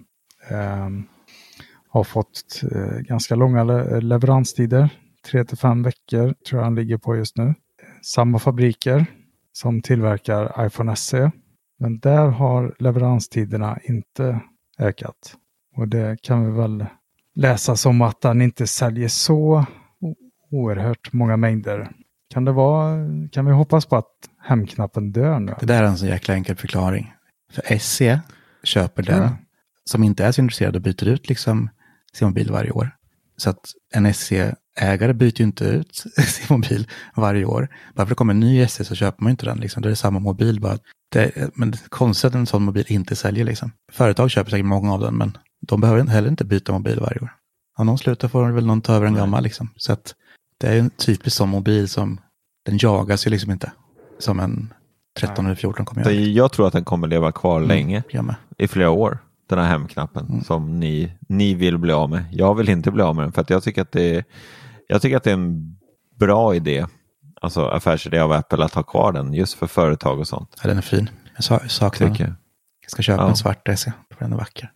har 1.90 2.04
fått 2.04 2.64
eh, 2.72 3.00
ganska 3.00 3.36
långa 3.36 3.64
le 3.64 4.00
leveranstider. 4.02 4.90
3 5.32 5.46
till 5.46 5.58
5 5.58 5.84
veckor 5.84 6.34
tror 6.34 6.60
jag 6.60 6.64
han 6.64 6.76
ligger 6.76 6.98
på 6.98 7.16
just 7.16 7.38
nu. 7.38 7.54
Samma 8.02 8.40
fabriker 8.40 9.06
som 9.52 9.82
tillverkar 9.82 10.66
iPhone 10.66 10.96
SE. 10.96 11.32
Men 11.80 12.00
där 12.00 12.28
har 12.28 12.76
leveranstiderna 12.80 13.80
inte 13.84 14.40
ökat. 14.80 15.36
Och 15.76 15.88
det 15.88 16.22
kan 16.22 16.46
vi 16.46 16.62
väl 16.62 16.86
läsa 17.36 17.76
som 17.76 18.02
att 18.02 18.22
den 18.22 18.42
inte 18.42 18.68
säljer 18.68 19.08
så 19.08 19.66
oerhört 20.52 21.14
många 21.14 21.38
mängder. 21.38 21.92
Kan 22.34 22.46
det 22.46 22.52
vara, 22.52 22.98
kan 23.32 23.46
vi 23.46 23.52
hoppas 23.52 23.86
på 23.86 23.96
att 23.96 24.12
hemknappen 24.42 25.12
dör 25.12 25.40
nu? 25.40 25.56
Det 25.60 25.66
där 25.66 25.84
är 25.84 25.88
en 25.88 25.98
så 25.98 26.06
jäkla 26.06 26.34
enkel 26.34 26.56
förklaring. 26.56 27.14
För 27.52 27.80
SE 27.80 28.20
köper 28.64 29.04
den 29.04 29.22
ja. 29.24 29.38
som 29.86 30.04
inte 30.04 30.26
är 30.26 30.32
så 30.32 30.42
intresserad 30.42 30.76
och 30.76 30.82
byter 30.82 31.08
ut 31.08 31.30
liksom 31.30 31.70
sin 32.14 32.28
mobil 32.28 32.52
varje 32.52 32.72
år. 32.72 32.96
Så 33.38 33.50
att 33.50 33.74
en 33.94 34.14
SE-ägare 34.14 35.14
byter 35.14 35.40
ju 35.40 35.44
inte 35.44 35.64
ut 35.64 35.96
sin 36.28 36.46
mobil 36.50 36.88
varje 37.16 37.46
år. 37.46 37.70
Bara 37.96 37.96
för 37.96 38.04
att 38.04 38.10
det 38.10 38.16
kommer 38.16 38.34
en 38.34 38.40
ny 38.40 38.68
SE 38.68 38.86
så 38.86 38.96
köper 38.96 39.24
man 39.24 39.32
inte 39.32 39.46
den. 39.46 39.60
Liksom. 39.60 39.82
Det 39.82 39.90
är 39.90 39.96
samma 39.96 40.20
mobil. 40.20 40.60
Bara. 40.60 40.78
Det, 41.10 41.52
men 41.56 41.74
konstigt 41.90 42.28
att 42.28 42.36
en 42.36 42.46
sån 42.46 42.64
mobil 42.64 42.86
inte 42.88 43.16
säljer. 43.16 43.46
Liksom. 43.46 43.72
Företag 43.92 44.32
köper 44.32 44.52
säkert 44.52 44.66
många 44.66 44.94
av 44.94 45.00
den, 45.00 45.16
men 45.16 45.38
de 45.62 45.82
behöver 45.82 46.06
heller 46.06 46.30
inte 46.30 46.46
byta 46.46 46.72
mobil 46.72 47.00
varje 47.00 47.20
år. 47.20 47.30
Om 47.78 47.86
någon 47.86 47.98
slutar 47.98 48.28
får 48.28 48.52
väl 48.52 48.66
någon 48.66 48.82
ta 48.82 48.94
över 48.94 49.08
en 49.08 49.16
gammal. 49.16 49.44
Liksom. 49.44 49.70
Så 49.76 49.94
att 49.94 50.16
det 50.58 50.68
är 50.68 50.80
en 50.80 50.90
typisk 50.90 51.36
sån 51.36 51.50
mobil 51.50 51.88
som 51.88 52.20
den 52.66 52.78
jagas 52.82 53.28
ju 53.28 53.32
liksom 53.32 53.52
inte. 53.52 53.72
Som 54.20 54.40
en 54.40 54.74
13 55.20 55.46
eller 55.46 55.56
14 55.56 55.86
kommer 55.86 56.12
göra. 56.12 56.14
Jag 56.14 56.52
tror 56.52 56.68
att 56.68 56.74
den 56.74 56.84
kommer 56.84 57.08
leva 57.08 57.32
kvar 57.32 57.58
mm, 57.58 57.68
länge. 57.68 58.04
I 58.58 58.68
flera 58.68 58.90
år 58.90 59.18
den 59.50 59.60
här 59.60 59.66
hemknappen 59.66 60.26
mm. 60.30 60.44
som 60.44 60.80
ni, 60.80 61.12
ni 61.28 61.54
vill 61.54 61.78
bli 61.78 61.92
av 61.92 62.10
med. 62.10 62.26
Jag 62.32 62.56
vill 62.56 62.70
inte 62.70 62.92
bli 62.92 63.04
av 63.04 63.16
med 63.16 63.26
den 63.26 63.32
för 63.32 63.42
att 63.42 63.50
jag 63.50 63.64
tycker 63.64 63.82
att 63.82 63.92
det 63.92 64.16
är, 64.16 64.24
jag 64.88 65.02
tycker 65.02 65.18
att 65.18 65.24
det 65.24 65.30
är 65.30 65.34
en 65.34 65.78
bra 66.20 66.56
idé, 66.56 66.86
alltså 67.42 67.66
affärsidé 67.66 68.20
av 68.20 68.32
Apple 68.32 68.66
att 68.66 68.74
ha 68.74 68.84
kvar 68.84 69.12
den 69.12 69.34
just 69.34 69.54
för 69.54 69.68
företag 69.68 70.20
och 70.20 70.28
sånt. 70.28 70.56
Ja, 70.64 70.70
den 70.70 70.78
är 70.78 70.82
fin. 70.82 71.10
Jag 71.36 71.72
saknar 71.72 72.08
den. 72.08 72.16
Jag. 72.20 72.30
jag 72.82 72.92
ska 72.92 73.02
köpa 73.02 73.24
ja. 73.24 73.30
en 73.30 73.36
svart 73.36 73.68
för 73.68 73.94
den 74.20 74.34
är 74.34 74.38
vacker. 74.38 74.72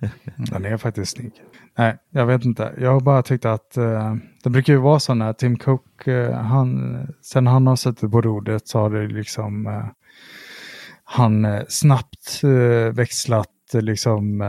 den 0.36 0.64
är 0.64 0.76
faktiskt 0.76 1.16
snygg. 1.16 1.32
Nej, 1.78 1.96
jag 2.10 2.26
vet 2.26 2.44
inte. 2.44 2.72
Jag 2.78 2.92
har 2.92 3.00
bara 3.00 3.22
tyckt 3.22 3.44
att 3.44 3.74
uh, 3.78 4.14
det 4.42 4.50
brukar 4.50 4.72
ju 4.72 4.78
vara 4.78 5.00
så 5.00 5.14
när 5.14 5.32
Tim 5.32 5.58
Cook, 5.58 6.08
uh, 6.08 6.32
han, 6.32 6.96
sen 7.22 7.46
han 7.46 7.66
har 7.66 7.76
suttit 7.76 8.10
på 8.10 8.20
rodret 8.20 8.68
så 8.68 8.78
har 8.78 8.90
det 8.90 9.06
liksom 9.06 9.66
uh, 9.66 9.84
han 11.04 11.64
snabbt 11.68 12.40
växlat 12.92 13.48
liksom, 13.72 14.42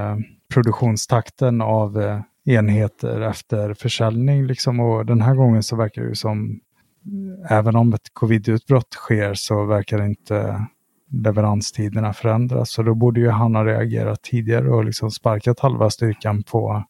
produktionstakten 0.53 1.61
av 1.61 2.21
enheter 2.45 3.21
efter 3.21 3.73
försäljning. 3.73 4.45
Liksom. 4.45 4.79
Och 4.79 5.05
den 5.05 5.21
här 5.21 5.35
gången 5.35 5.63
så 5.63 5.75
verkar 5.75 6.01
det 6.01 6.15
som, 6.15 6.59
även 7.49 7.75
om 7.75 7.93
ett 7.93 8.13
covid-utbrott 8.13 8.93
sker 8.93 9.33
så 9.33 9.65
verkar 9.65 10.05
inte 10.05 10.65
leveranstiderna 11.11 12.13
förändras. 12.13 12.71
Så 12.71 12.83
då 12.83 12.95
borde 12.95 13.19
ju 13.19 13.29
han 13.29 13.55
ha 13.55 13.65
reagerat 13.65 14.21
tidigare 14.21 14.69
och 14.69 14.85
liksom 14.85 15.11
sparkat 15.11 15.59
halva 15.59 15.89
styrkan 15.89 16.43
på 16.43 16.83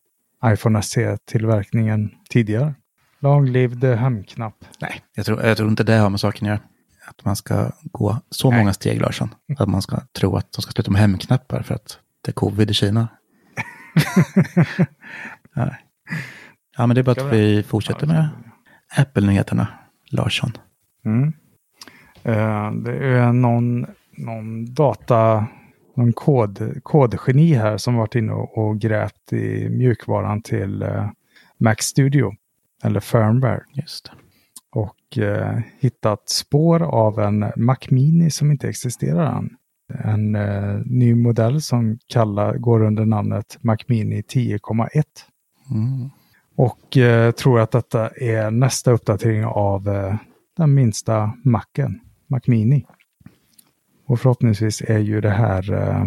iPhone 0.46 0.82
SE-tillverkningen 0.82 2.12
tidigare. 2.30 2.74
Long 3.20 3.46
live 3.46 3.80
the 3.80 3.96
hemknapp. 3.96 4.66
Nej, 4.82 5.02
jag 5.16 5.26
tror, 5.26 5.44
jag 5.44 5.58
tror 5.58 5.70
inte 5.70 5.84
det 5.84 5.96
har 5.96 6.10
med 6.10 6.20
saken 6.20 6.48
att 6.48 6.50
göra. 6.50 6.60
Att 7.06 7.26
man 7.26 7.36
ska 7.36 7.72
gå 7.84 8.18
så 8.30 8.50
Nej. 8.50 8.60
många 8.60 8.74
steg, 8.74 9.02
Larsson. 9.02 9.36
Att 9.58 9.70
man 9.70 9.82
ska 9.82 10.00
tro 10.20 10.36
att 10.36 10.52
de 10.52 10.62
ska 10.62 10.72
sluta 10.72 10.92
med 10.92 11.02
hemknappar 11.02 11.62
för 11.62 11.76
att 11.76 12.00
det 12.22 12.32
är 12.32 12.34
covid 12.34 12.72
i 12.72 12.74
Kina. 12.74 13.08
ja, 16.78 16.88
men 16.88 16.90
det 16.90 17.02
är 17.02 17.04
bara 17.04 17.26
att 17.26 17.34
vi 17.34 17.64
fortsätter 17.64 18.08
med 18.08 18.30
Apple-nyheterna, 18.96 19.68
Larsson. 20.14 20.52
Mm. 21.06 21.28
Uh, 22.26 22.82
det 22.84 22.98
är 22.98 23.34
någon, 23.34 23.86
någon 24.18 24.74
data, 24.74 25.48
någon 25.96 26.14
kod, 26.14 26.84
kodgeni 26.84 27.54
här 27.54 27.78
som 27.78 27.96
varit 27.96 28.16
inne 28.16 28.34
och, 28.34 28.80
grävt 28.80 29.34
i 29.34 29.70
mjukvaran 29.70 30.42
till 30.42 30.84
uh, 30.84 31.10
Mac 31.58 31.76
Studio, 31.80 32.32
eller 32.84 33.00
firmware. 33.00 33.62
Just 33.74 34.06
det. 34.06 34.12
Och 34.80 35.18
uh, 35.18 35.60
hittat 35.80 36.30
spår 36.30 36.84
av 36.84 37.20
en 37.20 37.52
Mac 37.56 37.78
Mini 37.90 38.32
som 38.32 38.52
inte 38.52 38.70
existerar 38.70 39.38
än 39.38 39.58
en 39.94 40.36
eh, 40.36 40.82
ny 40.86 41.16
modell 41.16 41.62
som 41.62 41.98
kallar, 42.08 42.58
går 42.58 42.84
under 42.84 43.06
namnet 43.06 43.58
Mac 43.62 43.78
Mini 43.88 44.22
10,1. 44.22 45.04
Mm. 45.72 46.10
Och 46.56 46.98
eh, 46.98 47.32
tror 47.32 47.60
att 47.60 47.72
detta 47.72 48.10
är 48.10 48.52
nästa 48.52 48.92
uppdatering 48.92 49.46
av 49.46 49.90
eh, 49.90 50.16
den 50.58 50.74
minsta 50.74 51.34
Macen, 51.44 52.00
Mac 52.28 52.42
Mini. 52.48 52.86
Och 54.06 54.20
förhoppningsvis 54.20 54.82
är 54.82 55.00
ju 55.00 55.22
det 55.22 55.30
här 55.30 55.74
eh, 55.74 56.06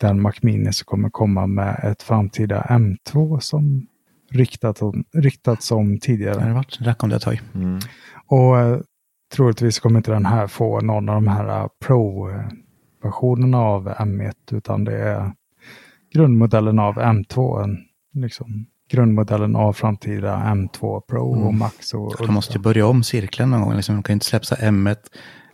den 0.00 0.20
Mac 0.20 0.32
Mini 0.42 0.72
som 0.72 0.84
kommer 0.84 1.10
komma 1.10 1.46
med 1.46 1.80
ett 1.84 2.02
framtida 2.02 2.62
M2 2.62 3.38
som 3.38 3.86
ryktat 4.30 4.82
om, 4.82 5.04
ryktats 5.12 5.70
om 5.70 5.98
tidigare. 5.98 6.34
Det 6.34 6.44
har 6.44 6.54
varit 6.54 6.72
snack 6.72 7.02
om 7.02 7.08
det 7.08 7.16
ett 7.16 7.22
tag. 7.22 7.40
Mm. 7.54 7.78
Och 8.26 8.58
eh, 8.58 8.80
troligtvis 9.34 9.80
kommer 9.80 9.96
inte 9.96 10.12
den 10.12 10.26
här 10.26 10.46
få 10.46 10.80
någon 10.80 11.08
av 11.08 11.14
de 11.14 11.28
här 11.28 11.60
eh, 11.60 11.68
Pro 11.84 12.30
eh, 12.30 12.46
versionerna 13.02 13.58
av 13.58 13.88
M1 13.88 14.32
utan 14.50 14.84
det 14.84 14.98
är 14.98 15.32
grundmodellen 16.12 16.78
av 16.78 16.94
M2. 16.94 17.62
En, 17.62 17.78
liksom, 18.12 18.66
grundmodellen 18.90 19.56
av 19.56 19.72
framtida 19.72 20.36
M2 20.36 21.00
Pro 21.00 21.34
mm. 21.34 21.46
och 21.46 21.54
Max. 21.54 21.94
Och 21.94 22.14
De 22.18 22.34
måste 22.34 22.52
ju 22.52 22.58
börja 22.58 22.86
om 22.86 23.04
cirkeln 23.04 23.50
någon 23.50 23.60
gång. 23.60 23.76
Liksom, 23.76 23.94
de 23.94 24.02
kan 24.02 24.12
inte 24.12 24.26
släppa 24.26 24.46
M1, 24.46 24.96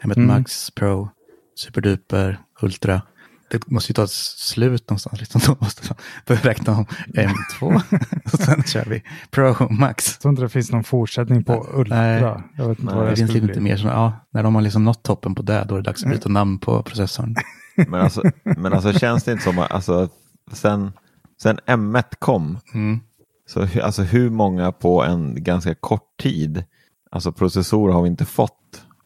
M1 0.02 0.16
mm. 0.16 0.26
Max 0.26 0.70
Pro, 0.70 1.08
Superduper, 1.56 2.38
Ultra. 2.62 3.02
Det 3.50 3.70
måste 3.70 3.92
ju 3.92 3.94
ta 3.94 4.04
ett 4.04 4.10
slut 4.10 4.90
någonstans. 4.90 5.20
Liksom. 5.20 5.40
De 5.46 5.56
måste 5.60 5.94
börja 6.26 6.40
räkna 6.40 6.72
om 6.72 6.86
M2 7.14 7.82
och 8.32 8.40
sen 8.40 8.62
kör 8.62 8.84
vi 8.84 9.02
Pro 9.30 9.68
Max. 9.70 10.12
Jag 10.14 10.20
tror 10.20 10.32
inte 10.32 10.42
det 10.42 10.48
finns 10.48 10.72
någon 10.72 10.84
fortsättning 10.84 11.44
på 11.44 11.66
Ultra. 11.72 11.96
Nej, 11.96 12.22
jag 12.56 12.68
vet 12.68 12.78
inte 12.78 12.84
Nej, 12.84 12.94
vad 12.94 13.04
det, 13.04 13.10
det 13.10 13.16
finns 13.16 13.32
lite 13.32 13.60
mer 13.60 13.76
som, 13.76 13.90
ja, 13.90 14.26
när 14.30 14.42
de 14.42 14.54
har 14.54 14.62
liksom 14.62 14.84
nått 14.84 15.02
toppen 15.02 15.34
på 15.34 15.42
det, 15.42 15.64
då 15.68 15.74
är 15.74 15.78
det 15.78 15.84
dags 15.84 16.04
att 16.04 16.10
byta 16.10 16.28
namn 16.28 16.58
på 16.58 16.82
processorn. 16.82 17.34
Men 17.76 18.00
alltså, 18.00 18.22
men 18.42 18.72
alltså 18.72 18.92
känns 18.92 19.24
det 19.24 19.32
inte 19.32 19.44
som, 19.44 19.58
alltså, 19.58 20.08
sen, 20.52 20.92
sen 21.42 21.58
M1 21.66 22.04
kom, 22.18 22.58
mm. 22.74 23.00
Så 23.50 23.66
alltså, 23.82 24.02
hur 24.02 24.30
många 24.30 24.72
på 24.72 25.02
en 25.02 25.44
ganska 25.44 25.74
kort 25.74 26.16
tid, 26.22 26.64
alltså 27.10 27.32
processorer 27.32 27.92
har 27.92 28.02
vi 28.02 28.08
inte 28.08 28.24
fått? 28.24 28.56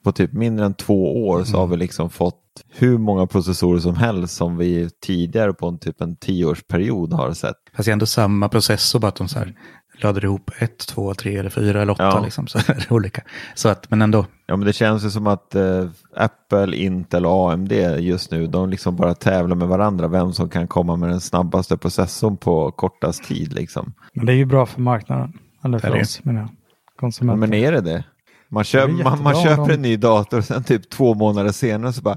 På 0.05 0.13
typ 0.13 0.33
mindre 0.33 0.67
än 0.67 0.75
två 0.75 1.27
år 1.27 1.45
så 1.45 1.57
har 1.57 1.67
vi 1.67 1.77
liksom 1.77 2.11
fått 2.11 2.41
hur 2.73 2.99
många 2.99 3.27
processorer 3.27 3.81
som 3.81 3.97
helst 3.97 4.37
som 4.37 4.57
vi 4.57 4.91
tidigare 5.07 5.53
på 5.53 5.69
en 5.69 5.79
typ 5.79 6.01
en 6.01 6.17
tioårsperiod 6.17 7.13
har 7.13 7.33
sett. 7.33 7.57
Fast 7.77 7.87
det 7.87 7.91
är 7.91 7.93
ändå 7.93 8.07
samma 8.07 8.49
processor, 8.49 8.99
bara 9.01 9.09
att 9.09 9.17
de 9.17 9.29
så 9.29 9.39
här 9.39 9.55
laddar 10.03 10.25
ihop 10.25 10.51
ett, 10.59 10.79
två, 10.79 11.15
tre 11.15 11.37
eller 11.37 11.51
fyra 11.51 11.83
eller 11.83 11.93
åtta. 11.93 12.03
Ja. 12.03 12.21
Liksom, 12.25 12.47
så 12.47 12.59
är 12.67 12.75
det 12.75 12.91
olika. 12.91 13.23
Så 13.55 13.69
att, 13.69 13.91
men 13.91 14.03
ändå. 14.03 14.27
Ja, 14.47 14.57
men 14.57 14.67
det 14.67 14.73
känns 14.73 15.05
ju 15.05 15.11
som 15.11 15.27
att 15.27 15.55
eh, 15.55 15.87
Apple, 16.17 16.77
Intel 16.77 17.27
och 17.27 17.53
AMD 17.53 17.73
just 17.99 18.31
nu, 18.31 18.47
de 18.47 18.71
liksom 18.71 18.97
bara 18.97 19.15
tävlar 19.15 19.57
med 19.57 19.69
varandra 19.69 20.09
vem 20.09 20.33
som 20.33 20.49
kan 20.49 20.67
komma 20.67 20.97
med 20.97 21.09
den 21.09 21.21
snabbaste 21.21 21.77
processorn 21.77 22.37
på 22.37 22.71
kortast 22.71 23.25
tid. 23.25 23.53
Liksom. 23.53 23.93
Men 24.13 24.27
det 24.27 24.33
är 24.33 24.37
ju 24.37 24.45
bra 24.45 24.67
för 24.67 24.81
marknaden, 24.81 25.33
eller 25.65 25.79
för 25.79 26.01
oss 26.01 26.25
menar 26.25 26.41
jag. 26.41 26.51
Konsumenter. 26.97 27.41
Men 27.41 27.55
är 27.55 27.73
det 27.73 27.81
det? 27.81 28.05
Man, 28.49 28.65
köp, 28.65 28.91
man, 29.05 29.23
man 29.23 29.35
köper 29.35 29.73
en 29.73 29.83
ny 29.83 29.97
dator 29.97 30.39
och 30.39 30.45
sen 30.45 30.65
typ 30.65 30.91
två 30.91 31.15
månader 31.15 31.53
senare 31.53 31.93
så 31.93 32.03
bara, 32.03 32.17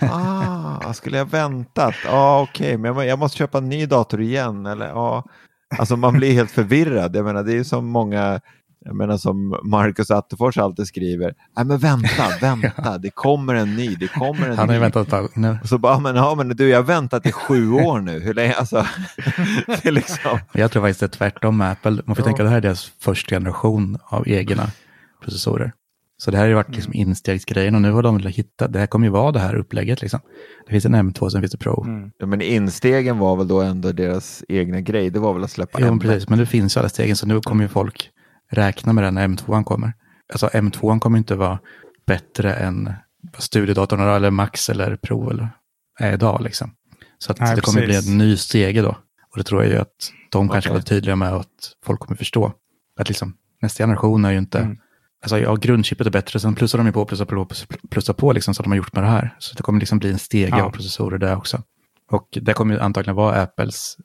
ah, 0.10 0.92
skulle 0.92 1.18
jag 1.18 1.30
väntat? 1.30 1.94
Ja, 2.04 2.10
ah, 2.12 2.42
okej, 2.42 2.76
okay, 2.76 2.92
men 2.92 3.06
jag 3.06 3.18
måste 3.18 3.38
köpa 3.38 3.58
en 3.58 3.68
ny 3.68 3.86
dator 3.86 4.20
igen. 4.20 4.66
Eller, 4.66 4.92
ah. 4.94 5.24
Alltså 5.78 5.96
man 5.96 6.14
blir 6.14 6.32
helt 6.32 6.50
förvirrad. 6.50 7.16
Jag 7.16 7.24
menar, 7.24 7.42
det 7.42 7.52
är 7.58 7.64
som 7.64 7.86
många 7.86 8.40
Jag 8.86 8.96
menar 8.96 9.16
som 9.16 9.60
Marcus 9.62 10.10
Attefors 10.10 10.58
alltid 10.58 10.86
skriver, 10.86 11.34
nej 11.56 11.64
men 11.66 11.78
vänta, 11.78 12.28
vänta, 12.40 12.98
det 12.98 13.10
kommer 13.10 13.54
en 13.54 13.76
ny, 13.76 13.94
det 13.94 14.08
kommer 14.08 14.48
en 14.48 14.58
Han 14.58 14.68
har 14.68 14.74
ju 14.74 14.80
ny. 14.80 14.84
väntat 14.84 15.02
ett 15.06 15.10
tag 15.10 15.28
nu. 15.34 15.58
Och 15.62 15.68
så 15.68 15.78
bara, 15.78 15.98
men, 15.98 16.16
ja, 16.16 16.34
men 16.34 16.48
du, 16.48 16.68
jag 16.68 16.78
har 16.78 16.82
väntat 16.84 17.26
i 17.26 17.32
sju 17.32 17.72
år 17.72 18.00
nu. 18.00 18.20
Hur 18.20 18.34
länge? 18.34 18.54
Alltså, 18.54 18.76
det 19.66 19.84
är 19.86 19.92
liksom... 19.92 20.38
Jag 20.52 20.70
tror 20.70 20.82
faktiskt 20.82 21.00
det 21.00 21.06
är 21.06 21.08
tvärtom 21.08 21.56
med 21.56 21.70
Apple. 21.70 21.90
Man 22.06 22.16
får 22.16 22.22
Ja. 22.22 22.24
tänka 22.24 22.42
att 22.42 22.46
det 22.46 22.50
här 22.50 22.56
är 22.56 22.60
deras 22.60 22.84
första 23.00 23.34
generation 23.36 23.98
av 24.04 24.28
egna 24.28 24.66
processorer. 25.22 25.72
Så 26.16 26.30
det 26.30 26.36
här 26.36 26.44
har 26.44 26.48
ju 26.48 26.54
varit 26.54 26.74
liksom 26.74 26.94
instegsgrejen 26.94 27.74
och 27.74 27.82
nu 27.82 27.90
har 27.92 28.02
de 28.02 28.16
velat 28.16 28.34
hitta, 28.34 28.68
det 28.68 28.78
här 28.78 28.86
kommer 28.86 29.06
ju 29.06 29.10
vara 29.12 29.32
det 29.32 29.38
här 29.38 29.54
upplägget 29.54 30.02
liksom. 30.02 30.20
Det 30.66 30.70
finns 30.72 30.84
en 30.84 30.94
M2, 30.94 31.28
sen 31.28 31.40
finns 31.40 31.52
det 31.52 31.58
Pro. 31.58 31.84
Mm. 31.84 32.10
Ja, 32.18 32.26
men 32.26 32.40
instegen 32.42 33.18
var 33.18 33.36
väl 33.36 33.48
då 33.48 33.60
ändå 33.62 33.92
deras 33.92 34.44
egna 34.48 34.80
grej. 34.80 35.10
Det 35.10 35.18
var 35.18 35.34
väl 35.34 35.44
att 35.44 35.50
släppa 35.50 35.78
Jo, 35.80 35.86
M1. 35.86 36.00
precis, 36.00 36.28
men 36.28 36.38
det 36.38 36.46
finns 36.46 36.76
ju 36.76 36.80
alla 36.80 36.88
stegen 36.88 37.16
så 37.16 37.26
nu 37.26 37.40
kommer 37.40 37.64
ju 37.64 37.68
folk 37.68 38.10
räkna 38.50 38.92
med 38.92 39.04
den 39.04 39.14
när 39.14 39.28
M2 39.28 39.64
kommer. 39.64 39.92
Alltså 40.32 40.46
M2 40.46 40.98
kommer 41.00 41.18
inte 41.18 41.34
vara 41.34 41.58
bättre 42.06 42.54
än 42.54 42.92
studiedatorn 43.38 44.00
eller 44.00 44.30
Max 44.30 44.68
eller 44.70 44.96
Pro 44.96 45.30
eller 45.30 45.48
är 46.00 46.12
idag 46.12 46.40
liksom. 46.42 46.70
Så 47.18 47.32
att 47.32 47.40
Nej, 47.40 47.54
det 47.56 47.60
kommer 47.60 47.80
precis. 47.86 48.04
bli 48.04 48.12
en 48.12 48.18
ny 48.18 48.36
stege 48.36 48.82
då. 48.82 48.96
Och 49.30 49.36
det 49.38 49.44
tror 49.44 49.62
jag 49.62 49.72
ju 49.72 49.78
att 49.78 50.12
de 50.30 50.48
kanske 50.48 50.70
Okej. 50.70 50.76
var 50.78 50.82
tydliga 50.82 51.16
med 51.16 51.32
att 51.32 51.72
folk 51.84 52.00
kommer 52.00 52.16
förstå. 52.16 52.52
Att 53.00 53.08
liksom 53.08 53.34
nästa 53.62 53.82
generation 53.82 54.24
är 54.24 54.30
ju 54.30 54.38
inte, 54.38 54.58
Mm. 54.58 54.76
Alltså 55.24 55.38
ja, 55.38 55.54
grundchippet 55.54 56.06
är 56.06 56.10
bättre, 56.10 56.40
sen 56.40 56.54
plussar 56.54 56.78
de 56.78 56.86
ju 56.86 56.92
på, 56.92 57.04
plussar 57.04 57.24
på, 57.24 57.46
plussar 57.90 58.14
på 58.14 58.32
liksom 58.32 58.54
så 58.54 58.62
de 58.62 58.68
har 58.72 58.76
gjort 58.76 58.92
med 58.94 59.02
det 59.04 59.08
här. 59.08 59.36
Så 59.38 59.54
det 59.56 59.62
kommer 59.62 59.80
liksom 59.80 59.98
bli 59.98 60.10
en 60.10 60.18
stege 60.18 60.56
Ja. 60.58 60.64
av 60.64 60.70
processorer 60.70 61.18
där 61.18 61.36
också. 61.36 61.62
Och 62.10 62.28
det 62.42 62.52
kommer 62.52 62.74
ju 62.74 62.80
antagligen 62.80 63.16
vara 63.16 63.42
Apples 63.42 63.96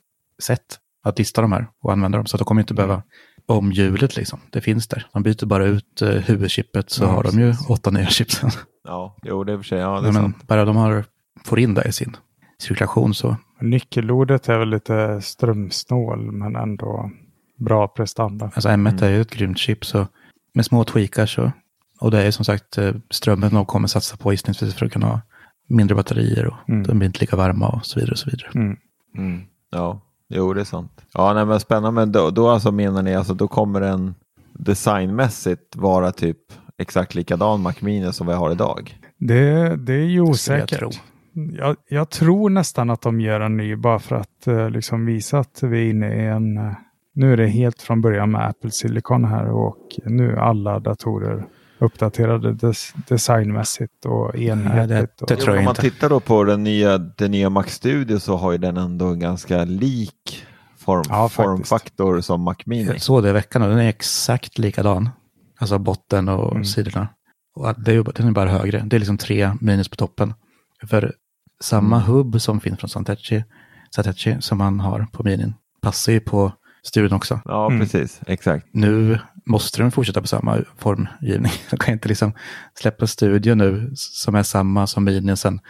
sätt 0.42 0.78
att 1.04 1.18
lista 1.18 1.40
de 1.42 1.52
här 1.52 1.66
och 1.82 1.92
använda 1.92 2.18
dem. 2.18 2.26
Så 2.26 2.36
att 2.36 2.38
de 2.38 2.44
kommer 2.44 2.60
inte 2.60 2.74
behöva 2.74 3.02
om 3.46 3.72
hjulet 3.72 4.16
liksom. 4.16 4.40
Det 4.50 4.60
finns 4.60 4.88
där. 4.88 5.06
De 5.12 5.22
byter 5.22 5.46
bara 5.46 5.64
ut 5.64 6.02
eh, 6.02 6.08
huvudchippet 6.08 6.90
så 6.90 7.04
Ja, 7.04 7.08
har 7.08 7.22
de 7.22 7.38
ju 7.40 7.50
precis. 7.50 7.70
åtta 7.70 7.90
nya 7.90 8.06
chip 8.06 8.30
sen. 8.30 8.50
Ja, 8.84 9.16
jo, 9.22 9.44
det 9.44 9.52
är 9.52 9.56
för 9.56 9.64
sig. 9.64 9.78
Ja, 9.78 9.90
det 10.00 10.08
är 10.08 10.12
Men 10.12 10.22
sant. 10.22 10.46
bara 10.48 10.64
de 10.64 10.76
har, 10.76 11.04
får 11.44 11.58
in 11.60 11.74
det 11.74 11.84
i 11.88 11.92
sin 11.92 12.16
cirkulation 12.58 13.14
så. 13.14 13.36
Nyckelordet 13.60 14.48
är 14.48 14.58
väl 14.58 14.68
lite 14.70 15.20
strömsnål 15.22 16.32
men 16.32 16.56
ändå 16.56 17.10
bra 17.58 17.88
prestanda. 17.88 18.50
Alltså 18.54 18.68
M1 18.68 19.04
är 19.04 19.08
ju 19.10 19.20
ett 19.20 19.30
grymt 19.30 19.58
chip 19.58 19.84
så 19.84 20.06
med 20.52 20.64
små 20.66 20.84
tweakar 20.84 21.26
så. 21.26 21.52
Och 22.00 22.10
det 22.10 22.22
är 22.22 22.30
som 22.30 22.44
sagt 22.44 22.78
eh, 22.78 22.92
strömmen 23.10 23.54
de 23.54 23.66
kommer 23.66 23.88
satsa 23.88 24.16
på 24.16 24.32
gissningsvis 24.32 24.74
för 24.74 24.86
att 24.86 24.92
kunna 24.92 25.06
ha 25.06 25.20
mindre 25.68 25.94
batterier 25.94 26.46
och 26.46 26.68
Mm. 26.68 26.82
de 26.82 26.98
blir 26.98 27.06
inte 27.06 27.20
lika 27.20 27.36
varma 27.36 27.68
och 27.68 27.86
så 27.86 27.98
vidare 28.00 28.12
och 28.12 28.18
så 28.18 28.30
vidare. 28.30 28.50
Mm. 28.54 28.76
Mm. 29.16 29.42
Ja, 29.70 30.00
jo, 30.28 30.54
det 30.54 30.60
är 30.60 30.64
sant. 30.64 31.04
Ja, 31.14 31.32
nej, 31.34 31.46
men 31.46 31.60
spännande. 31.60 31.90
Men 32.00 32.12
då, 32.12 32.30
då 32.30 32.48
alltså 32.48 32.72
menar 32.72 33.02
ni, 33.02 33.14
alltså, 33.14 33.34
då 33.34 33.48
kommer 33.48 33.80
den 33.80 34.14
designmässigt 34.52 35.76
vara 35.76 36.12
typ 36.12 36.38
exakt 36.78 37.14
likadan 37.14 37.60
Mac 37.62 37.74
Mini 37.80 38.12
som 38.12 38.26
vi 38.26 38.32
har 38.32 38.50
idag? 38.52 38.98
Det, 39.18 39.76
det 39.76 39.92
är 39.94 40.04
ju 40.06 40.16
jag 40.16 40.28
osäkert. 40.28 40.78
tro. 40.78 40.90
Jag, 41.32 41.76
jag 41.88 42.10
tror 42.10 42.50
nästan 42.50 42.90
att 42.90 43.02
de 43.02 43.20
gör 43.20 43.40
en 43.40 43.56
ny 43.56 43.76
bara 43.76 43.98
för 43.98 44.16
att 44.16 44.46
eh, 44.46 44.70
liksom 44.70 45.06
visa 45.06 45.38
att 45.38 45.62
vi 45.62 45.86
är 45.86 45.90
inne 45.90 46.14
i 46.24 46.26
en... 46.26 46.74
nu 47.20 47.32
är 47.32 47.36
det 47.36 47.46
helt 47.46 47.82
från 47.82 48.00
början 48.00 48.30
med 48.30 48.46
Apple 48.46 48.70
Silicon 48.70 49.24
här 49.24 49.46
och 49.46 49.76
nu 50.04 50.30
är 50.32 50.36
alla 50.36 50.78
datorer 50.78 51.46
uppdaterade 51.78 52.52
des, 52.54 52.94
designmässigt 53.08 54.04
och 54.06 54.34
enhetligt. 54.36 55.22
och, 55.22 55.28
det 55.28 55.36
tror 55.36 55.54
jag 55.56 55.58
Om 55.58 55.64
man 55.64 55.74
tittar 55.74 56.08
då 56.08 56.20
på 56.20 56.44
den 56.44 56.64
nya, 56.64 56.98
den 56.98 57.30
nya 57.30 57.50
Mac 57.50 57.62
Studio 57.66 58.18
så 58.18 58.36
har 58.36 58.52
ju 58.52 58.58
den 58.58 58.76
ändå 58.76 59.06
en 59.06 59.18
ganska 59.20 59.64
lik 59.64 60.44
form, 60.78 61.04
Ja, 61.08 61.28
formfaktor 61.28 62.20
som 62.20 62.40
Mac 62.42 62.54
Mini. 62.66 62.84
Jag 62.84 63.00
såg 63.00 63.22
det 63.22 63.28
i 63.28 63.32
veckan 63.32 63.62
och 63.62 63.68
den 63.68 63.78
är 63.78 63.88
exakt 63.88 64.58
likadan. 64.58 65.08
Alltså 65.58 65.78
botten 65.78 66.28
och 66.28 66.50
Mm. 66.52 66.64
sidorna. 66.64 67.08
Och 67.54 67.74
det 67.82 67.90
är, 67.90 67.94
ju- 67.94 68.02
den 68.02 68.28
är 68.28 68.32
bara 68.32 68.48
högre. 68.50 68.82
Det 68.86 68.96
är 68.96 68.98
liksom 68.98 69.18
tre 69.18 69.52
minus 69.60 69.88
på 69.88 69.96
toppen. 69.96 70.34
För 70.90 71.12
samma 71.60 71.96
Mm. 71.96 72.08
hubb 72.08 72.40
som 72.40 72.60
finns 72.60 72.78
från 72.80 72.88
Satechi, 72.90 73.44
Satechi 73.94 74.36
som 74.40 74.58
man 74.58 74.80
har 74.80 75.06
på 75.12 75.22
minin 75.22 75.54
passar 75.82 76.12
ju 76.12 76.20
på 76.20 76.52
studion 76.82 77.12
också. 77.16 77.40
Ja, 77.44 77.66
Mm. 77.66 77.80
precis. 77.80 78.20
Exakt. 78.26 78.66
Nu 78.72 79.18
måste 79.46 79.82
de 79.82 79.90
fortsätta 79.90 80.20
på 80.20 80.26
samma 80.26 80.58
formgivning. 80.78 81.52
De 81.70 81.76
kan 81.76 81.92
inte 81.92 82.08
liksom 82.08 82.32
släppa 82.74 83.06
studio 83.06 83.54
nu 83.54 83.90
som 83.94 84.34
är 84.34 84.42
samma 84.42 84.86
som 84.86 85.04
mini 85.04 85.32
och 85.32 85.38
sen 85.38 85.60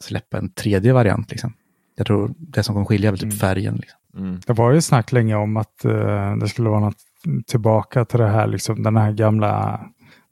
släppa 0.00 0.38
en 0.38 0.48
tredje 0.50 0.92
variant. 0.92 1.30
Liksom. 1.30 1.52
Jag 1.96 2.06
tror 2.06 2.34
det 2.38 2.62
som 2.62 2.74
kommer 2.74 2.86
skilja 2.86 3.08
är 3.08 3.12
väl 3.12 3.18
typ 3.18 3.24
Mm. 3.26 3.36
färgen. 3.38 3.74
Liksom. 3.76 3.98
Mm. 4.16 4.40
Det 4.46 4.52
var 4.52 4.72
ju 4.72 4.80
snack 4.80 5.12
länge 5.12 5.34
om 5.34 5.56
att 5.56 5.84
eh, 5.84 6.36
det 6.36 6.48
skulle 6.48 6.68
vara 6.68 6.80
något 6.80 6.96
tillbaka 7.46 8.04
till 8.04 8.20
det 8.20 8.28
här, 8.28 8.46
liksom, 8.46 8.82
den 8.82 8.96
här 8.96 9.12
gamla 9.12 9.80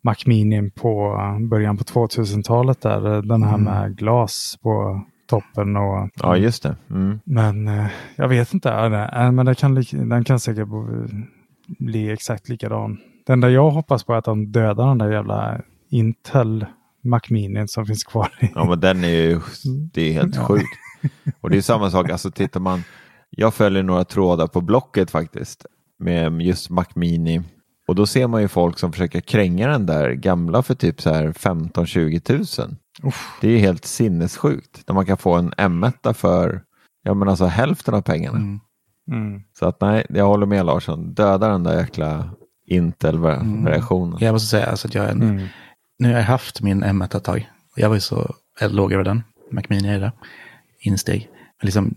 Mac 0.05 0.15
Mini 0.27 0.71
på 0.71 1.17
eh, 1.21 1.49
början 1.49 1.77
på 1.79 1.85
2000-talet 1.85 2.81
där. 2.81 3.15
eh, 3.17 3.23
Den 3.23 3.43
här 3.43 3.55
Mm. 3.55 3.65
med 3.75 3.97
glas 3.99 4.59
på 4.63 5.03
toppen 5.33 5.77
och 5.77 6.09
Ja, 6.15 6.37
just 6.37 6.63
det. 6.63 6.77
Mm. 6.91 7.21
Men 7.25 7.69
eh, 7.69 7.87
jag 8.17 8.29
vet 8.29 8.55
inte. 8.55 8.71
Äh, 8.73 9.33
men 9.33 9.47
det 9.47 9.55
kan, 9.55 9.75
den 9.93 10.25
kan 10.25 10.41
säkert 10.41 10.69
bli 11.79 12.11
exakt 12.11 12.49
likadan. 12.49 12.99
Det 13.27 13.33
enda 13.33 13.51
jag 13.51 13.71
hoppas 13.71 14.05
på 14.05 14.13
är 14.13 14.17
att 14.19 14.25
de 14.25 14.53
dödar 14.53 14.87
den 14.89 14.99
där 14.99 15.13
jävla 15.13 15.61
Intel 15.91 16.67
Mac 17.05 17.21
Mini 17.29 17.69
som 17.69 17.87
finns 17.87 18.05
kvar. 18.05 18.29
Ja, 18.55 18.65
men 18.65 18.81
den 18.81 19.05
är 19.05 19.09
ju, 19.09 19.41
det 19.93 20.09
är 20.09 20.13
helt 20.13 20.37
Ja. 20.37 20.45
sjukt. 20.45 20.69
Och 21.41 21.51
det 21.51 21.57
är 21.57 21.63
samma 21.63 21.91
sak, 21.91 22.11
alltså 22.11 22.31
tittar 22.31 22.61
man, 22.61 22.83
jag 23.31 23.55
följer 23.55 23.83
några 23.83 24.05
trådar 24.05 24.47
på 24.47 24.61
Blocket 24.61 25.11
faktiskt 25.11 25.67
med 25.99 26.43
just 26.43 26.71
Mac 26.71 26.85
Mini 26.95 27.43
och 27.89 27.95
då 27.95 28.07
ser 28.07 28.27
man 28.27 28.43
ju 28.43 28.49
folk 28.49 28.79
som 28.79 28.93
försöker 28.93 29.21
kränga 29.21 29.69
den 29.69 29.87
där 29.87 30.11
gamla 30.13 30.63
för 30.63 30.75
typ 30.75 31.01
så 31.01 31.11
här 31.11 31.27
15-20 31.33 32.21
tusen. 32.21 32.77
Det 33.41 33.49
är 33.49 33.51
ju 33.51 33.59
helt 33.59 33.85
sinnessjukt 33.85 34.85
när 34.87 34.95
man 34.95 35.07
kan 35.07 35.17
få 35.17 35.35
en 35.35 35.53
M1 35.53 36.13
för 36.13 36.63
ja, 37.03 37.15
men 37.15 37.29
alltså 37.29 37.45
hälften 37.45 37.95
av 37.95 38.03
pengarna. 38.03 38.39
Mm. 38.39 38.61
Mm. 39.11 39.43
Så 39.59 39.67
att 39.67 39.81
nej, 39.81 40.07
jag 40.09 40.27
håller 40.27 40.47
med 40.47 40.67
Larsson, 40.67 41.15
döda 41.15 41.49
den 41.49 41.63
där 41.63 41.81
jäkla 41.81 42.31
Intel-versionen. 42.67 44.19
Jag 44.21 44.33
måste 44.33 44.49
säga 44.49 44.67
alltså 44.67 44.89
att 44.89 44.95
jag 44.95 45.05
är 45.05 45.09
en, 45.09 45.23
Mm. 45.23 45.47
Nu 45.99 46.09
har 46.09 46.19
jag 46.19 46.25
haft 46.25 46.63
min 46.63 46.85
M1 46.85 47.17
ett 47.17 47.25
tag. 47.25 47.51
Jag 47.77 47.89
var 47.89 47.97
ju 47.97 48.01
så 48.01 48.35
låg 48.61 48.93
över 48.93 49.05
den. 49.05 49.23
Mac 49.51 49.63
Mini 49.69 49.89
är 49.89 50.01
det. 50.01 50.13
Insteg. 50.81 51.29
Men 51.61 51.67
liksom, 51.67 51.95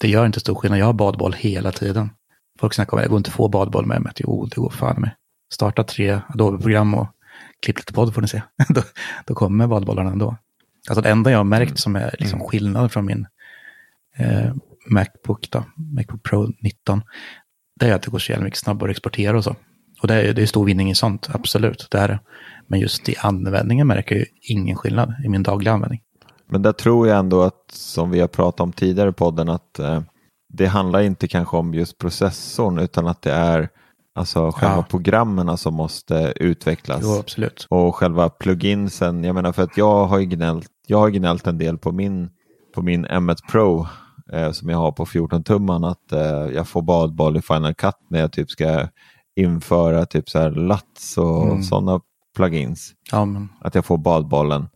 det 0.00 0.08
gör 0.08 0.26
inte 0.26 0.40
stor 0.40 0.54
skillnad. 0.54 0.78
Jag 0.80 0.86
har 0.86 0.92
badboll 0.92 1.32
hela 1.32 1.72
tiden. 1.72 2.10
Folk 2.58 2.74
snackar 2.74 2.92
om 2.92 2.98
att 2.98 3.04
det 3.04 3.08
går 3.08 3.18
inte 3.18 3.28
att 3.28 3.34
få 3.34 3.48
badboll 3.48 3.86
med 3.86 3.98
M1. 4.02 4.12
Jo, 4.16 4.46
det 4.46 4.56
går 4.56 4.70
fan 4.70 5.00
med. 5.00 5.10
Starta 5.52 5.84
tre 5.84 6.20
Adobe-program 6.28 6.94
och 6.94 7.06
klipp 7.62 7.78
lite 7.78 7.92
podd 7.92 8.14
får 8.14 8.22
ni 8.22 8.28
se. 8.28 8.42
då, 8.68 8.82
då 9.26 9.34
kommer 9.34 9.66
badbollarna 9.66 10.10
ändå. 10.10 10.36
Alltså 10.88 11.02
det 11.02 11.10
enda 11.10 11.30
jag 11.30 11.38
har 11.38 11.44
märkt 11.44 11.78
som 11.78 11.96
är 11.96 12.14
liksom 12.18 12.40
skillnad 12.40 12.92
från 12.92 13.04
min 13.04 13.26
eh, 14.16 14.52
Macbook, 14.90 15.50
då, 15.50 15.64
Macbook 15.76 16.22
Pro 16.22 16.52
19, 16.60 17.02
det 17.80 17.88
är 17.88 17.94
att 17.94 18.02
det 18.02 18.10
går 18.10 18.18
så 18.18 18.32
jävla 18.32 18.44
mycket 18.44 18.58
snabbare 18.58 18.90
att 18.90 18.94
exportera 18.94 19.36
och 19.36 19.44
så. 19.44 19.56
Och 20.02 20.08
det 20.08 20.14
är, 20.14 20.34
det 20.34 20.42
är 20.42 20.46
stor 20.46 20.64
vinning 20.64 20.90
i 20.90 20.94
sånt, 20.94 21.28
absolut. 21.32 21.88
Det 21.90 21.98
är 21.98 22.08
det. 22.08 22.20
Men 22.66 22.80
just 22.80 23.08
i 23.08 23.16
användningen 23.16 23.86
märker 23.86 24.14
jag 24.14 24.20
ju 24.20 24.26
ingen 24.42 24.76
skillnad 24.76 25.14
i 25.24 25.28
min 25.28 25.42
dagliga 25.42 25.74
användning. 25.74 26.00
Men 26.46 26.62
där 26.62 26.72
tror 26.72 27.08
jag 27.08 27.18
ändå 27.18 27.42
att, 27.42 27.70
som 27.72 28.10
vi 28.10 28.20
har 28.20 28.28
pratat 28.28 28.60
om 28.60 28.72
tidigare 28.72 29.10
i 29.10 29.12
podden, 29.12 29.48
att 29.48 29.78
eh, 29.78 30.02
det 30.48 30.66
handlar 30.66 31.00
inte 31.00 31.28
kanske 31.28 31.56
om 31.56 31.74
just 31.74 31.98
processorn 31.98 32.78
utan 32.78 33.06
att 33.06 33.22
det 33.22 33.32
är 33.32 33.68
alltså 34.14 34.50
själva 34.50 34.76
Ja. 34.76 34.84
programmen 34.90 35.58
som 35.58 35.74
måste 35.74 36.32
utvecklas. 36.36 37.00
Jo, 37.02 37.16
absolut. 37.20 37.66
Och 37.70 37.94
själva 37.96 38.28
pluginsen, 38.28 39.24
jag 39.24 39.34
menar 39.34 39.52
för 39.52 39.62
att 39.62 39.76
jag 39.76 40.06
har 40.06 40.18
ju 40.18 40.26
gnällt, 40.26 40.68
jag 40.86 40.98
har 40.98 41.08
gnällt 41.10 41.46
en 41.46 41.58
del 41.58 41.78
på 41.78 41.92
min, 41.92 42.30
på 42.74 42.82
min 42.82 43.06
M1 43.06 43.36
Pro 43.50 43.86
eh, 44.32 44.50
som 44.52 44.68
jag 44.68 44.78
har 44.78 44.92
på 44.92 45.04
14-tumman 45.04 45.84
att 45.90 46.12
eh, 46.12 46.54
jag 46.54 46.68
får 46.68 46.82
badboll 46.82 47.36
i 47.36 47.42
Final 47.42 47.74
Cut 47.74 47.94
när 48.10 48.20
jag 48.20 48.32
typ 48.32 48.50
ska 48.50 48.88
införa 49.36 50.06
typ 50.06 50.28
så 50.28 50.38
här 50.38 50.50
LUTs 50.50 51.18
och 51.18 51.42
Mm. 51.46 51.62
sådana 51.62 52.00
plugins. 52.36 52.92
Ja, 53.10 53.24
men 53.24 53.48
Att 53.60 53.74
jag 53.74 53.84
får 53.84 53.98
badbollen. 53.98 54.68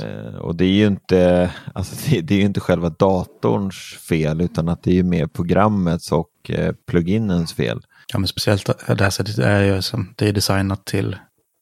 Eh, 0.00 0.34
och 0.34 0.56
det 0.56 0.64
är 0.64 0.72
ju 0.72 0.86
inte, 0.86 1.50
alltså 1.74 2.10
det, 2.10 2.20
det 2.20 2.34
är 2.34 2.38
ju 2.38 2.44
inte 2.44 2.60
själva 2.60 2.88
datorns 2.90 3.76
fel 4.08 4.40
utan 4.40 4.68
att 4.68 4.82
det 4.82 4.90
är 4.90 4.94
ju 4.94 5.02
mer 5.02 5.26
programmets 5.26 6.12
och 6.12 6.30
eh, 6.50 6.74
pluginens 6.86 7.52
fel. 7.52 7.80
Ja, 8.12 8.18
men 8.18 8.28
speciellt 8.28 8.66
det 8.86 9.04
här 9.04 9.10
sättet 9.10 9.38
är 9.38 9.62
ju 9.62 9.82
som, 9.82 10.14
det 10.16 10.28
är 10.28 10.32
designat 10.32 10.84
till 10.84 11.16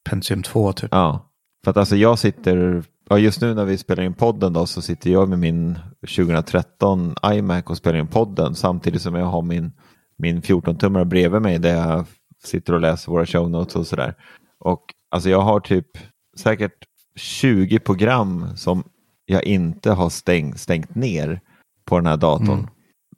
Pentium 0.09 0.43
2 0.43 0.73
typ. 0.73 0.89
Ja, 0.91 1.29
för 1.63 1.71
att 1.71 1.77
alltså 1.77 1.95
jag 1.95 2.19
sitter, 2.19 2.83
ja 3.09 3.17
just 3.17 3.41
nu 3.41 3.53
när 3.53 3.65
vi 3.65 3.77
spelar 3.77 4.03
in 4.03 4.13
podden 4.13 4.53
då 4.53 4.65
så 4.65 4.81
sitter 4.81 5.09
jag 5.09 5.29
med 5.29 5.39
min 5.39 5.79
2013 6.01 7.15
iMac 7.25 7.63
och 7.65 7.77
spelar 7.77 7.99
in 7.99 8.07
podden 8.07 8.55
samtidigt 8.55 9.01
som 9.01 9.15
jag 9.15 9.25
har 9.25 9.41
min, 9.41 9.71
min 10.17 10.41
14-tummare 10.41 11.05
bredvid 11.05 11.41
mig 11.41 11.59
där 11.59 11.75
jag 11.75 12.05
sitter 12.43 12.73
och 12.73 12.81
läser 12.81 13.11
våra 13.11 13.25
show 13.25 13.49
notes 13.49 13.75
och 13.75 13.87
sådär. 13.87 14.15
Och 14.59 14.83
alltså 15.11 15.29
jag 15.29 15.41
har 15.41 15.59
typ 15.59 15.87
säkert 16.37 16.85
20 17.15 17.79
program 17.79 18.57
som 18.57 18.83
jag 19.25 19.43
inte 19.43 19.91
har 19.91 20.09
stäng, 20.09 20.57
stängt 20.57 20.95
ner 20.95 21.41
på 21.85 21.95
den 21.95 22.05
här 22.05 22.17
datorn. 22.17 22.49
Mm. 22.49 22.67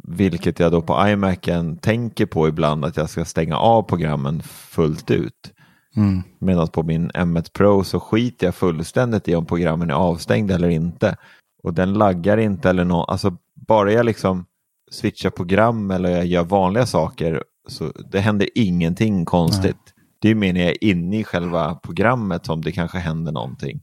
Vilket 0.07 0.59
jag 0.59 0.71
då 0.71 0.81
på 0.81 1.07
iMacen 1.07 1.77
tänker 1.77 2.25
på 2.25 2.47
ibland 2.47 2.85
att 2.85 2.97
jag 2.97 3.09
ska 3.09 3.25
stänga 3.25 3.57
av 3.57 3.83
programmen 3.83 4.41
fullt 4.43 5.11
ut. 5.11 5.51
Mm. 5.95 6.23
Medan 6.39 6.67
på 6.67 6.83
min 6.83 7.11
M1 7.11 7.51
Pro 7.53 7.83
så 7.83 7.99
skiter 7.99 8.47
jag 8.47 8.55
fullständigt 8.55 9.27
i 9.27 9.35
om 9.35 9.45
programmen 9.45 9.89
är 9.89 9.93
avstängda 9.93 10.55
eller 10.55 10.69
inte. 10.69 11.17
Och 11.63 11.73
den 11.73 11.93
laggar 11.93 12.37
inte 12.37 12.69
eller 12.69 12.85
något. 12.85 13.09
Alltså 13.09 13.37
bara 13.67 13.91
jag 13.91 14.05
liksom 14.05 14.45
switchar 14.91 15.29
program 15.29 15.91
eller 15.91 16.09
jag 16.09 16.25
gör 16.25 16.43
vanliga 16.43 16.85
saker 16.85 17.43
så 17.67 17.91
det 18.11 18.19
händer 18.19 18.49
ingenting 18.55 19.25
konstigt. 19.25 19.93
Det 20.19 20.29
är 20.29 20.35
mer 20.35 20.53
när 20.53 20.61
jag 20.61 20.69
är 20.69 20.83
inne 20.83 21.19
i 21.19 21.23
själva 21.23 21.75
programmet 21.75 22.45
som 22.45 22.61
det 22.61 22.71
kanske 22.71 22.97
händer 22.97 23.31
någonting. 23.31 23.81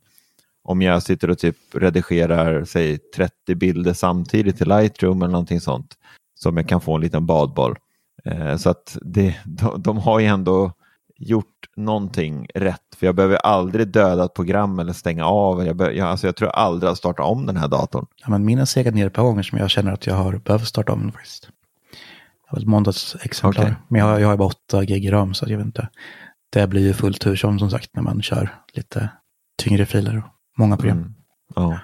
Om 0.64 0.82
jag 0.82 1.02
sitter 1.02 1.30
och 1.30 1.38
typ 1.38 1.56
redigerar 1.74 2.64
säg 2.64 2.98
30 2.98 3.54
bilder 3.54 3.92
samtidigt 3.92 4.60
i 4.60 4.64
Lightroom 4.64 5.22
eller 5.22 5.32
någonting 5.32 5.60
sånt 5.60 5.96
som 6.34 6.56
jag 6.56 6.68
kan 6.68 6.80
få 6.80 6.94
en 6.94 7.00
liten 7.00 7.26
badboll. 7.26 7.76
Eh, 8.24 8.56
så 8.56 8.70
att 8.70 8.98
det, 9.02 9.36
de, 9.44 9.82
de 9.82 9.98
har 9.98 10.20
ju 10.20 10.26
ändå 10.26 10.72
gjort 11.16 11.68
någonting 11.76 12.46
rätt. 12.54 12.96
För 12.96 13.06
jag 13.06 13.14
behöver 13.14 13.36
aldrig 13.36 13.88
döda 13.88 14.24
ett 14.24 14.34
program 14.34 14.78
eller 14.78 14.92
stänga 14.92 15.24
av. 15.24 15.66
Jag, 15.66 15.76
be, 15.76 15.92
jag, 15.92 16.08
alltså 16.08 16.26
jag 16.26 16.36
tror 16.36 16.48
aldrig 16.48 16.90
har 16.90 16.94
startat 16.94 17.26
om 17.26 17.46
den 17.46 17.56
här 17.56 17.68
datorn. 17.68 18.06
Ja, 18.16 18.30
men 18.30 18.44
min 18.44 18.58
har 18.58 18.64
segat 18.64 18.94
ner 18.94 19.06
ett 19.06 19.12
par 19.12 19.22
gånger 19.22 19.42
som 19.42 19.58
jag 19.58 19.70
känner 19.70 19.92
att 19.92 20.06
jag 20.06 20.14
har 20.14 20.36
behövt 20.36 20.66
starta 20.68 20.92
om 20.92 21.00
den 21.00 21.12
faktiskt. 21.12 21.42
Det 21.42 22.48
var 22.50 22.58
ett 22.58 22.66
måndagsexemplar. 22.66 23.64
Okej. 23.64 23.74
Men 23.88 24.00
jag, 24.00 24.20
jag 24.20 24.28
har 24.28 24.36
bara 24.36 24.48
8 24.48 24.84
gig 24.84 25.12
ram 25.12 25.34
så 25.34 25.44
jag 25.48 25.56
vet 25.56 25.66
inte. 25.66 25.88
Det 26.52 26.66
blir 26.66 26.82
ju 26.82 26.94
full 26.94 27.14
tur 27.14 27.36
som 27.36 27.58
som 27.58 27.70
sagt 27.70 27.90
när 27.94 28.02
man 28.02 28.22
kör 28.22 28.54
lite 28.74 29.08
tyngre 29.62 29.86
filer 29.86 30.22
många 30.58 30.76
program. 30.76 30.98
Mm. 30.98 31.14
Ja. 31.54 31.78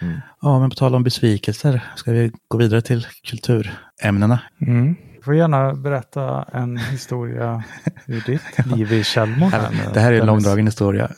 Mm. 0.00 0.20
Ja, 0.40 0.60
men 0.60 0.70
på 0.70 0.76
tal 0.76 0.94
om 0.94 1.02
besvikelser 1.02 1.84
ska 1.96 2.12
vi 2.12 2.32
gå 2.48 2.58
vidare 2.58 2.82
till 2.82 3.06
kulturämnena. 3.22 4.40
Mm. 4.60 4.96
Du 5.16 5.22
får 5.22 5.34
gärna 5.34 5.74
berätta 5.74 6.42
en 6.42 6.76
historia 6.76 7.64
ur 8.06 8.20
ditt 8.26 8.66
liv 8.76 8.92
i 8.92 9.04
nu, 9.16 9.50
Det 9.94 10.00
här 10.00 10.12
är 10.12 10.20
en 10.20 10.26
långdragen 10.26 10.66
historia 10.66 11.10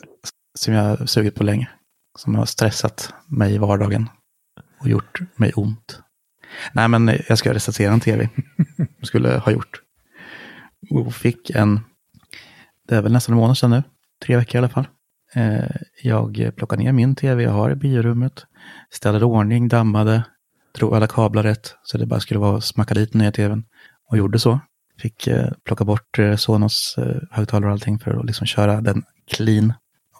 som 0.54 0.74
jag 0.74 0.96
har 0.96 1.06
sugit 1.06 1.34
på 1.34 1.44
länge. 1.44 1.68
Som 2.18 2.34
har 2.34 2.46
stressat 2.46 3.14
mig 3.26 3.54
i 3.54 3.58
vardagen 3.58 4.08
och 4.80 4.88
gjort 4.88 5.20
mig 5.36 5.52
ont. 5.56 6.00
Nej, 6.72 6.88
men 6.88 7.18
jag 7.28 7.38
ska 7.38 7.54
recensera 7.54 7.92
en 7.92 8.00
tv. 8.00 8.28
Skulle 9.02 9.28
ha 9.28 9.52
gjort. 9.52 9.80
Och 10.90 11.14
fick 11.14 11.50
en, 11.50 11.80
det 12.88 12.96
är 12.96 13.02
väl 13.02 13.12
nästan 13.12 13.32
en 13.32 13.40
månad 13.40 13.58
sedan 13.58 13.70
nu, 13.70 13.82
tre 14.26 14.36
veckor 14.36 14.54
i 14.54 14.58
alla 14.58 14.68
fall. 14.68 14.86
Eh, 15.34 15.76
Jag 16.02 16.52
plockade 16.56 16.82
ner 16.82 16.92
min 16.92 17.14
tv 17.14 17.42
jag 17.42 17.50
har 17.50 17.70
i 17.70 17.74
biorummet, 17.74 18.46
ställde 18.90 19.24
ordning, 19.24 19.68
dammade, 19.68 20.24
drog 20.74 20.94
alla 20.94 21.06
kablar 21.06 21.42
rätt 21.42 21.74
så 21.82 21.98
det 21.98 22.06
bara 22.06 22.20
skulle 22.20 22.40
vara 22.40 22.56
att 22.56 22.64
smacka 22.64 22.94
dit 22.94 23.14
nya 23.14 23.32
tvn. 23.32 23.64
Och 24.10 24.16
gjorde 24.18 24.38
så. 24.38 24.60
Fick 24.98 25.26
eh, 25.26 25.48
plocka 25.64 25.84
bort 25.84 26.18
eh, 26.18 26.36
Sonos 26.36 26.96
högtalare 27.30 27.66
och 27.66 27.72
allting 27.72 27.98
för 27.98 28.18
att 28.20 28.26
liksom 28.26 28.46
köra 28.46 28.80
den 28.80 29.02
clean. 29.30 29.72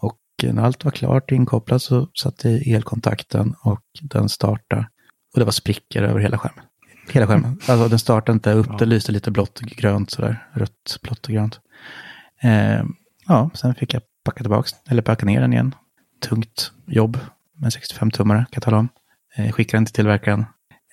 Och 0.03 0.19
när 0.43 0.63
allt 0.63 0.85
var 0.85 0.93
klart 0.93 1.33
inkopplat 1.33 1.83
så 1.83 2.09
satte 2.23 2.51
jag 2.51 2.67
elkontakten 2.67 3.55
och 3.63 3.83
den 4.03 4.29
startade. 4.29 4.89
Och 5.35 5.39
det 5.39 5.45
var 5.45 5.53
sprickor 5.53 6.03
över 6.03 6.21
hela 6.21 6.39
skärmen. 6.39 6.65
Hela 7.11 7.27
skärmen. 7.27 7.59
Alltså 7.69 7.89
den 7.89 7.99
startade 7.99 8.33
inte 8.37 8.53
upp, 8.53 8.79
det 8.79 8.87
lyste 8.87 9.13
lite 9.13 9.31
blått 9.31 9.59
och 9.61 9.67
grönt 9.69 10.11
sådär. 10.11 10.49
Rött, 10.53 10.99
blått 11.03 11.27
och 11.27 11.33
grönt. 11.33 11.61
Eh, 12.43 12.85
ja, 13.27 13.51
sen 13.55 13.75
fick 13.75 13.95
jag 13.95 14.03
packa 14.25 14.45
tillbaka, 14.45 14.69
eller 14.89 15.03
packa 15.03 15.27
ner 15.27 15.41
den 15.41 15.53
igen. 15.53 15.75
Tungt 16.23 16.73
jobb 16.87 17.19
med 17.57 17.71
65-tummare 17.71 18.39
kan 18.39 18.49
jag 18.53 18.63
tala 18.63 18.79
om. 18.79 18.89
Eh, 19.37 19.53
skickade 19.53 19.79
den 19.79 19.87
till 19.87 19.95
tillverkaren. 19.95 20.45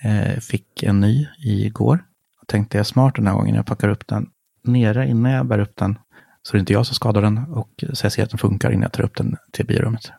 Eh, 0.03 0.39
fick 0.39 0.83
en 0.83 0.99
ny 0.99 1.27
igår. 1.39 2.03
Och 2.41 2.47
tänkte 2.47 2.77
jag 2.77 2.85
smart 2.85 3.15
den 3.15 3.27
här 3.27 3.33
gången, 3.33 3.55
jag 3.55 3.65
packar 3.65 3.89
upp 3.89 4.07
den 4.07 4.29
nere 4.63 5.07
innan 5.07 5.31
jag 5.31 5.45
bär 5.45 5.59
upp 5.59 5.75
den. 5.75 5.99
Så 6.41 6.53
det 6.53 6.57
är 6.57 6.59
inte 6.59 6.73
jag 6.73 6.85
som 6.85 6.95
skadar 6.95 7.21
den 7.21 7.37
och 7.37 7.83
så 7.93 8.05
jag 8.05 8.11
ser 8.11 8.23
att 8.23 8.29
den 8.29 8.37
funkar 8.37 8.71
innan 8.71 8.81
jag 8.81 8.91
tar 8.91 9.03
upp 9.03 9.17
den 9.17 9.37
till 9.51 9.65
biorummet. 9.65 10.11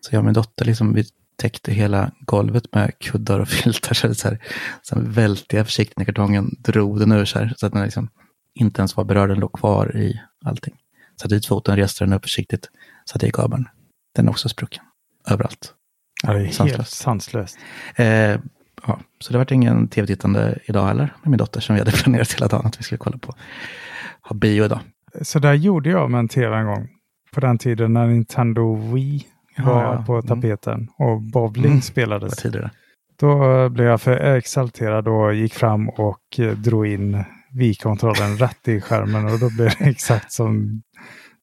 Så 0.00 0.14
jag 0.14 0.18
och 0.18 0.24
min 0.24 0.34
dotter 0.34 0.64
liksom, 0.64 0.94
vi 0.94 1.04
täckte 1.36 1.72
hela 1.72 2.10
golvet 2.20 2.74
med 2.74 2.98
kuddar 2.98 3.40
och 3.40 3.48
filtar. 3.62 3.94
Så 3.94 4.14
så 4.14 4.28
här, 4.28 4.38
sen 4.88 5.12
välte 5.12 5.56
jag 5.56 5.66
försiktigt 5.66 6.00
i 6.00 6.04
kartongen 6.04 6.50
drog 6.58 6.98
den 6.98 7.12
ur 7.12 7.24
så 7.24 7.38
här, 7.38 7.54
så 7.56 7.66
att 7.66 7.72
den 7.72 7.84
liksom 7.84 8.08
inte 8.54 8.80
ens 8.80 8.96
var 8.96 9.04
berörd, 9.04 9.28
den 9.28 9.38
låg 9.38 9.52
kvar 9.52 9.96
i 9.96 10.20
allting. 10.44 10.74
Satte 11.22 11.34
ut 11.34 11.46
foten, 11.46 11.76
reste 11.76 12.04
den 12.04 12.12
upp 12.12 12.22
försiktigt, 12.22 12.68
satte 13.10 13.26
i 13.26 13.30
kabeln. 13.30 13.68
Den 14.16 14.26
är 14.26 14.30
också 14.30 14.48
sprucken. 14.48 14.84
Överallt. 15.28 15.74
Ja, 16.22 16.32
det 16.32 16.38
är 16.38 16.42
helt 16.42 16.54
Sanslöst. 16.54 16.92
sanslöst. 16.96 17.58
Eh, 17.96 18.06
ja, 18.86 18.98
så 19.20 19.32
det 19.32 19.38
vart 19.38 19.50
ingen 19.50 19.88
tv-tittande 19.88 20.58
idag 20.64 20.86
heller 20.86 21.12
med 21.22 21.30
min 21.30 21.38
dotter 21.38 21.60
som 21.60 21.74
vi 21.74 21.80
hade 21.80 21.92
planerat 21.92 22.32
hela 22.32 22.48
dagen 22.48 22.66
att 22.66 22.78
vi 22.78 22.82
skulle 22.82 22.98
kolla 22.98 23.18
på. 23.18 23.34
Ha 24.28 24.36
bio 24.36 24.64
idag. 24.64 24.80
Så 25.22 25.38
där 25.38 25.54
gjorde 25.54 25.90
jag 25.90 26.10
med 26.10 26.18
en 26.18 26.28
tv 26.28 26.56
en 26.56 26.66
gång. 26.66 26.88
På 27.34 27.40
den 27.40 27.58
tiden 27.58 27.92
när 27.92 28.06
Nintendo 28.06 28.74
Wii 28.94 29.26
Ja, 29.56 29.64
var 29.64 29.82
ja. 29.82 30.04
på 30.06 30.12
Mm. 30.14 30.26
tapeten 30.26 30.88
och 30.98 31.22
bowling 31.22 31.64
Mm. 31.70 31.82
Spelades. 31.82 32.36
tidigare. 32.36 32.70
Då 33.20 33.68
blev 33.68 33.86
jag 33.86 34.00
för 34.00 34.16
exalterad 34.36 35.08
och 35.08 35.34
gick 35.34 35.54
fram 35.54 35.88
och 35.88 36.40
drog 36.56 36.86
in 36.86 37.24
Wii-kontrollen 37.52 38.36
rätt 38.38 38.68
i 38.68 38.80
skärmen 38.80 39.24
och 39.24 39.38
då 39.38 39.50
blev 39.50 39.68
det 39.68 39.74
exakt 39.84 40.32
som 40.32 40.82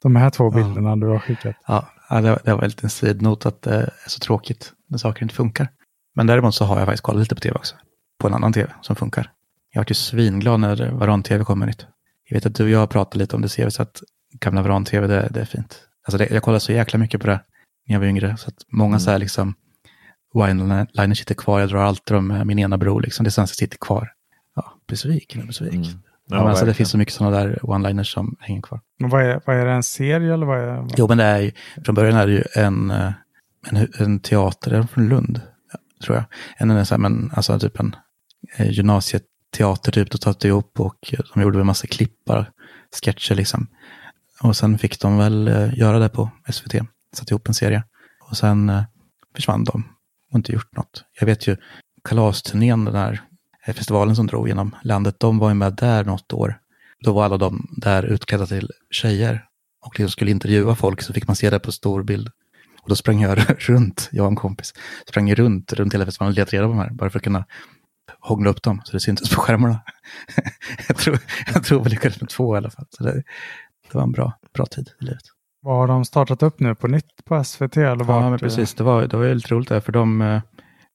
de 0.02 0.16
här 0.16 0.30
två 0.30 0.44
Ja. 0.44 0.50
bilderna 0.52 0.96
du 0.96 1.08
har 1.08 1.20
skickat. 1.20 1.56
Ja, 1.68 1.90
ja, 2.10 2.22
det, 2.22 2.30
var- 2.30 2.42
det 2.44 2.54
var 2.54 2.62
en 2.64 2.70
liten 2.70 2.90
sidnot 2.90 3.46
att 3.46 3.62
det 3.62 3.76
är 3.76 3.90
så 4.08 4.20
tråkigt 4.20 4.74
när 4.90 4.98
saker 4.98 5.24
inte 5.24 5.36
funkar. 5.36 5.68
Men 6.16 6.28
däremot 6.28 6.56
så 6.56 6.66
har 6.66 6.78
jag 6.80 6.86
faktiskt 6.86 7.04
kollat 7.04 7.20
lite 7.20 7.36
på 7.36 7.42
tv 7.42 7.56
också. 7.56 7.76
På 8.20 8.28
en 8.28 8.34
annan 8.34 8.54
tv 8.54 8.74
som 8.82 8.96
funkar. 8.96 9.32
Jag 9.74 9.80
vart 9.80 9.92
ju 9.92 9.96
svinglad 9.96 10.60
när 10.60 10.92
Varan-tv 10.92 11.44
kom 11.44 11.60
med 11.60 11.68
nytt. 11.68 11.86
Jag 12.30 12.36
vet 12.36 12.46
att 12.46 12.56
du 12.56 12.64
och 12.64 12.70
jag 12.70 12.80
har 12.80 12.88
pratat 12.88 13.16
lite 13.16 13.36
om 13.36 13.42
det 13.42 13.50
ser 13.50 13.70
så 13.70 13.82
att 13.82 14.02
gamla 14.40 14.62
Varan-tv, 14.62 15.08
det, 15.08 15.28
det 15.32 15.42
är 15.42 15.46
fint. 15.46 15.80
Alltså 16.08 16.18
det, 16.18 16.30
jag 16.32 16.44
kollade 16.44 16.60
så 16.60 16.72
jäkla 16.72 17.00
mycket 17.00 17.22
på 17.22 17.28
det 17.28 17.40
när 17.88 17.94
jag 17.96 18.00
var 18.00 18.08
yngre. 18.08 18.38
Så 18.38 18.48
att 18.50 18.56
många 18.72 19.00
så 19.00 19.12
här 19.12 19.18
liksom 19.20 19.54
wine-liners 20.34 21.14
sitter 21.16 21.36
kvar. 21.36 21.60
Jag 21.60 21.70
drar 21.70 21.84
alltid 21.84 22.24
med 22.24 22.48
min 22.48 22.60
ena 22.60 22.78
bror 22.78 23.02
liksom. 23.02 23.24
Det 23.24 23.32
svenska 23.32 23.56
sitter 23.56 23.78
kvar. 23.78 24.12
Ja, 24.56 24.74
besviken 24.88 25.42
och 25.42 25.48
besviken. 25.48 25.84
Mm. 25.84 26.02
Ja, 26.32 26.38
men 26.38 26.48
alltså, 26.48 26.66
det 26.66 26.74
finns 26.74 26.90
så 26.90 26.98
mycket 26.98 27.14
sådana 27.14 27.38
där 27.38 27.60
one-liners 27.64 28.14
som 28.14 28.36
hänger 28.40 28.62
kvar. 28.62 28.80
Men 29.00 29.10
vad 29.10 29.24
är, 29.24 29.42
vad 29.46 29.56
är 29.56 29.66
det, 29.66 29.72
en 29.72 29.84
serie 29.84 30.34
eller 30.34 30.46
vad 30.46 30.60
är 30.60 30.68
det? 30.68 30.88
Jo, 30.98 31.08
men 31.08 31.18
det 31.18 31.24
är 31.24 31.40
ju, 31.40 31.52
från 31.86 31.96
början 31.96 32.18
är 32.18 32.28
det 32.28 32.34
ju 32.34 32.44
en, 32.56 32.92
eh, 32.92 33.12
en, 33.68 33.88
en 34.00 34.20
teater, 34.20 34.72
är 34.72 34.84
från 34.84 35.10
Lund, 35.10 35.42
tror 36.04 36.18
jag. 36.18 36.26
En, 36.58 36.70
en, 36.70 36.86
så 36.86 36.94
här, 36.96 37.00
men, 37.00 37.32
alltså 37.34 37.60
typ 37.60 37.80
en 37.80 37.96
eh, 38.58 38.72
gymnasieteater 38.72 39.92
typ, 39.92 40.12
då 40.12 40.18
satt 40.18 40.46
ihop 40.46 40.80
och 40.80 41.14
eh, 41.14 41.20
de 41.34 41.42
gjorde 41.42 41.58
väl 41.58 41.66
massa 41.66 41.88
klippar, 41.88 42.52
sketcher 43.04 43.36
liksom. 43.36 43.68
Och 44.42 44.56
sen 44.56 44.78
fick 44.78 45.02
de 45.02 45.18
väl 45.18 45.72
göra 45.76 46.00
det 46.00 46.10
på 46.10 46.30
SVT, 46.50 46.76
satte 47.14 47.34
ihop 47.34 47.48
en 47.48 47.54
serie. 47.54 47.84
Och 48.30 48.38
sen 48.38 48.72
försvann 49.36 49.64
de 49.64 49.84
och 50.32 50.38
inte 50.38 50.52
gjort 50.52 50.76
något. 50.76 51.04
Jag 51.20 51.26
vet 51.26 51.48
ju, 51.48 51.58
kalasturnén, 52.04 52.86
den 52.86 52.96
här 52.96 53.22
festivalen 53.66 54.16
som 54.16 54.28
drog 54.28 54.48
genom 54.48 54.76
landet, 54.84 55.20
de 55.20 55.40
var 55.40 55.50
ju 55.50 55.56
med 55.56 55.74
där 55.74 56.04
något 56.04 56.34
år. 56.34 56.60
Då 57.04 57.14
var 57.14 57.26
alla 57.26 57.38
de 57.38 57.68
där 57.78 58.04
utklädda 58.04 58.48
till 58.48 58.72
tjejer 58.92 59.46
och 59.86 60.00
liksom 60.00 60.12
skulle 60.12 60.32
intervjua 60.32 60.76
folk 60.76 61.02
så 61.02 61.14
fick 61.14 61.28
man 61.28 61.36
se 61.36 61.50
det 61.50 61.60
på 61.60 61.72
stor 61.72 62.04
bild. 62.04 62.30
Och 62.82 62.90
då 62.90 62.96
sprang 62.96 63.22
jag 63.22 63.38
runt, 63.60 64.10
jag 64.12 64.24
och 64.24 64.32
en 64.32 64.36
kompis, 64.36 64.74
sprang 65.08 65.36
runt, 65.36 65.74
runt 65.74 65.94
hela 65.94 66.06
festivalen 66.06 66.32
och 66.32 66.38
letade 66.38 66.58
reda 66.58 66.68
på 66.68 66.74
de 66.74 66.80
här, 66.80 66.90
bara 66.90 67.10
för 67.10 67.20
att 67.20 67.24
kunna 67.24 67.46
hångla 68.20 68.50
upp 68.50 68.64
dem 68.64 68.82
så 68.84 68.92
det 68.92 69.00
syntes 69.00 69.36
på 69.36 69.42
skärmarna. 69.42 69.82
jag, 70.88 70.98
tror, 70.98 71.20
jag 71.54 71.64
tror 71.64 71.84
vi 71.84 71.90
lyckades 71.90 72.22
med 72.22 72.30
två 72.30 72.56
i 72.56 72.58
alla 72.58 72.70
fall. 72.70 72.86
Så 72.90 73.04
det, 73.04 73.14
det 73.92 73.98
var 73.98 74.04
en 74.04 74.12
bra, 74.12 74.34
bra 74.54 74.66
tid 74.66 74.90
i 75.02 75.06
livet. 75.06 75.24
Vad 75.62 75.76
har 75.76 75.88
de 75.88 76.06
startat 76.06 76.44
upp 76.44 76.60
nu 76.60 76.76
på 76.76 76.88
nytt 76.88 77.26
på 77.26 77.44
SVT? 77.44 77.78
Eller 77.78 78.06
Ja, 78.06 78.22
men 78.22 78.34
eh, 78.34 78.38
precis. 78.38 78.74
Det 78.74 78.84
var, 78.84 79.08
det 79.08 79.18
var 79.18 79.24
ju 79.24 79.34
lite 79.34 79.56
roligt 79.56 79.70
där, 79.70 79.80
för 79.80 79.92
de, 79.92 80.22
eh, 80.22 80.42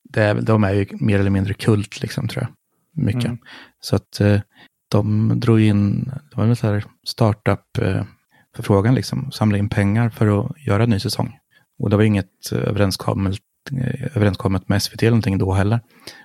det 0.02 0.32
de 0.32 0.64
är 0.64 0.72
ju 0.72 0.86
mer 0.92 1.18
eller 1.18 1.30
mindre 1.30 1.54
kult, 1.54 2.02
liksom, 2.02 2.28
tror 2.28 2.42
jag. 2.42 2.52
Mycket. 2.97 3.24
Mm. 3.24 3.38
Så 3.80 3.97
att 3.97 4.20
eh, 4.20 4.40
de 4.88 5.32
drog 5.40 5.61
in, 5.61 6.05
det 6.05 6.36
var 6.36 6.47
väl 6.47 6.57
så 6.57 6.66
här 6.66 6.84
startup-förfrågan, 7.07 8.94
liksom, 8.94 9.32
samla 9.32 9.59
in 9.59 9.68
pengar 9.68 10.09
för 10.11 10.40
att 10.40 10.53
göra 10.66 10.82
en 10.82 10.90
ny 10.90 11.01
säsong. 11.01 11.38
Och 11.78 11.90
det 11.90 11.97
var 11.97 12.05
inget 12.05 12.53
eh, 12.53 12.59
överenskommet, 12.59 13.38
eh, 13.72 14.16
överenskommet 14.16 14.68
med 14.68 14.82
SVT 14.82 15.03
eller 15.03 15.11
någonting 15.11 15.38
då 15.38 15.53
heller. 15.53 15.80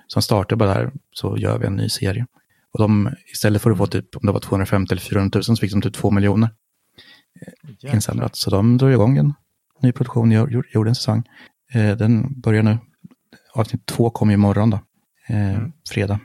Så 0.06 0.18
de 0.18 0.22
startade 0.22 0.56
bara 0.56 0.74
där, 0.74 0.92
så 1.12 1.36
gör 1.38 1.58
vi 1.58 1.66
en 1.66 1.76
ny 1.76 1.88
serie. 1.88 2.26
Och 2.72 2.78
de, 2.78 3.10
istället 3.32 3.62
för 3.62 3.70
att 3.70 3.78
få 3.78 3.86
typ, 3.86 4.16
om 4.16 4.26
det 4.26 4.32
var 4.32 4.40
250 4.40 4.92
eller 4.92 5.02
400 5.02 5.36
000, 5.36 5.44
så 5.44 5.56
fick 5.56 5.72
de 5.72 5.82
typ 5.82 5.94
2 5.94 6.10
miljoner 6.10 6.50
insamlat. 7.92 8.36
Så 8.36 8.50
de 8.50 8.78
drog 8.78 8.92
igång 8.92 9.18
en 9.18 9.34
ny 9.82 9.92
produktion, 9.92 10.30
gjorde 10.72 10.90
en 10.90 10.94
säsong. 10.94 11.22
Eh, 11.72 11.96
Den 11.96 12.40
börjar 12.40 12.62
nu. 12.62 12.78
Avsnitt 13.54 13.86
två 13.86 14.10
kommer 14.10 14.34
imorgon 14.34 14.70
då, 14.70 14.80
eh, 15.28 15.54
Mm. 15.54 15.72
fredag. 15.90 16.20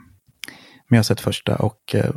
Men 0.90 0.98
jag 0.98 1.00
har 1.00 1.04
sett 1.04 1.22
första 1.22 1.56
och 1.56 1.96
eh, 1.96 2.16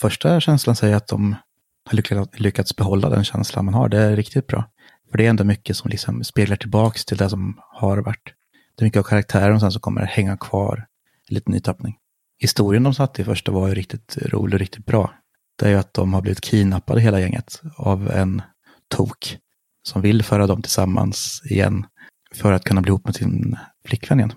första 0.00 0.40
känslan 0.40 0.76
säger 0.76 0.96
att 0.96 1.08
de 1.08 1.36
har 1.84 2.38
lyckats, 2.40 2.76
behålla 2.76 3.08
den 3.08 3.24
känslan 3.24 3.64
man 3.64 3.74
har. 3.74 3.88
Det 3.88 3.98
är 3.98 4.16
riktigt 4.16 4.46
bra. 4.46 4.64
För 5.10 5.18
det 5.18 5.26
är 5.26 5.30
ändå 5.30 5.44
mycket 5.44 5.76
som 5.76 5.90
liksom 5.90 6.24
speglar 6.24 6.56
tillbaks 6.56 7.04
till 7.04 7.16
det 7.16 7.30
som 7.30 7.60
har 7.72 7.98
varit. 7.98 8.24
Det 8.76 8.82
är 8.82 8.86
mycket 8.86 8.98
av 8.98 9.02
karaktären 9.02 9.54
och 9.54 9.60
sen 9.60 9.72
så 9.72 9.80
kommer 9.80 10.00
det 10.00 10.06
hänga 10.06 10.36
kvar. 10.36 10.86
En 11.28 11.34
liten 11.34 11.52
nytappning. 11.52 11.96
historien 12.38 12.82
de 12.82 12.94
satte 12.94 13.22
i 13.22 13.24
första 13.24 13.52
var 13.52 13.68
ju 13.68 13.74
riktigt 13.74 14.16
rolig 14.16 14.54
och 14.54 14.60
riktigt 14.60 14.86
bra. 14.86 15.14
Det 15.58 15.66
är 15.66 15.70
ju 15.70 15.76
att 15.76 15.94
de 15.94 16.14
har 16.14 16.22
blivit 16.22 16.40
kidnappade 16.40 17.00
hela 17.00 17.20
gänget 17.20 17.62
av 17.76 18.10
en 18.10 18.42
tok 18.88 19.38
som 19.82 20.02
vill 20.02 20.22
föra 20.22 20.46
dem 20.46 20.62
tillsammans 20.62 21.42
igen 21.44 21.86
för 22.34 22.52
att 22.52 22.64
kunna 22.64 22.80
bli 22.80 22.90
ihop 22.90 23.04
med 23.04 23.14
sin 23.14 23.56
flickvän 23.84 24.18
igen. 24.18 24.32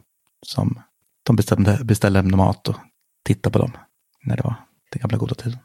Som 0.45 0.81
de 1.23 1.35
bestämde, 1.35 1.79
beställde 1.83 2.21
mat 2.21 2.67
och 2.67 2.75
tittade 3.23 3.53
på 3.53 3.59
dem 3.59 3.71
när 4.23 4.37
det 4.37 4.43
var 4.43 4.55
den 4.91 4.99
gamla 5.01 5.17
goda 5.17 5.35
tiden. 5.35 5.59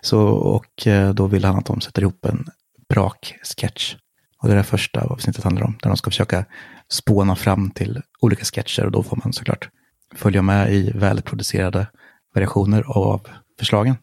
Så, 0.00 0.20
och 0.28 0.86
eh, 0.86 1.14
då 1.14 1.26
vill 1.26 1.44
han 1.44 1.58
att 1.58 1.66
de 1.66 1.80
sätter 1.80 2.02
ihop 2.02 2.24
en 2.24 2.46
brak-sketch. 2.88 3.96
Och 4.38 4.48
det 4.48 4.54
är 4.54 4.58
det 4.58 4.64
första 4.64 5.00
avsnittet 5.00 5.44
handlar 5.44 5.62
om, 5.62 5.78
där 5.82 5.88
de 5.90 5.96
ska 5.96 6.10
försöka 6.10 6.44
spåna 6.88 7.36
fram 7.36 7.70
till 7.70 8.02
olika 8.20 8.44
sketcher 8.44 8.84
och 8.84 8.92
då 8.92 9.02
får 9.02 9.20
man 9.24 9.32
såklart 9.32 9.68
följa 10.14 10.42
med 10.42 10.72
i 10.72 10.90
välproducerade 10.94 11.86
variationer 12.34 12.82
av 12.82 13.28
förslagen. 13.58 13.96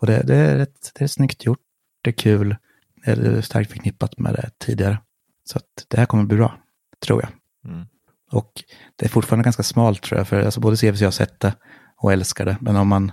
Och 0.00 0.06
det, 0.06 0.22
det, 0.22 0.36
är, 0.36 0.56
rätt, 0.56 0.92
det 0.94 1.04
är 1.04 1.08
snyggt 1.08 1.44
gjort, 1.44 1.60
det 2.02 2.10
är 2.10 2.14
kul, 2.14 2.56
det 3.04 3.10
är 3.10 3.40
starkt 3.40 3.70
förknippat 3.70 4.18
med 4.18 4.34
det 4.34 4.50
tidigare. 4.58 4.98
Så 5.44 5.58
att 5.58 5.86
det 5.88 5.96
här 5.98 6.06
kommer 6.06 6.24
bli 6.24 6.36
bra, 6.36 6.58
tror 7.06 7.22
jag. 7.22 7.30
Mm. 7.72 7.86
Och 8.30 8.52
det 8.96 9.04
är 9.04 9.08
fortfarande 9.10 9.44
ganska 9.44 9.62
smalt 9.62 10.02
tror 10.02 10.18
jag, 10.18 10.28
för 10.28 10.44
alltså 10.44 10.60
både 10.60 10.76
CVC 10.76 11.02
har 11.02 11.10
sett 11.10 11.40
det 11.40 11.54
och 11.98 12.12
älskar 12.12 12.44
det. 12.44 12.56
Men 12.60 12.76
om 12.76 12.88
man 12.88 13.12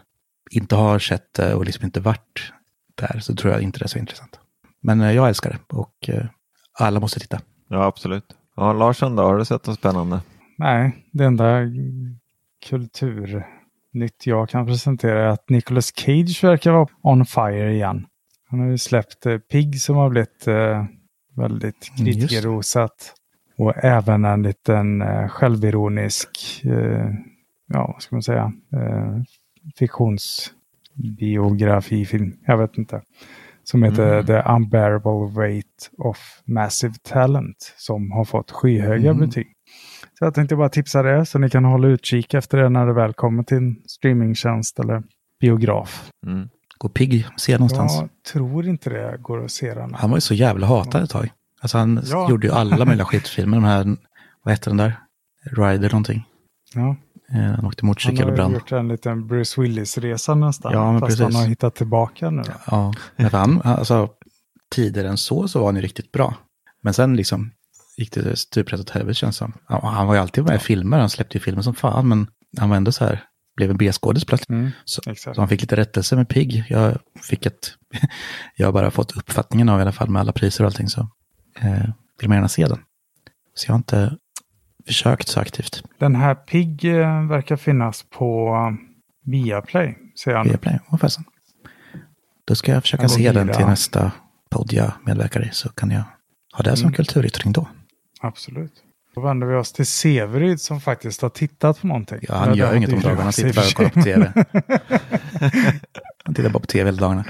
inte 0.51 0.75
har 0.75 0.99
sett 0.99 1.33
det 1.33 1.55
och 1.55 1.65
liksom 1.65 1.86
inte 1.86 1.99
varit 1.99 2.53
där 2.95 3.19
så 3.19 3.36
tror 3.36 3.53
jag 3.53 3.61
inte 3.61 3.79
det 3.79 3.86
är 3.86 3.88
så 3.88 3.99
intressant. 3.99 4.39
Men 4.81 5.01
eh, 5.01 5.11
jag 5.11 5.27
älskar 5.27 5.49
det 5.49 5.75
och 5.75 6.09
eh, 6.09 6.25
alla 6.79 6.99
måste 6.99 7.19
titta. 7.19 7.41
Ja, 7.69 7.83
absolut. 7.86 8.25
Ja, 8.55 8.73
Larsson 8.73 9.15
då, 9.15 9.23
har 9.23 9.38
du 9.38 9.45
sett 9.45 9.67
något 9.67 9.77
spännande? 9.79 10.21
Nej, 10.57 11.05
det 11.11 11.25
enda 11.25 11.59
kulturnytt 12.69 14.25
jag 14.25 14.49
kan 14.49 14.65
presentera 14.65 15.23
är 15.23 15.27
att 15.27 15.49
Nicolas 15.49 15.93
Cage 15.95 16.43
verkar 16.43 16.71
vara 16.71 16.88
on 17.01 17.25
fire 17.25 17.73
igen. 17.73 18.05
Han 18.49 18.59
har 18.59 18.67
ju 18.67 18.77
släppt 18.77 19.25
eh, 19.25 19.38
Pig 19.38 19.81
som 19.81 19.95
har 19.95 20.09
blivit 20.09 20.47
eh, 20.47 20.86
väldigt 21.36 21.91
Mm, 21.99 22.05
kritikerrosat. 22.05 23.13
Och 23.57 23.73
även 23.83 24.25
en 24.25 24.43
liten 24.43 25.01
eh, 25.01 25.27
självironisk, 25.27 26.61
eh, 26.63 27.09
ja 27.68 27.91
vad 27.93 28.01
ska 28.01 28.16
man 28.16 28.24
säga, 28.24 28.53
eh, 28.74 29.16
fiktionsbiografifilm. 29.80 32.34
Jag 32.45 32.57
vet 32.57 32.78
inte. 32.78 33.01
Som 33.63 33.84
heter 33.84 34.13
Mm. 34.13 34.26
The 34.26 34.41
Unbearable 34.51 35.41
Weight 35.41 35.89
of 35.97 36.18
Massive 36.45 36.93
Talent. 37.03 37.74
Som 37.78 38.11
har 38.11 38.26
fått 38.26 38.51
skyhöga 38.51 39.11
Mm. 39.11 39.26
betyg. 39.28 39.47
Så 40.20 40.26
jag 40.26 40.34
tänkte 40.34 40.55
bara 40.55 40.70
tipsa 40.70 41.03
det 41.03 41.26
så 41.26 41.39
ni 41.39 41.49
kan 41.49 41.66
hålla 41.66 41.88
utkik 41.88 42.34
efter 42.34 42.57
det 42.57 42.70
när 42.70 42.86
det 42.86 42.93
väl 42.93 43.13
kommer 43.13 43.43
till 43.43 43.57
en 43.57 43.76
streamingtjänst 43.88 44.80
eller 44.80 45.03
biograf. 45.41 46.09
Mm. 46.28 46.49
Går 46.78 46.89
Pigg 46.89 47.26
se 47.38 47.53
någonstans? 47.57 47.97
Jag 47.99 48.09
tror 48.34 48.68
inte 48.68 48.89
det 48.89 49.18
går 49.22 49.45
att 49.45 49.51
se 49.51 49.74
den. 49.74 49.93
Han 49.93 50.09
var 50.09 50.18
ju 50.18 50.22
så 50.22 50.34
jävla 50.34 50.68
hatad 50.68 51.03
ett 51.03 51.09
tag. 51.09 51.30
Alltså 51.61 51.78
han 51.78 52.01
Ja. 52.05 52.30
gjorde 52.30 52.47
ju 52.47 52.53
alla 52.53 52.76
möjliga 52.86 53.05
skitfilmer. 53.05 53.57
De 53.57 53.63
här, 53.63 53.95
vad 54.43 54.53
heter 54.53 54.70
den 54.72 54.78
där? 54.78 54.99
Rider 55.51 55.89
någonting. 55.89 56.24
Ja. 56.76 56.95
Eh, 57.34 57.38
Han 57.41 57.65
åkte 57.65 57.82
Han 57.84 57.88
motorcykel 57.88 58.23
och 58.23 58.30
har 58.30 58.36
brann. 58.36 58.51
gjort 58.53 58.71
en 58.71 58.88
liten 58.88 59.28
Bruce 59.28 59.61
Willis-resa 59.61 60.36
nästan. 60.36 60.73
Ja, 60.73 60.91
men 60.91 60.99
fast 61.01 61.09
precis. 61.17 61.23
han 61.36 61.36
har 61.43 61.49
hittat 61.49 61.76
tillbaka 61.76 62.30
nu. 62.30 62.41
Då. 62.41 62.51
Ja, 62.67 62.93
men 63.15 63.30
han, 63.32 63.61
alltså 63.61 64.09
tidigare 64.76 65.09
än 65.09 65.17
så 65.17 65.47
så 65.47 65.59
var 65.59 65.65
han 65.65 65.76
ju 65.76 65.82
riktigt 65.82 66.11
bra. 66.11 66.36
Men 66.84 66.93
sen 66.93 67.15
liksom 67.15 67.51
gick 67.97 68.13
det 68.13 68.36
stuprätt 68.36 68.80
åt 68.80 68.89
helvete 68.89 69.13
känns 69.13 69.39
det. 69.39 69.51
Ja, 69.69 69.89
Han 69.89 70.07
var 70.07 70.13
ju 70.13 70.19
alltid 70.19 70.43
med 70.43 70.55
i 70.55 70.59
filmer, 70.59 70.99
han 70.99 71.09
släppte 71.09 71.38
ju 71.38 71.43
filmer 71.43 71.61
som 71.61 71.76
fan, 71.76 72.07
men 72.07 72.28
han 72.57 72.69
var 72.69 72.78
ändå 72.78 72.91
så 72.91 73.05
här, 73.05 73.23
blev 73.55 73.69
en 73.71 73.78
B-skådis 73.78 74.26
plötsligt. 74.26 74.49
Mm, 74.49 74.71
Så, 74.86 75.01
så 75.17 75.34
han 75.38 75.47
fick 75.47 75.61
lite 75.61 75.76
rättelse 75.76 76.15
med 76.15 76.30
Pigg. 76.30 76.63
Jag 76.69 76.97
fick 77.21 77.45
ett, 77.45 77.73
jag 78.55 78.67
har 78.67 78.71
bara 78.73 78.91
fått 78.91 79.17
uppfattningen 79.17 79.69
av 79.69 79.80
i 79.80 79.82
alla 79.82 79.91
fall 79.91 80.09
med 80.09 80.19
alla 80.19 80.32
priser 80.32 80.63
och 80.63 80.67
allting 80.67 80.89
så 80.89 81.01
eh, 81.61 81.86
vill 82.19 82.30
man 82.30 82.36
gärna 82.38 82.47
se 82.47 82.65
den. 82.67 82.80
Så 83.53 83.65
jag 83.67 83.73
har 83.73 83.78
inte 83.78 84.17
försökt 84.88 85.27
så 85.27 85.39
aktivt. 85.39 85.83
Den 85.99 86.15
här 86.15 86.36
Pig 86.36 86.86
eh, 86.86 87.27
verkar 87.27 87.55
finnas 87.55 88.05
på 88.09 88.55
Viaplay. 89.25 89.97
Ser 90.23 90.31
jag 90.31 90.45
nu. 90.45 90.49
Viaplay, 90.51 90.79
vad 90.89 90.99
fasen. 91.01 91.23
Då 92.47 92.55
ska 92.55 92.71
jag 92.71 92.81
försöka 92.83 93.03
Jag 93.03 93.11
se 93.11 93.31
den 93.31 93.47
vidare. 93.47 93.57
till 93.57 93.65
nästa 93.65 94.11
podd 94.49 94.73
jag 94.73 94.91
medverkar 95.05 95.45
i 95.45 95.49
så 95.53 95.69
kan 95.69 95.91
jag 95.91 96.03
ha 96.53 96.63
det 96.63 96.75
som 96.77 96.86
Mm. 96.86 96.93
kulturyttring 96.95 97.53
då. 97.53 97.67
Absolut. 98.21 98.71
Då 99.15 99.21
vänder 99.21 99.47
vi 99.47 99.55
oss 99.55 99.71
till 99.73 99.86
Severyd 99.86 100.61
som 100.61 100.81
faktiskt 100.81 101.21
har 101.21 101.29
tittat 101.29 101.81
på 101.81 101.88
någonting. 101.88 102.19
Ja, 102.21 102.36
han 102.36 102.55
gör 102.55 102.75
inget 102.75 102.93
om 102.93 102.99
dagarna, 102.99 103.23
han 103.23 103.33
sitter 103.33 103.53
bara 103.53 103.65
och 103.65 103.73
kollar 103.73 103.89
på 103.89 104.01
tv. 104.01 104.33
Han 106.25 106.33
tittar 106.36 106.49
bara 106.49 106.59
på 106.59 106.65
tv 106.67 106.88
hela 106.88 107.01
dagarna. 107.01 107.25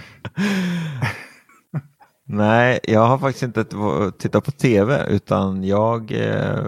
Nej, 2.27 2.79
jag 2.83 3.05
har 3.07 3.17
faktiskt 3.17 3.43
inte 3.43 3.65
tittat 4.19 4.45
på 4.45 4.51
tv 4.51 5.05
utan 5.09 5.63
jag, 5.63 6.11
eh, 6.11 6.65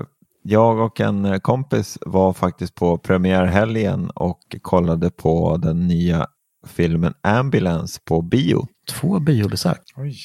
jag 0.50 0.80
och 0.80 1.00
en 1.02 1.40
kompis 1.40 1.98
var 2.06 2.34
faktiskt 2.34 2.76
på 2.76 2.98
premiärhelgen 2.98 4.10
och 4.10 4.40
kollade 4.62 5.10
på 5.10 5.58
den 5.58 5.88
nya 5.88 6.28
filmen 6.68 7.14
Ambulance 7.22 8.00
på 8.06 8.22
bio. 8.22 8.68
Två 8.90 9.20
biobesök. 9.20 9.82
Oj. 9.96 10.16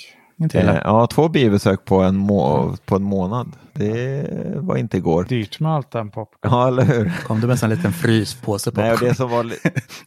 Inte 0.40 0.60
Eh, 0.60 0.80
ja, 0.84 1.06
två 1.06 1.28
biobesök 1.28 1.84
på 1.84 2.00
en, 2.02 2.16
må- 2.16 2.76
på 2.86 2.96
en 2.96 3.02
månad. 3.02 3.52
Det 3.74 4.26
var 4.56 4.76
inte 4.76 4.96
igår. 4.96 5.24
Dyrt 5.24 5.60
med 5.60 5.72
allt 5.72 5.90
den 5.90 6.10
popcorn. 6.10 6.52
Ja, 6.52 6.68
eller 6.68 6.84
hur? 6.84 7.12
Kom 7.26 7.40
du 7.40 7.46
med 7.46 7.62
en 7.62 7.70
liten 7.70 7.92
fryspåse 7.92 8.70
på 8.70 8.80
Nej, 8.80 8.92
och 8.92 8.98
det 9.00 9.14
som 9.14 9.30
var 9.30 9.44
li- 9.44 9.56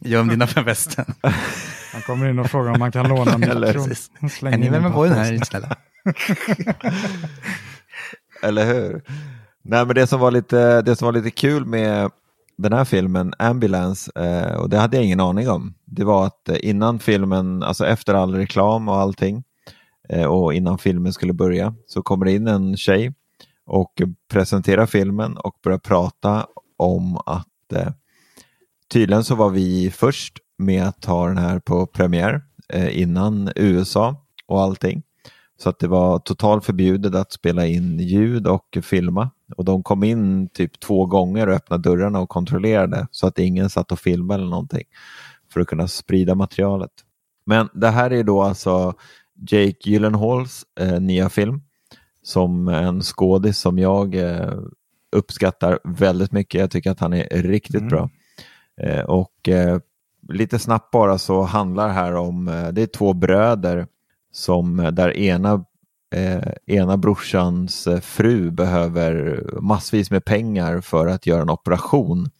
Göm 0.00 0.28
dina 0.28 0.46
för 0.46 0.62
västen. 0.62 1.04
Han 1.92 2.02
kommer 2.06 2.28
in 2.30 2.38
och 2.38 2.46
frågar 2.46 2.72
om 2.72 2.78
man 2.78 2.92
kan 2.92 3.08
låna 3.08 3.32
en 3.32 3.42
Eller 3.50 3.66
mikro. 3.66 3.84
precis. 3.84 4.10
Han 4.20 4.30
slänger 4.30 4.58
Kan 4.58 4.80
ni 4.80 4.86
en 4.86 4.92
på 4.92 5.04
den 5.04 5.14
här 5.14 5.44
snälla? 5.44 5.76
Eller 8.42 8.66
hur? 8.66 9.02
Nej, 9.68 9.86
men 9.86 9.94
det 9.94 10.06
som 10.06 10.20
var 10.20 10.30
lite, 10.30 10.82
det 10.82 10.96
som 10.96 11.06
var 11.06 11.12
lite 11.12 11.30
kul 11.30 11.66
med 11.66 12.10
den 12.56 12.72
här 12.72 12.84
filmen, 12.84 13.32
Ambulance, 13.38 14.12
eh, 14.14 14.56
och 14.56 14.70
det 14.70 14.78
hade 14.78 14.96
jag 14.96 15.04
ingen 15.04 15.20
aning 15.20 15.48
om, 15.48 15.74
det 15.84 16.04
var 16.04 16.26
att 16.26 16.48
eh, 16.48 16.56
innan 16.62 16.98
filmen, 16.98 17.62
alltså 17.62 17.86
efter 17.86 18.14
all 18.14 18.34
reklam 18.34 18.88
och 18.88 18.96
allting, 18.96 19.44
eh, 20.08 20.24
och 20.24 20.54
innan 20.54 20.78
filmen 20.78 21.12
skulle 21.12 21.32
börja, 21.32 21.74
så 21.86 22.02
kommer 22.02 22.24
det 22.24 22.32
in 22.32 22.48
en 22.48 22.76
tjej 22.76 23.14
och 23.66 24.02
presenterar 24.30 24.86
filmen 24.86 25.36
och 25.36 25.56
börjar 25.64 25.78
prata 25.78 26.46
om 26.76 27.16
att 27.26 27.72
eh, 27.72 27.92
tydligen 28.92 29.24
så 29.24 29.34
var 29.34 29.50
vi 29.50 29.90
först 29.90 30.38
med 30.58 30.84
att 30.84 31.02
ta 31.02 31.26
den 31.26 31.38
här 31.38 31.58
på 31.58 31.86
premiär 31.86 32.42
eh, 32.68 33.00
innan 33.00 33.50
USA 33.56 34.16
och 34.46 34.62
allting. 34.62 35.02
Så 35.58 35.68
att 35.68 35.78
det 35.78 35.88
var 35.88 36.18
totalt 36.18 36.64
förbjudet 36.64 37.14
att 37.14 37.32
spela 37.32 37.66
in 37.66 37.98
ljud 37.98 38.46
och 38.46 38.78
filma. 38.82 39.30
Och 39.56 39.64
de 39.64 39.82
kom 39.82 40.04
in 40.04 40.48
typ 40.48 40.80
två 40.80 41.06
gånger 41.06 41.46
och 41.46 41.54
öppnade 41.54 41.90
dörrarna 41.90 42.20
och 42.20 42.28
kontrollerade 42.28 43.06
så 43.10 43.26
att 43.26 43.38
ingen 43.38 43.70
satt 43.70 43.92
och 43.92 43.98
filmade 43.98 44.40
eller 44.40 44.50
någonting 44.50 44.84
för 45.52 45.60
att 45.60 45.66
kunna 45.66 45.88
sprida 45.88 46.34
materialet. 46.34 46.90
Men 47.46 47.68
det 47.74 47.88
här 47.88 48.12
är 48.12 48.24
då 48.24 48.42
alltså 48.42 48.94
Jake 49.50 49.90
Gyllenhaals 49.90 50.64
eh, 50.80 51.00
nya 51.00 51.28
film 51.28 51.62
som 52.22 52.68
en 52.68 53.02
skådis 53.02 53.58
som 53.58 53.78
jag 53.78 54.14
eh, 54.14 54.52
uppskattar 55.12 55.78
väldigt 55.84 56.32
mycket. 56.32 56.60
Jag 56.60 56.70
tycker 56.70 56.90
att 56.90 57.00
han 57.00 57.12
är 57.12 57.42
riktigt 57.42 57.80
Mm. 57.80 57.88
bra. 57.88 58.10
Eh, 58.80 59.00
och 59.04 59.48
eh, 59.48 59.78
lite 60.28 60.58
snabbt 60.58 60.90
bara 60.90 61.18
så 61.18 61.42
handlar 61.42 61.86
det 61.86 61.94
här 61.94 62.14
om, 62.14 62.48
eh, 62.48 62.68
det 62.68 62.82
är 62.82 62.86
två 62.86 63.12
bröder 63.12 63.86
som 64.36 64.80
eh, 64.80 64.90
där 64.90 65.16
ena, 65.16 65.64
eh, 66.14 66.52
ena 66.66 66.96
brorsans 66.96 67.86
eh, 67.86 68.00
fru 68.00 68.50
behöver 68.50 69.44
massvis 69.60 70.10
med 70.10 70.24
pengar 70.24 70.80
för 70.80 71.06
att 71.06 71.26
göra 71.26 71.42
en 71.42 71.50
operation. 71.50 72.30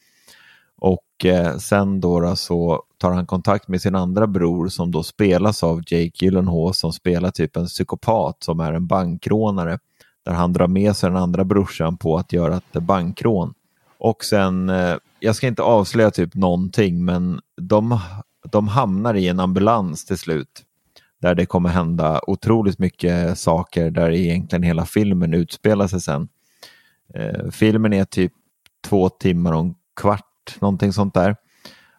Och 0.79 1.25
eh, 1.25 1.57
sen 1.57 2.01
då, 2.01 2.21
då 2.21 2.37
så 2.37 2.83
tar 2.99 3.13
han 3.13 3.27
kontakt 3.27 3.69
med 3.69 3.83
sin 3.83 3.95
andra 3.95 4.27
bror 4.27 4.69
som 4.69 4.91
då 4.91 5.03
spelas 5.03 5.63
av 5.63 5.79
Jake 5.79 6.25
Gyllenhaal 6.25 6.75
som 6.75 6.93
spelar 6.93 7.31
typ 7.31 7.57
en 7.57 7.67
psykopat 7.67 8.43
som 8.43 8.61
är 8.61 8.73
en 8.73 8.87
bankrånare. 8.87 9.79
Där 10.25 10.33
han 10.33 10.53
drar 10.53 10.67
med 10.67 10.97
sig 10.97 11.11
den 11.11 11.19
andra 11.19 11.45
brorsan 11.45 11.97
på 11.97 12.17
att 12.17 12.33
göra 12.33 12.57
ett 12.57 12.83
bankrån. 12.83 13.55
Och 13.99 14.25
sen, 14.25 14.69
eh, 14.69 14.97
jag 15.21 15.37
ska 15.37 15.47
inte 15.47 15.63
avslöja 15.63 16.11
typ 16.11 16.35
någonting, 16.35 17.05
men 17.05 17.41
de, 17.57 18.01
de 18.53 18.69
hamnar 18.69 19.15
i 19.15 19.29
en 19.29 19.41
ambulans 19.41 20.05
till 20.05 20.19
slut. 20.19 20.66
Där 21.27 21.35
det 21.35 21.47
kommer 21.47 21.69
hända 21.69 22.21
otroligt 22.27 22.79
mycket 22.79 23.39
saker 23.39 23.91
där 23.91 24.11
egentligen 24.11 24.63
hela 24.63 24.85
filmen 24.85 25.35
utspelar 25.35 25.87
sig 25.87 26.01
sen. 26.01 26.29
Eh, 27.15 27.51
filmen 27.51 27.93
är 27.93 28.05
typ 28.05 28.33
två 28.85 29.09
timmar 29.09 29.53
och 29.53 29.61
en 29.61 29.75
kvart, 30.01 30.61
någonting 30.61 30.93
sånt 30.93 31.15
där. 31.15 31.37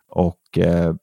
Och 0.10 0.58
eh, 0.58 0.94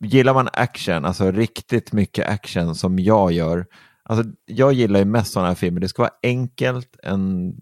gillar 0.00 0.34
man 0.34 0.48
action, 0.52 1.04
alltså 1.04 1.30
riktigt 1.30 1.92
mycket 1.92 2.28
action 2.28 2.74
som 2.74 2.98
jag 2.98 3.32
gör. 3.32 3.66
Alltså, 4.02 4.30
jag 4.46 4.72
gillar 4.72 4.98
ju 4.98 5.04
mest 5.04 5.32
sådana 5.32 5.48
här 5.48 5.54
filmer. 5.54 5.80
Det 5.80 5.88
ska 5.88 6.02
vara 6.02 6.14
enkelt, 6.22 6.96
en 7.02 7.54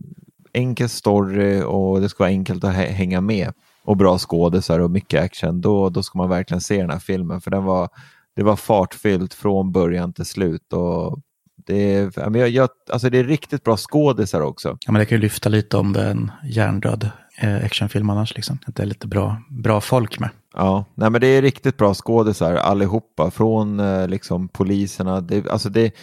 enkel 0.52 0.88
story 0.88 1.62
och 1.62 2.00
det 2.00 2.08
ska 2.08 2.24
vara 2.24 2.30
enkelt 2.30 2.64
att 2.64 2.74
hänga 2.74 3.20
med. 3.20 3.52
och 3.84 3.96
bra 3.96 4.18
skådisar 4.18 4.78
och 4.80 4.90
mycket 4.90 5.22
action, 5.24 5.60
då, 5.60 5.90
då 5.90 6.02
ska 6.02 6.18
man 6.18 6.28
verkligen 6.28 6.60
se 6.60 6.80
den 6.80 6.90
här 6.90 6.98
filmen. 6.98 7.40
För 7.40 7.50
den 7.50 7.64
var, 7.64 7.88
det 8.37 8.43
var 8.43 8.57
fartfyllt 8.57 9.35
från 9.35 9.72
början 9.72 10.12
till 10.12 10.24
slut. 10.24 10.72
Och 10.72 11.20
det, 11.66 11.95
är, 11.95 12.37
jag, 12.37 12.49
jag, 12.49 12.68
alltså 12.91 13.11
det 13.11 13.18
är 13.18 13.24
riktigt 13.24 13.64
bra 13.64 13.76
skådisar 13.76 14.41
också. 14.41 14.78
Ja, 14.87 14.93
men 14.93 15.01
det 15.01 15.07
kan 15.07 15.18
ju 15.18 15.22
lyfta 15.22 15.49
lite 15.49 15.76
om 15.76 15.93
det 15.93 16.03
är 16.03 16.11
en 16.11 16.33
hjärndöd 16.45 17.11
eh, 17.39 17.64
actionfilm 17.64 18.11
annars. 18.11 18.35
Liksom. 18.35 18.59
Att 18.66 18.76
det 18.76 18.83
är 18.83 18.87
lite 18.87 19.07
bra, 19.07 19.43
bra 19.51 19.81
folk 19.81 20.18
med. 20.18 20.31
Ja, 20.55 20.85
nej, 20.95 21.11
men 21.11 21.20
det 21.20 21.26
är 21.26 21.43
riktigt 21.43 21.76
bra 21.76 21.95
skådisar 21.95 22.55
allihopa. 22.55 23.31
Från 23.31 23.81
eh, 23.81 24.09
liksom, 24.09 24.49
poliserna. 24.49 25.20
Det, 25.20 25.51
alltså 25.51 25.68
det, 25.68 25.95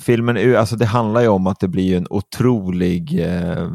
filmen 0.00 0.56
alltså 0.56 0.76
det 0.76 0.86
handlar 0.86 1.20
ju 1.20 1.28
om 1.28 1.46
att 1.46 1.60
det 1.60 1.68
blir 1.68 1.96
en 1.96 2.06
otrolig 2.10 3.20
eh, 3.20 3.68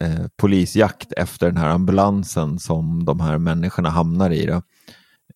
eh, 0.00 0.26
polisjakt 0.36 1.12
efter 1.12 1.46
den 1.46 1.56
här 1.56 1.68
ambulansen 1.68 2.58
som 2.58 3.04
de 3.04 3.20
här 3.20 3.38
människorna 3.38 3.90
hamnar 3.90 4.30
i. 4.30 4.46
Då. 4.46 4.62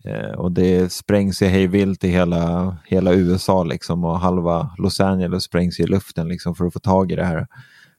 Eh, 0.09 0.31
och 0.31 0.53
det 0.53 0.93
sprängs 0.93 1.43
ju 1.43 1.47
hejvilt 1.47 2.05
i 2.05 2.09
hela, 2.09 2.77
hela 2.87 3.15
USA 3.15 3.65
liksom 3.65 4.05
och 4.05 4.21
halva 4.21 4.71
Los 4.79 5.01
Angeles 5.01 5.45
sprängs 5.45 5.81
i 5.81 5.87
luften 5.87 6.29
liksom 6.29 6.55
för 6.55 6.65
att 6.65 6.73
få 6.73 6.79
tag 6.79 7.13
i 7.13 7.17
det 7.17 7.25
här, 7.25 7.47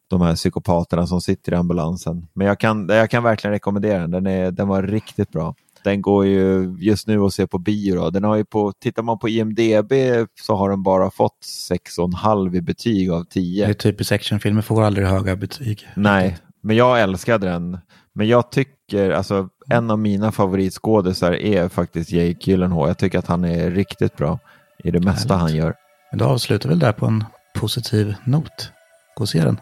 de 0.07 0.21
här 0.21 0.35
psykopaterna 0.35 1.07
som 1.07 1.21
sitter 1.21 1.51
i 1.51 1.55
ambulansen. 1.55 2.27
Men 2.33 2.47
jag 2.47 2.59
kan, 2.59 2.89
jag 2.89 3.09
kan 3.09 3.23
verkligen 3.23 3.51
rekommendera 3.51 3.99
den, 4.01 4.11
den, 4.11 4.27
är, 4.27 4.51
den 4.51 4.67
var 4.67 4.83
riktigt 4.83 5.31
bra. 5.31 5.55
Den 5.83 6.01
går 6.01 6.25
ju 6.25 6.75
just 6.79 7.07
nu 7.07 7.19
att 7.19 7.33
se 7.33 7.47
på 7.47 7.57
bio. 7.57 7.95
Då. 7.95 8.09
Den 8.09 8.23
har 8.23 8.35
ju 8.35 8.45
på, 8.45 8.73
tittar 8.79 9.03
man 9.03 9.19
på 9.19 9.29
IMDB 9.29 9.93
så 10.41 10.55
har 10.55 10.69
den 10.69 10.83
bara 10.83 11.11
fått 11.11 11.37
6,5 11.71 12.55
i 12.55 12.61
betyg 12.61 13.11
av 13.11 13.23
10. 13.23 13.65
Det 13.65 13.71
är 13.71 13.73
typiskt 13.73 14.11
actionfilmer 14.11 14.61
får 14.61 14.83
aldrig 14.83 15.07
höga 15.07 15.35
betyg. 15.35 15.87
Nej, 15.95 16.37
men 16.61 16.75
jag 16.75 17.01
älskade 17.01 17.47
den. 17.47 17.77
Men 18.13 18.27
jag 18.27 18.51
tycker, 18.51 19.11
alltså 19.11 19.49
en 19.69 19.91
av 19.91 19.99
mina 19.99 20.31
favoritskådisar 20.31 21.31
är 21.31 21.69
faktiskt 21.69 22.11
Jake 22.11 22.51
Gyllenhaal. 22.51 22.87
Jag 22.87 22.97
tycker 22.97 23.19
att 23.19 23.27
han 23.27 23.45
är 23.45 23.71
riktigt 23.71 24.17
bra 24.17 24.39
i 24.83 24.91
det 24.91 24.99
mesta 24.99 25.37
Härligt. 25.37 25.51
han 25.51 25.55
gör. 25.55 25.75
Men 26.11 26.19
då 26.19 26.25
avslutar 26.25 26.69
vi 26.69 26.75
där 26.75 26.91
på 26.91 27.05
en 27.05 27.25
positiv 27.55 28.15
not. 28.23 28.71
Gå 29.15 29.21
och 29.21 29.29
se 29.29 29.43
den. 29.43 29.59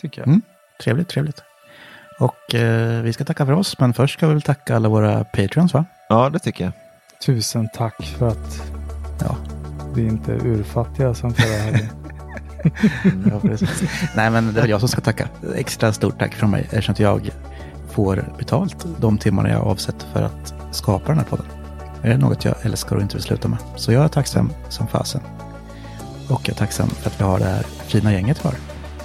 Tycker 0.00 0.20
jag. 0.20 0.28
Mm, 0.28 0.42
trevligt, 0.82 1.08
trevligt. 1.08 1.42
Och 2.20 2.54
eh, 2.54 3.02
vi 3.02 3.12
ska 3.12 3.24
tacka 3.24 3.46
för 3.46 3.52
oss, 3.52 3.78
men 3.78 3.92
först 3.94 4.14
ska 4.14 4.26
vi 4.26 4.32
väl 4.32 4.42
tacka 4.42 4.76
alla 4.76 4.88
våra 4.88 5.24
Patreons 5.24 5.74
va? 5.74 5.84
Ja, 6.08 6.30
det 6.30 6.38
tycker 6.38 6.64
jag. 6.64 6.72
Tusen 7.26 7.68
tack 7.74 8.02
för 8.02 8.28
att 8.28 8.62
ja. 9.20 9.36
vi 9.94 10.02
inte 10.02 10.32
är 10.32 10.46
urfattiga 10.46 11.14
som 11.14 11.34
förra 11.34 11.58
helgen. 11.58 11.88
ja, 13.30 13.40
Nej, 14.16 14.30
men 14.30 14.52
det 14.52 14.58
är 14.58 14.62
väl 14.62 14.70
jag 14.70 14.80
som 14.80 14.88
ska 14.88 15.00
tacka. 15.00 15.28
Extra 15.56 15.92
stort 15.92 16.18
tack 16.18 16.34
från 16.34 16.50
mig 16.50 16.68
eftersom 16.70 16.94
jag 16.98 17.30
får 18.04 18.24
betalt 18.38 18.86
de 19.00 19.18
timmarna 19.18 19.50
jag 19.50 19.66
avsett 19.66 20.02
för 20.12 20.22
att 20.22 20.54
skapa 20.70 21.08
den 21.08 21.18
här 21.18 21.24
podden. 21.24 21.46
Det 22.02 22.08
är 22.08 22.18
något 22.18 22.44
jag 22.44 22.54
älskar 22.62 22.96
och 22.96 23.02
inte 23.02 23.14
vill 23.16 23.22
sluta 23.22 23.48
med. 23.48 23.58
Så 23.76 23.92
jag 23.92 24.04
är 24.04 24.08
tacksam 24.08 24.52
som 24.68 24.86
fasen. 24.86 25.20
Och 26.28 26.40
jag 26.44 26.48
är 26.48 26.58
tacksam 26.58 26.88
för 26.88 27.10
att 27.10 27.20
vi 27.20 27.24
har 27.24 27.38
det 27.38 27.44
här 27.44 27.62
fina 27.62 28.12
gänget 28.12 28.38
kvar. 28.38 28.52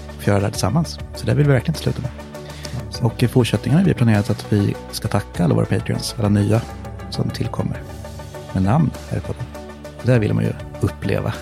För 0.08 0.22
att 0.22 0.28
göra 0.28 0.40
det 0.40 0.46
här 0.46 0.52
tillsammans. 0.52 1.00
Så 1.16 1.26
det 1.26 1.34
vill 1.34 1.46
vi 1.46 1.52
verkligen 1.52 1.72
inte 1.72 1.84
sluta 1.84 2.02
med. 2.02 2.12
Och 3.02 3.24
i 3.24 3.28
fortsättningen 3.28 3.80
har 3.80 3.86
vi 3.86 3.94
planerat 3.94 4.30
att 4.30 4.54
vi 4.54 4.76
ska 4.92 5.08
tacka 5.08 5.44
alla 5.44 5.56
våra 5.56 5.66
Patreons, 5.66 6.16
alla 6.20 6.30
nya 6.30 6.62
som 7.10 7.30
tillkommer. 7.30 7.82
Med 8.54 8.64
namn 8.64 8.92
här 9.10 9.20
på 9.20 9.28
podden. 9.28 9.46
Det 10.04 10.12
där 10.12 10.20
vill 10.20 10.34
man 10.34 10.44
ju 10.44 10.54
uppleva. 10.82 11.34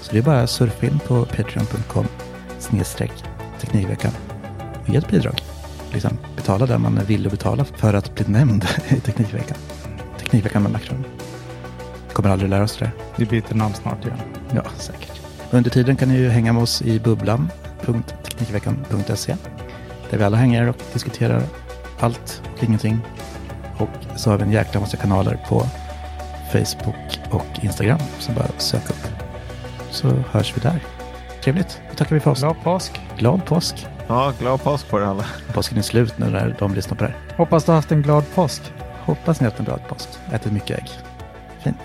Så 0.00 0.12
det 0.12 0.18
är 0.18 0.22
bara 0.22 0.42
att 0.42 0.50
surfa 0.50 0.86
in 0.86 0.98
på 1.06 1.24
patreon.com 1.24 2.06
snedstreck 2.58 3.12
teknikveckan 3.60 4.12
och 4.82 4.88
ge 4.88 4.96
ett 4.96 5.08
bidrag. 5.08 5.59
Liksom 5.92 6.18
betala 6.36 6.66
det 6.66 6.78
man 6.78 7.00
vill 7.06 7.30
betala 7.30 7.64
för 7.64 7.94
att 7.94 8.14
bli 8.14 8.24
nämnd 8.28 8.64
i 8.88 9.00
Teknikveckan. 9.00 9.56
Teknikveckan 10.18 10.62
med 10.62 10.72
Macron. 10.72 11.04
Kommer 12.12 12.30
aldrig 12.30 12.50
lära 12.50 12.64
oss 12.64 12.76
det. 12.76 12.90
Vi 13.16 13.26
byter 13.26 13.54
namn 13.54 13.74
snart 13.74 14.04
igen. 14.04 14.18
Ja, 14.54 14.62
säkert. 14.78 15.20
Under 15.50 15.70
tiden 15.70 15.96
kan 15.96 16.08
ni 16.08 16.16
ju 16.16 16.28
hänga 16.28 16.52
med 16.52 16.62
oss 16.62 16.82
i 16.82 17.00
bubblan.teknikveckan.se 17.00 19.36
där 20.10 20.18
vi 20.18 20.24
alla 20.24 20.36
hänger 20.36 20.68
och 20.68 20.76
diskuterar 20.92 21.42
allt 22.00 22.42
och 22.56 22.64
ingenting. 22.64 22.98
Och 23.78 23.88
så 24.16 24.30
har 24.30 24.38
vi 24.38 24.42
en 24.42 24.52
jäkla 24.52 24.80
massa 24.80 24.96
kanaler 24.96 25.40
på 25.48 25.66
Facebook 26.52 27.20
och 27.30 27.46
Instagram 27.62 28.00
som 28.18 28.34
bara 28.34 28.48
sök 28.58 28.90
upp. 28.90 29.06
Så 29.90 30.08
hörs 30.08 30.56
vi 30.56 30.60
där. 30.60 30.80
Trevligt. 31.44 31.80
Då 31.90 31.96
tackar 31.96 32.14
vi 32.14 32.20
för 32.20 32.30
oss. 32.30 32.40
Glad 32.40 32.62
påsk. 32.62 33.00
Glad 33.18 33.44
påsk. 33.44 33.86
Ja, 34.10 34.32
glad 34.38 34.62
påsk 34.62 34.88
på 34.88 34.98
er 34.98 35.02
alla. 35.02 35.24
Påsken 35.54 35.78
är 35.78 35.82
slut 35.82 36.18
nu 36.18 36.30
när 36.30 36.56
de 36.58 36.74
lyssnar 36.74 36.96
på 36.96 37.04
det 37.04 37.10
här. 37.10 37.36
Hoppas 37.36 37.64
du 37.64 37.70
har 37.70 37.76
haft 37.76 37.92
en 37.92 38.02
glad 38.02 38.24
påsk. 38.34 38.62
Hoppas 39.00 39.40
ni 39.40 39.44
har 39.44 39.50
haft 39.50 39.58
en 39.58 39.64
glad 39.64 39.80
påsk. 39.88 40.08
Ätit 40.32 40.52
mycket 40.52 40.78
ägg. 40.78 40.90
Fint. 41.64 41.76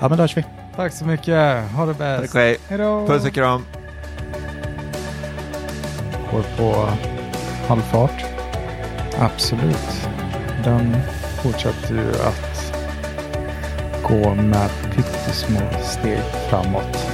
Ja, 0.00 0.08
men 0.08 0.18
då 0.18 0.22
hörs 0.22 0.36
vi. 0.36 0.44
Tack 0.76 0.92
så 0.92 1.04
mycket. 1.04 1.70
Ha 1.70 1.86
det 1.86 1.94
bäst. 1.94 2.32
Tack 2.32 2.58
Hej 2.68 2.78
då. 2.78 3.06
Puss 3.06 3.24
och 3.24 3.32
kram. 3.32 3.64
Går 6.32 6.42
på 6.56 6.88
halvfart. 7.68 8.24
Absolut. 9.18 10.08
Den 10.64 10.96
fortsätter 11.42 11.94
ju 11.94 12.10
att 12.10 12.74
gå 14.02 14.34
med 14.34 14.70
pyttesmå 14.94 15.60
steg 15.82 16.22
framåt. 16.50 17.13